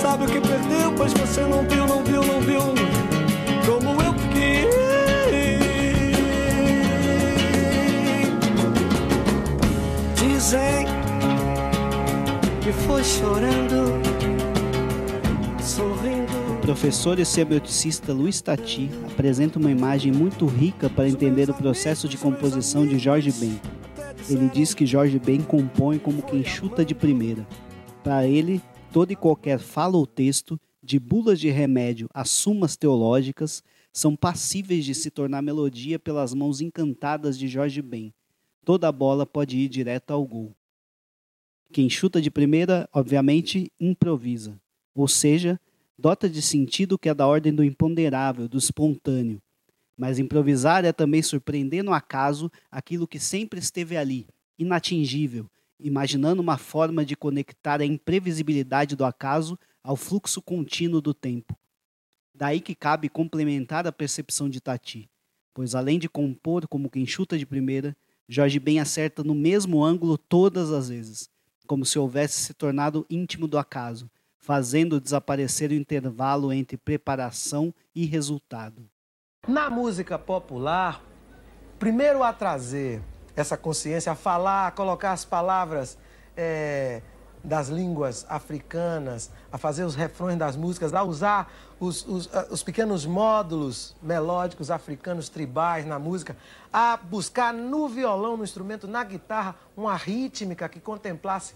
Sabe 0.09 0.25
o 0.25 0.27
que 0.27 0.41
perdeu, 0.41 0.91
pois 0.97 1.13
você 1.13 1.43
não 1.43 1.63
viu, 1.69 1.87
não 1.87 2.03
viu, 2.03 2.23
não 2.23 2.41
viu 2.41 2.61
como 3.67 4.01
eu 4.01 4.15
fiquei. 4.15 4.67
Dizem 10.15 10.87
que 12.63 12.73
foi 12.73 13.05
chorando, 13.05 14.01
sorrindo. 15.61 16.59
Professor 16.63 17.19
e 17.19 17.27
semioticista 17.27 18.11
Luiz 18.15 18.41
Tati 18.41 18.91
apresenta 19.13 19.59
uma 19.59 19.71
imagem 19.71 20.11
muito 20.11 20.47
rica 20.47 20.89
para 20.89 21.07
entender 21.07 21.51
o 21.51 21.55
processo 21.55 22.09
de 22.09 22.17
composição 22.17 22.87
de 22.87 22.99
Jorge 22.99 23.31
Ben. 23.33 23.61
Ele 24.31 24.49
diz 24.49 24.73
que 24.73 24.87
Jorge 24.87 25.19
Ben 25.19 25.43
compõe 25.43 25.99
como 25.99 26.23
quem 26.23 26.43
chuta 26.43 26.83
de 26.83 26.95
primeira. 26.95 27.47
Para 28.03 28.27
ele, 28.27 28.63
todo 28.93 29.13
e 29.13 29.17
qualquer 29.17 29.59
fala 29.59 29.97
ou 29.97 30.07
texto, 30.07 30.59
de 30.83 30.99
bulas 30.99 31.39
de 31.39 31.51
remédio 31.51 32.09
a 32.15 32.25
sumas 32.25 32.77
teológicas, 32.77 33.63
são 33.93 34.17
passíveis 34.17 34.85
de 34.85 34.95
se 34.95 35.11
tornar 35.11 35.43
melodia 35.43 35.99
pelas 35.99 36.33
mãos 36.33 36.61
encantadas 36.61 37.39
de 37.39 37.49
Jorge 37.49 37.83
Ben. 37.83 38.13
Toda 38.65 38.91
bola 38.93 39.27
pode 39.27 39.59
ir 39.59 39.69
direto 39.69 40.11
ao 40.13 40.25
gol. 40.25 40.55
Quem 41.73 41.91
chuta 41.91 42.21
de 42.21 42.31
primeira, 42.31 42.89
obviamente, 42.93 43.71
improvisa, 43.79 44.59
ou 44.95 45.07
seja, 45.07 45.61
dota 45.99 46.29
de 46.29 46.41
sentido 46.41 46.99
que 46.99 47.09
é 47.09 47.15
da 47.15 47.27
ordem 47.27 47.53
do 47.53 47.63
imponderável, 47.63 48.49
do 48.49 48.57
espontâneo. 48.57 49.43
Mas 49.97 50.19
improvisar 50.19 50.85
é 50.85 50.93
também 50.93 51.21
surpreender 51.21 51.83
no 51.83 51.93
acaso 51.93 52.51
aquilo 52.71 53.07
que 53.07 53.19
sempre 53.19 53.59
esteve 53.59 53.97
ali, 53.97 54.27
inatingível, 54.59 55.51
imaginando 55.79 56.43
uma 56.43 56.59
forma 56.59 57.05
de 57.05 57.17
conectar 57.17 57.81
a 57.81 57.87
imprevisibilidade 57.87 58.97
do 58.97 59.05
acaso 59.05 59.59
ao 59.83 59.97
fluxo 59.97 60.43
contínuo 60.43 61.01
do 61.01 61.15
tempo. 61.15 61.57
Daí 62.35 62.61
que 62.61 62.75
cabe 62.75 63.09
complementar 63.09 63.87
a 63.87 63.93
percepção 63.93 64.49
de 64.49 64.61
Tati, 64.61 65.11
pois 65.55 65.75
além 65.75 65.99
de 65.99 66.09
compor 66.09 66.69
como 66.69 66.91
quem 66.91 67.07
chuta 67.07 67.39
de 67.39 67.47
primeira, 67.47 67.97
Jorge 68.29 68.59
Ben 68.59 68.79
acerta 68.79 69.25
no 69.25 69.35
mesmo 69.35 69.83
ângulo 69.85 70.19
todas 70.19 70.71
as 70.71 70.89
vezes, 70.89 71.31
como 71.67 71.85
se 71.85 71.99
houvesse 71.99 72.41
se 72.41 72.55
tornado 72.55 73.07
íntimo 73.09 73.49
do 73.49 73.59
acaso, 73.59 74.11
fazendo 74.37 75.01
desaparecer 75.01 75.71
o 75.71 75.75
intervalo 75.75 76.53
entre 76.53 76.77
preparação 76.77 77.75
e 77.95 78.05
resultado. 78.05 78.89
Na 79.47 79.71
música 79.71 80.19
popular, 80.19 81.03
primeiro 81.79 82.23
a 82.23 82.33
trazer 82.33 83.03
essa 83.41 83.57
consciência, 83.57 84.13
a 84.13 84.15
falar, 84.15 84.67
a 84.67 84.71
colocar 84.71 85.13
as 85.13 85.25
palavras 85.25 85.97
eh, 86.37 87.01
das 87.43 87.69
línguas 87.69 88.27
africanas, 88.29 89.31
a 89.53 89.57
fazer 89.57 89.85
os 89.85 89.95
refrões 89.95 90.37
das 90.37 90.57
músicas, 90.57 90.93
a 90.93 91.03
usar 91.05 91.53
os, 91.79 92.05
os, 92.07 92.29
ah, 92.35 92.49
os 92.51 92.63
pequenos 92.63 93.07
módulos 93.07 93.95
melódicos 94.03 94.71
africanos 94.71 95.29
tribais 95.29 95.87
na 95.87 95.99
música, 95.99 96.37
a 96.73 96.97
buscar 96.97 97.55
no 97.55 97.89
violão, 97.89 98.37
no 98.37 98.43
instrumento, 98.43 98.89
na 98.89 99.05
guitarra, 99.05 99.55
uma 99.77 99.95
rítmica 99.95 100.69
que 100.69 100.81
contemplasse 100.81 101.55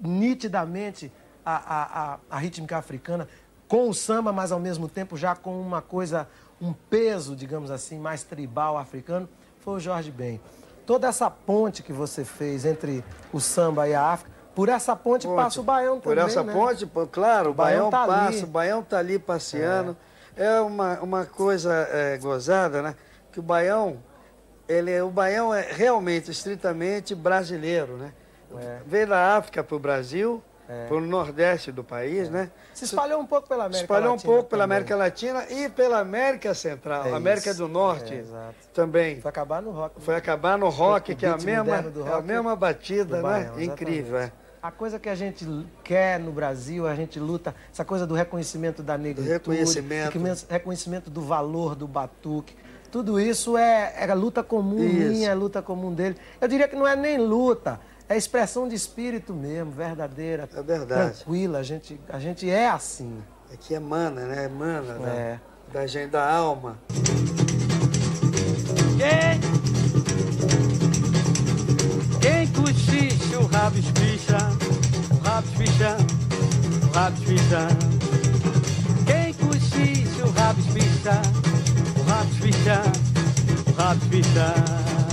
nitidamente 0.00 1.10
a, 1.44 1.56
a, 1.56 2.12
a, 2.14 2.18
a 2.30 2.38
rítmica 2.38 2.76
africana, 2.76 3.28
com 3.66 3.88
o 3.88 3.94
samba, 3.94 4.32
mas 4.32 4.52
ao 4.52 4.60
mesmo 4.60 4.88
tempo 4.88 5.16
já 5.16 5.34
com 5.34 5.60
uma 5.60 5.82
coisa, 5.82 6.28
um 6.60 6.72
peso, 6.72 7.34
digamos 7.34 7.70
assim, 7.70 7.98
mais 7.98 8.22
tribal 8.22 8.78
africano, 8.78 9.28
foi 9.60 9.74
o 9.74 9.80
Jorge 9.80 10.10
Ben. 10.10 10.40
Toda 10.88 11.06
essa 11.06 11.28
ponte 11.30 11.82
que 11.82 11.92
você 11.92 12.24
fez 12.24 12.64
entre 12.64 13.04
o 13.30 13.38
samba 13.38 13.86
e 13.86 13.94
a 13.94 14.02
África, 14.02 14.30
por 14.54 14.70
essa 14.70 14.96
ponte, 14.96 15.26
Ponte. 15.26 15.36
passa 15.36 15.60
o 15.60 15.62
Baião 15.62 16.00
Por 16.00 16.16
também, 16.16 16.24
essa 16.24 16.42
né? 16.42 16.50
ponte, 16.50 16.90
claro, 17.12 17.50
o 17.50 17.52
Baião 17.52 17.90
tá 17.90 18.04
ali. 18.04 18.12
passa, 18.32 18.44
o 18.44 18.48
Baião 18.48 18.82
tá 18.82 18.96
ali 18.96 19.18
passeando. 19.18 19.94
É, 20.34 20.58
uma, 20.62 20.98
uma 21.00 21.26
coisa 21.26 21.74
é, 21.92 22.16
gozada, 22.16 22.80
né? 22.80 22.94
Que 23.30 23.38
o 23.38 23.42
Baião, 23.42 23.98
ele, 24.66 24.90
é- 24.90 25.02
o 25.02 25.10
Baião 25.10 25.52
é 25.52 25.60
realmente, 25.70 26.30
estritamente 26.30 27.14
brasileiro, 27.14 27.98
né? 27.98 28.10
É. 28.58 28.78
Veio 28.86 29.08
da 29.08 29.36
África 29.36 29.62
para 29.62 29.76
o 29.76 29.78
Brasil, 29.78 30.42
É. 30.68 30.86
para 30.86 30.96
o 30.96 31.00
nordeste 31.00 31.72
do 31.72 31.82
país, 31.82 32.28
né? 32.28 32.50
Se 32.74 32.84
espalhou 32.84 33.18
um 33.20 33.26
pouco 33.26 33.48
pela 33.48 33.64
América 33.64 33.84
espalhou 33.84 34.08
um 34.10 34.12
Latina 34.12 34.32
pouco 34.32 34.50
pela 34.50 34.64
também. 34.64 34.76
América 34.76 34.96
Latina 34.96 35.44
e 35.50 35.68
pela 35.70 35.98
América 36.00 36.52
Central, 36.52 37.06
É 37.06 37.12
América 37.14 37.54
do 37.54 37.66
Norte 37.66 38.12
É, 38.12 38.18
exato. 38.18 38.54
também. 38.74 39.20
Foi 39.20 39.28
acabar 39.30 39.62
no 39.62 39.70
rock. 39.70 40.00
Foi 40.00 40.14
acabar 40.14 40.58
no 40.58 40.68
rock, 40.68 41.14
que 41.14 41.24
é 41.24 41.30
a 41.30 41.38
mesma, 41.38 41.76
é 41.76 41.78
a 41.78 42.14
rock 42.16 42.26
mesma 42.26 42.54
batida, 42.54 43.22
né? 43.22 43.50
Incrível, 43.64 44.18
é. 44.18 44.32
A 44.60 44.70
coisa 44.72 44.98
que 44.98 45.08
a 45.08 45.14
gente 45.14 45.46
quer 45.84 46.18
no 46.20 46.32
Brasil, 46.32 46.86
a 46.86 46.94
gente 46.94 47.18
luta, 47.18 47.54
essa 47.72 47.84
coisa 47.84 48.06
do 48.06 48.12
reconhecimento 48.14 48.82
da 48.82 48.98
negritude, 48.98 49.32
reconhecimento. 49.32 50.46
reconhecimento- 50.50 51.10
do 51.10 51.22
valor 51.22 51.74
do 51.76 51.86
batuque. 51.86 52.54
Tudo 52.90 53.20
isso 53.20 53.56
é, 53.56 53.92
é 53.96 54.10
a 54.10 54.14
luta 54.14 54.42
comum 54.42 54.82
Isso. 54.82 54.94
minha, 55.10 55.28
é 55.28 55.32
a 55.32 55.34
luta 55.34 55.60
comum 55.62 55.92
dele. 55.92 56.16
Eu 56.40 56.48
diria 56.48 56.66
que 56.66 56.74
não 56.74 56.86
é 56.86 56.96
nem 56.96 57.18
luta, 57.18 57.78
é 58.08 58.16
expressão 58.16 58.68
de 58.68 58.74
espírito 58.74 59.32
mesmo, 59.34 59.70
verdadeira. 59.70 60.48
É 60.54 60.62
verdade. 60.62 61.16
Tranquila, 61.18 61.58
a 61.58 61.62
gente, 61.62 62.00
a 62.08 62.18
gente 62.18 62.48
é 62.48 62.68
assim. 62.68 63.18
Aqui 63.52 63.74
emana, 63.74 64.22
né? 64.26 64.44
Emana 64.44 64.94
É. 65.08 65.38
da, 65.72 65.80
da 65.80 65.86
gente, 65.86 66.10
da 66.10 66.30
alma. 66.30 66.78
Quem? 68.98 69.40
Quem 72.20 72.46
cochicha, 72.52 73.38
o 73.38 73.46
rabo 73.46 73.78
espicha, 73.78 74.36
o 75.10 75.18
rabo 75.24 75.48
espicha, 75.48 75.96
o 76.82 76.94
rabo 76.94 77.16
espicha. 77.16 77.68
Quem 79.06 79.34
cochicha, 79.34 80.24
o 80.26 80.30
rabo 80.30 80.60
espicha, 80.60 81.22
o 81.96 82.02
rabo 82.10 82.30
espicha, 82.32 82.82
o 83.66 83.72
rabo 83.80 84.00
espicha. 84.04 85.07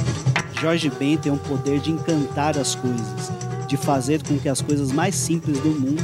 Jorge 0.66 0.90
Ben 0.90 1.16
tem 1.16 1.32
um 1.32 1.38
poder 1.38 1.80
de 1.80 1.92
encantar 1.92 2.58
as 2.58 2.74
coisas, 2.74 3.32
de 3.68 3.78
fazer 3.78 4.24
com 4.24 4.36
que 4.40 4.50
as 4.50 4.64
coisas 4.64 4.92
mais 4.92 5.14
simples 5.14 5.60
do 5.60 5.70
mundo, 5.70 6.04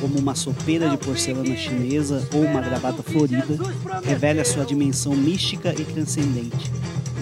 como 0.00 0.16
uma 0.20 0.36
sopeira 0.36 0.88
de 0.88 0.96
porcelana 0.96 1.56
chinesa 1.56 2.24
ou 2.32 2.44
uma 2.44 2.60
gravata 2.60 3.02
florida, 3.02 3.58
revele 4.04 4.40
a 4.40 4.44
sua 4.44 4.64
dimensão 4.64 5.16
mística 5.16 5.74
e 5.76 5.84
transcendente. 5.84 6.70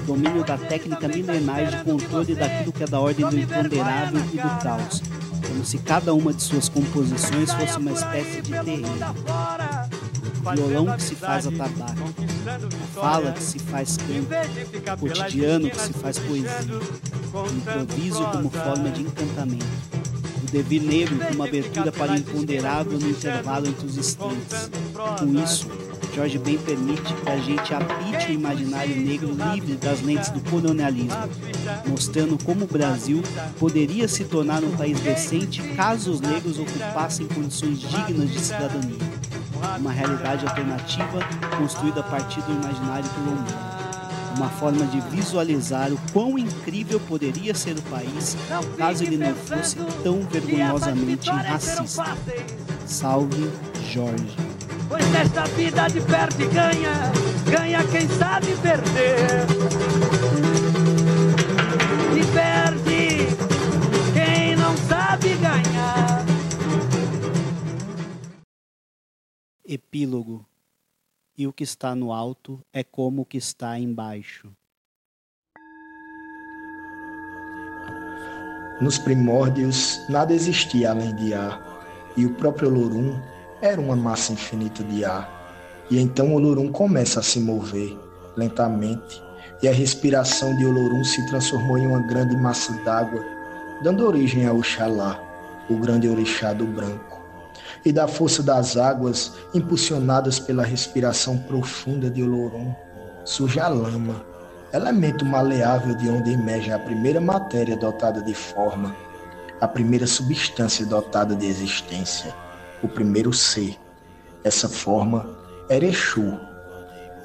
O 0.03 0.07
domínio 0.07 0.45
da 0.45 0.59
técnica 0.59 1.09
milenar 1.09 1.65
de 1.65 1.83
controle 1.83 2.35
daquilo 2.35 2.73
que 2.75 2.83
é 2.83 2.87
da 2.87 3.01
ordem 3.01 3.27
do 3.27 3.39
imponderável 3.39 4.21
e 4.35 4.37
do 4.37 4.63
caos, 4.63 5.03
como 5.49 5.65
se 5.65 5.79
cada 5.79 6.13
uma 6.13 6.35
de 6.35 6.43
suas 6.43 6.69
composições 6.69 7.55
fosse 7.55 7.79
uma 7.79 7.93
espécie 7.93 8.43
de 8.43 8.51
terreno. 8.51 8.89
Violão 10.55 10.95
que 10.95 11.03
se 11.03 11.15
faz 11.15 11.47
a 11.47 11.51
fala 12.95 13.33
que 13.33 13.43
se 13.43 13.59
faz 13.59 13.97
canto, 13.97 14.99
cotidiano 15.01 15.71
que 15.71 15.81
se 15.81 15.93
faz 15.93 16.19
poesia, 16.19 16.51
o 17.33 17.47
improviso 17.47 18.25
como 18.27 18.51
forma 18.51 18.91
de 18.91 19.03
encantamento, 19.03 19.67
o 20.43 20.51
devir 20.51 20.83
negro 20.83 21.19
como 21.19 21.43
abertura 21.43 21.91
para 21.93 22.13
o 22.13 22.17
imponderável 22.17 22.99
no 22.99 23.11
intervalo 23.11 23.67
entre 23.67 23.87
os 23.87 23.99
instantes. 23.99 24.71
Com 25.19 25.43
isso, 25.43 25.69
Jorge 26.15 26.39
Ben 26.39 26.57
permite 26.57 27.13
que 27.13 27.29
a 27.29 27.37
gente 27.37 27.75
habite 27.75 28.31
o 28.31 28.33
imaginário 28.33 28.97
negro 28.97 29.37
livre 29.53 29.77
das 29.77 30.01
lentes 30.01 30.31
do 30.31 30.41
colonialismo, 30.51 31.29
mostrando 31.87 32.43
como 32.43 32.65
o 32.65 32.67
Brasil 32.67 33.23
poderia 33.59 34.09
se 34.09 34.25
tornar 34.25 34.65
um 34.65 34.75
país 34.77 34.99
decente 35.01 35.63
caso 35.75 36.13
os 36.13 36.21
negros 36.23 36.59
ocupassem 36.59 37.27
condições 37.27 37.81
dignas 37.81 38.31
de 38.31 38.41
cidadania. 38.41 39.26
Uma 39.79 39.93
realidade 39.93 40.47
alternativa 40.47 41.19
construída 41.59 42.01
a 42.01 42.03
partir 42.05 42.41
do 42.43 42.53
imaginário 42.53 43.09
quilombola. 43.11 43.77
Uma 44.37 44.49
forma 44.51 44.85
de 44.87 45.01
visualizar 45.01 45.93
o 45.93 45.99
quão 46.13 46.39
incrível 46.39 47.01
poderia 47.01 47.55
ser 47.55 47.77
o 47.79 47.83
país 47.83 48.37
caso 48.77 49.05
ele 49.05 49.17
não 49.17 49.35
fosse 49.35 49.77
tão 50.03 50.21
vergonhosamente 50.23 51.31
racista. 51.31 52.17
Salve 52.87 53.51
Jorge. 53.93 54.37
Pois 54.89 55.07
nesta 55.11 55.45
vida 55.45 55.89
de 55.89 56.01
perde 56.01 56.45
e 56.45 56.47
ganha, 56.47 57.13
ganha 57.51 57.85
quem 57.85 58.09
sabe 58.09 58.55
perder. 58.63 59.47
E 62.15 62.25
perde 62.33 63.56
Epílogo 69.69 70.47
E 71.37 71.45
o 71.45 71.53
que 71.53 71.65
está 71.65 71.93
no 71.93 72.13
alto 72.13 72.61
é 72.73 72.85
como 72.85 73.23
o 73.23 73.25
que 73.25 73.37
está 73.37 73.77
embaixo. 73.77 74.49
Nos 78.81 78.97
primórdios, 78.97 80.01
nada 80.09 80.33
existia 80.33 80.93
além 80.93 81.15
de 81.17 81.35
ar, 81.35 81.61
e 82.17 82.25
o 82.25 82.35
próprio 82.35 82.69
Olorum 82.69 83.21
era 83.61 83.81
uma 83.81 83.97
massa 83.97 84.33
infinita 84.33 84.85
de 84.85 85.05
ar. 85.05 85.29
E 85.91 85.99
então 85.99 86.33
o 86.33 86.37
Olorum 86.37 86.71
começa 86.71 87.19
a 87.19 87.23
se 87.23 87.41
mover, 87.41 87.99
lentamente, 88.37 89.21
e 89.63 89.69
a 89.69 89.73
respiração 89.73 90.57
de 90.57 90.65
Olorum 90.65 91.03
se 91.03 91.27
transformou 91.27 91.77
em 91.77 91.89
uma 91.89 92.07
grande 92.07 92.37
massa 92.37 92.73
d'água, 92.85 93.25
dando 93.83 94.07
origem 94.07 94.47
a 94.47 94.53
Oxalá, 94.53 95.21
o 95.69 95.77
grande 95.77 96.09
orixá 96.09 96.53
do 96.53 96.67
branco. 96.67 97.26
E 97.85 97.93
da 97.93 98.09
força 98.09 98.43
das 98.43 98.77
águas, 98.77 99.33
impulsionadas 99.55 100.39
pela 100.39 100.65
respiração 100.65 101.39
profunda 101.39 102.11
de 102.11 102.23
Olorum, 102.23 102.75
surge 103.25 103.61
a 103.61 103.69
lama, 103.69 104.25
elemento 104.73 105.25
maleável 105.25 105.95
de 105.95 106.09
onde 106.09 106.33
emerge 106.33 106.73
a 106.73 106.79
primeira 106.79 107.21
matéria 107.21 107.77
dotada 107.77 108.23
de 108.23 108.35
forma, 108.35 108.95
a 109.61 109.69
primeira 109.69 110.07
substância 110.07 110.85
dotada 110.85 111.35
de 111.35 111.47
existência, 111.47 112.35
o 112.83 112.89
primeiro 112.89 113.33
ser. 113.33 113.77
Essa 114.45 114.69
forma 114.69 115.29
era 115.69 115.85
Exu, 115.85 116.39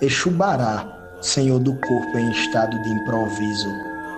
Exu 0.02 0.32
Bará, 0.32 1.18
senhor 1.22 1.60
do 1.60 1.76
corpo 1.76 2.18
em 2.18 2.32
estado 2.32 2.82
de 2.82 2.89
improviso, 2.89 3.70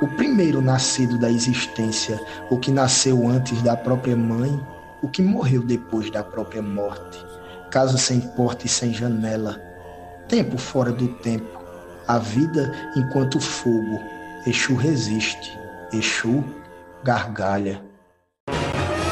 o 0.02 0.08
primeiro 0.08 0.62
nascido 0.62 1.18
da 1.18 1.30
existência, 1.30 2.20
o 2.50 2.58
que 2.58 2.72
nasceu 2.72 3.28
antes 3.28 3.62
da 3.62 3.76
própria 3.76 4.16
mãe, 4.16 4.60
o 5.04 5.10
que 5.10 5.22
morreu 5.22 5.62
depois 5.62 6.10
da 6.10 6.24
própria 6.24 6.62
morte, 6.62 7.24
casa 7.70 7.98
sem 7.98 8.22
porta 8.22 8.66
e 8.66 8.70
sem 8.70 8.94
janela, 8.94 9.62
tempo 10.30 10.58
fora 10.58 10.94
do 10.94 11.10
tempo, 11.10 11.62
a 12.08 12.18
vida 12.18 12.72
enquanto 12.96 13.40
fogo. 13.40 14.00
Exu 14.46 14.76
resiste. 14.76 15.58
Exu 15.94 16.44
gargalha. 17.04 17.82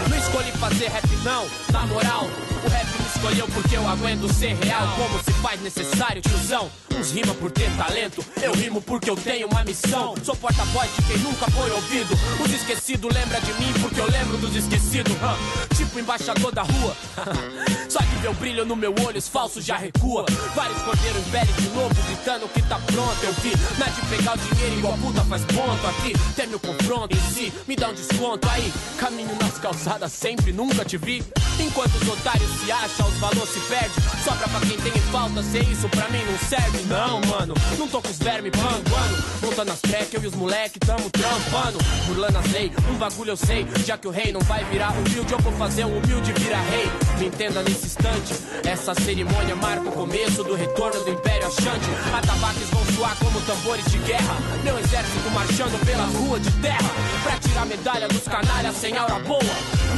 Não 0.10 0.18
escolhi 0.18 0.52
fazer 0.54 0.88
rap 0.88 1.08
não, 1.24 1.46
na 1.72 1.86
moral. 1.88 2.26
O 2.66 2.70
rap 2.70 2.86
me 2.86 3.06
escolheu 3.06 3.48
porque 3.54 3.78
eu 3.78 3.88
aguento 3.88 4.28
ser 4.34 4.56
real. 4.56 4.88
Como 4.98 5.24
se 5.24 5.30
faz 5.42 5.62
necessário, 5.62 6.22
tiozão. 6.22 6.72
Uns 6.96 7.12
rima 7.12 7.34
por 7.34 7.52
ter 7.52 7.70
talento, 7.76 8.24
eu 8.42 8.54
rimo 8.54 8.82
porque 8.82 9.10
eu 9.10 9.16
tenho 9.16 9.48
uma 9.48 9.64
missão. 9.64 10.14
Sou 10.24 10.36
porta-voz 10.36 10.89
de 10.96 11.02
quem 11.04 11.18
nunca 11.18 11.50
foi 11.52 11.72
ouvido. 11.72 12.14
Os 12.44 12.52
esquecidos 12.52 13.12
lembra 13.14 13.42
de 13.42 13.54
mim 13.54 13.74
porque 13.82 14.00
eu 14.00 14.10
lembro 14.10 14.38
dos 14.38 14.56
esquecidos. 14.56 15.14
Hã? 15.14 15.36
Tipo 15.76 16.00
embaixador 16.00 16.52
da 16.52 16.62
rua. 16.62 16.96
Só 17.89 18.00
ver 18.22 18.30
o 18.30 18.34
brilho 18.36 18.64
no 18.66 18.76
meu 18.76 18.94
olho, 19.04 19.18
os 19.18 19.28
falsos 19.28 19.66
já 19.66 19.78
recua. 19.78 20.26
Vários 20.56 20.80
cordeiros 20.84 21.24
pele 21.32 21.52
de 21.54 21.70
novo, 21.70 21.96
gritando 22.06 22.48
que 22.50 22.62
tá 22.62 22.80
pronto. 22.86 23.24
Eu 23.24 23.34
vi, 23.34 23.52
não 23.78 23.88
é 23.88 23.89
de 23.89 24.02
pegar 24.16 24.36
o 24.36 24.38
dinheiro 24.38 24.78
igual 24.78 24.98
puta 25.00 25.22
faz 25.26 25.44
ponto. 25.46 25.88
Aqui 25.88 26.14
tem 26.36 26.48
meu 26.48 26.60
confronto 26.60 27.16
em 27.16 27.34
si, 27.34 27.52
me 27.68 27.76
dá 27.76 27.89
um 27.89 27.94
desconto 27.94 28.48
aí. 28.48 28.72
Caminho 28.98 29.36
nas 29.42 29.58
calçadas 29.58 30.12
sempre, 30.12 30.54
nunca 30.54 30.86
te 30.86 30.98
vi. 30.98 31.24
Enquanto 31.60 31.96
os 31.96 32.08
otários 32.10 32.50
se 32.60 32.72
acham, 32.72 33.08
os 33.08 33.18
valores 33.18 33.50
se 33.50 33.60
perdem. 33.62 33.92
Sobra 34.24 34.48
pra 34.48 34.60
quem 34.62 34.78
tem 34.78 34.94
em 34.94 35.12
falta, 35.12 35.30
ser 35.39 35.63
isso 35.63 35.88
pra 35.88 36.09
mim 36.09 36.21
não 36.25 36.38
serve. 36.38 36.82
Não, 36.88 37.21
mano, 37.21 37.53
não 37.77 37.88
tô 37.88 38.01
com 38.01 38.09
os 38.09 38.17
vermes 38.17 38.51
panguando. 38.51 39.23
Montando 39.41 39.71
as 39.71 39.79
tracks, 39.79 40.13
eu 40.13 40.23
e 40.23 40.27
os 40.27 40.36
moleque 40.36 40.79
tamo 40.79 41.09
trampando. 41.09 41.77
Burlando 42.07 42.38
as 42.38 42.51
leis, 42.51 42.71
um 42.89 42.95
bagulho 42.95 43.32
eu 43.32 43.38
sei. 43.38 43.65
Já 43.86 43.97
que 43.97 44.07
o 44.07 44.11
rei 44.11 44.32
não 44.32 44.41
vai 44.41 44.63
virar 44.65 44.91
humilde, 44.91 45.32
eu 45.32 45.39
vou 45.39 45.53
fazer 45.53 45.86
um 45.86 45.97
humilde 45.97 46.34
virar 46.34 46.61
rei. 46.63 46.91
Me 47.17 47.27
entenda 47.27 47.63
nesse 47.63 47.86
instante, 47.86 48.34
essa 48.65 48.93
cerimônia 48.95 49.55
marca 49.55 49.88
o 49.88 49.91
começo 49.91 50.43
do 50.43 50.55
retorno 50.55 50.99
do 51.03 51.09
Império 51.09 51.47
Achante. 51.47 51.89
Atabaques 52.13 52.69
vão 52.69 52.86
soar 52.95 53.15
como 53.17 53.39
tambores 53.41 53.86
de 53.86 53.97
guerra. 53.99 54.36
Meu 54.63 54.77
exército 54.79 55.29
marchando 55.34 55.86
pela 55.86 56.05
rua 56.05 56.39
de 56.39 56.51
terra. 56.61 56.89
Pra 57.23 57.38
tirar 57.38 57.65
medalha 57.65 58.07
dos 58.07 58.23
canalhas 58.23 58.75
sem 58.75 58.97
aura 58.97 59.19
boa. 59.19 59.41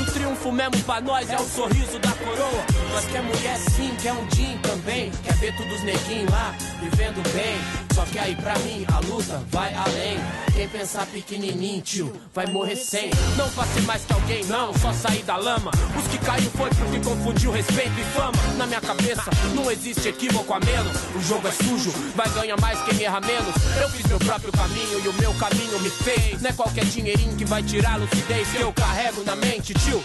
O 0.02 0.12
triunfo 0.12 0.52
mesmo 0.52 0.84
pra 0.84 1.02
nós 1.02 1.30
é 1.30 1.38
o 1.38 1.46
sorriso 1.46 1.98
da 2.00 2.12
coroa. 2.12 2.66
Nós 2.92 3.06
quer 3.06 3.22
mulher 3.22 3.58
sim, 3.58 3.96
quer 4.02 4.14
um 4.14 4.26
din 4.28 4.58
também. 4.62 5.12
Quer 5.24 5.34
ver 5.36 5.56
todos 5.56 5.74
os 5.74 5.84
neguinhos 5.84 6.30
lá, 6.30 6.54
vivendo 6.82 7.24
bem. 7.34 7.56
Só 7.94 8.04
que 8.06 8.20
aí 8.20 8.36
pra 8.36 8.58
mim 8.60 8.86
a 8.92 9.00
luta 9.00 9.42
vai 9.52 9.74
além. 9.74 10.20
Quem 10.54 10.68
pensar 10.68 11.06
pequenininho, 11.06 11.82
tio, 11.82 12.14
vai 12.34 12.46
morrer 12.48 12.76
sem. 12.76 13.10
Não 13.38 13.50
pra 13.52 13.66
mais 13.86 14.04
que 14.04 14.14
alguém, 14.14 14.44
não, 14.46 14.74
só 14.78 14.92
sair 14.92 15.24
da 15.24 15.38
lama. 15.38 15.72
Os 15.98 16.08
que 16.08 16.18
caiu 16.18 16.50
foi 16.52 16.70
porque 16.72 17.00
confundiu 17.00 17.52
respeito 17.52 17.94
e 18.00 18.04
fama. 18.16 18.34
Na 18.58 18.66
minha 18.66 18.82
cabeça 18.82 19.30
não 19.56 19.72
existe 19.72 20.08
equívoco 20.08 20.54
a 20.54 20.60
menos. 20.60 20.98
O 21.16 21.22
jogo 21.22 21.48
é 21.48 21.52
sujo, 21.52 21.92
vai 22.16 22.30
ganhar 22.32 22.60
mais 22.60 22.82
quem 22.84 23.04
erra 23.04 23.22
menos. 23.22 23.56
Eu 23.82 23.90
fiz 23.90 24.06
meu 24.08 24.20
próprio 24.20 24.52
caminho 24.52 25.00
e 25.04 25.08
o 25.08 25.14
meu 25.14 25.34
caminho 25.36 25.80
me 25.80 25.90
fez. 25.90 26.42
Não 26.42 26.50
é 26.50 26.54
qualquer 26.54 26.86
dinheirinho 26.86 27.36
que 27.36 27.46
vai 27.46 27.64
tirar 27.64 27.94
a 27.94 27.98
lucidez 27.98 28.48
que 28.50 28.62
eu 28.62 28.74
carrego 28.74 29.24
na 29.24 29.36
mente, 29.36 29.74
tio. 29.74 30.04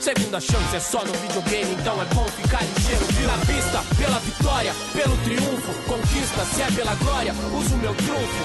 Segunda 0.00 0.40
chance 0.40 0.76
é 0.76 0.80
só 0.80 1.04
no 1.04 1.12
videogame, 1.12 1.72
então 1.72 2.00
é 2.00 2.04
bom 2.14 2.24
ficar 2.26 2.62
ligeiro, 2.62 3.04
viu? 3.06 3.26
Na 3.26 3.38
pista, 3.38 3.82
pela 3.96 4.18
vitória, 4.20 4.72
pelo 4.92 5.16
triunfo, 5.18 5.72
conquista, 5.84 6.44
se 6.44 6.62
é 6.62 6.70
pela 6.70 6.94
glória, 6.96 7.32
uso 7.32 7.76
meu 7.78 7.94
trunfo. 7.94 8.44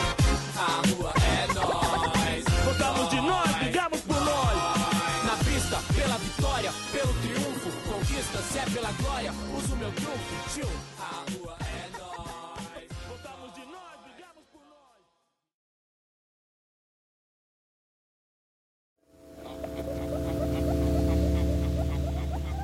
A 0.58 0.82
rua 0.88 1.14
é 1.22 1.54
nós. 1.54 2.43
Votamos 2.66 3.10
de 3.10 3.22
nós, 3.22 3.56
brigamos 3.58 4.02
por 4.02 4.22
nós. 4.22 4.56
Na 5.24 5.38
pista, 5.45 5.78
pela 5.93 6.18
vitória, 6.18 6.72
pelo 6.91 7.14
triunfo, 7.22 7.72
conquista, 7.89 8.39
se 8.52 8.58
é 8.58 8.66
pela 8.74 8.91
glória, 8.93 9.34
uso 9.56 9.76
meu 9.76 9.91
trunfo, 9.91 10.49
tio. 10.54 10.91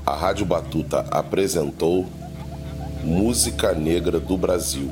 A 0.08 0.16
Rádio 0.16 0.46
Batuta 0.46 1.06
apresentou 1.12 2.06
Música 3.04 3.74
Negra 3.74 4.22
do 4.22 4.38
Brasil. 4.38 4.90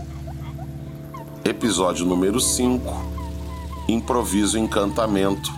Episódio 1.46 2.06
número 2.06 2.38
5 2.38 2.84
Improviso 3.88 4.60
Encantamento 4.60 5.50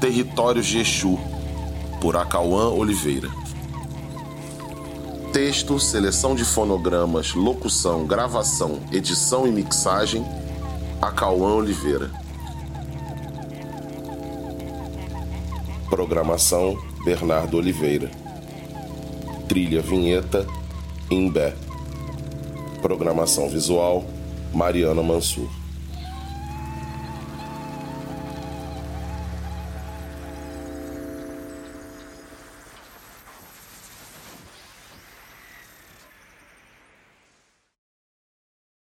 Territórios 0.00 0.64
de 0.64 0.78
Exu 0.78 1.18
por 2.00 2.16
Acauã 2.16 2.70
Oliveira. 2.70 3.28
Texto, 5.30 5.78
seleção 5.78 6.34
de 6.34 6.46
fonogramas, 6.46 7.34
locução, 7.34 8.06
gravação, 8.06 8.80
edição 8.90 9.46
e 9.46 9.50
mixagem 9.50 10.24
Acauã 11.02 11.56
Oliveira. 11.56 12.10
Programação 15.90 16.78
Bernardo 17.04 17.58
Oliveira. 17.58 18.21
Trilha 19.48 19.80
Vinheta 19.80 20.46
Imbé. 21.10 21.54
Programação 22.80 23.48
visual 23.48 24.04
Mariana 24.52 25.02
Mansur. 25.02 25.61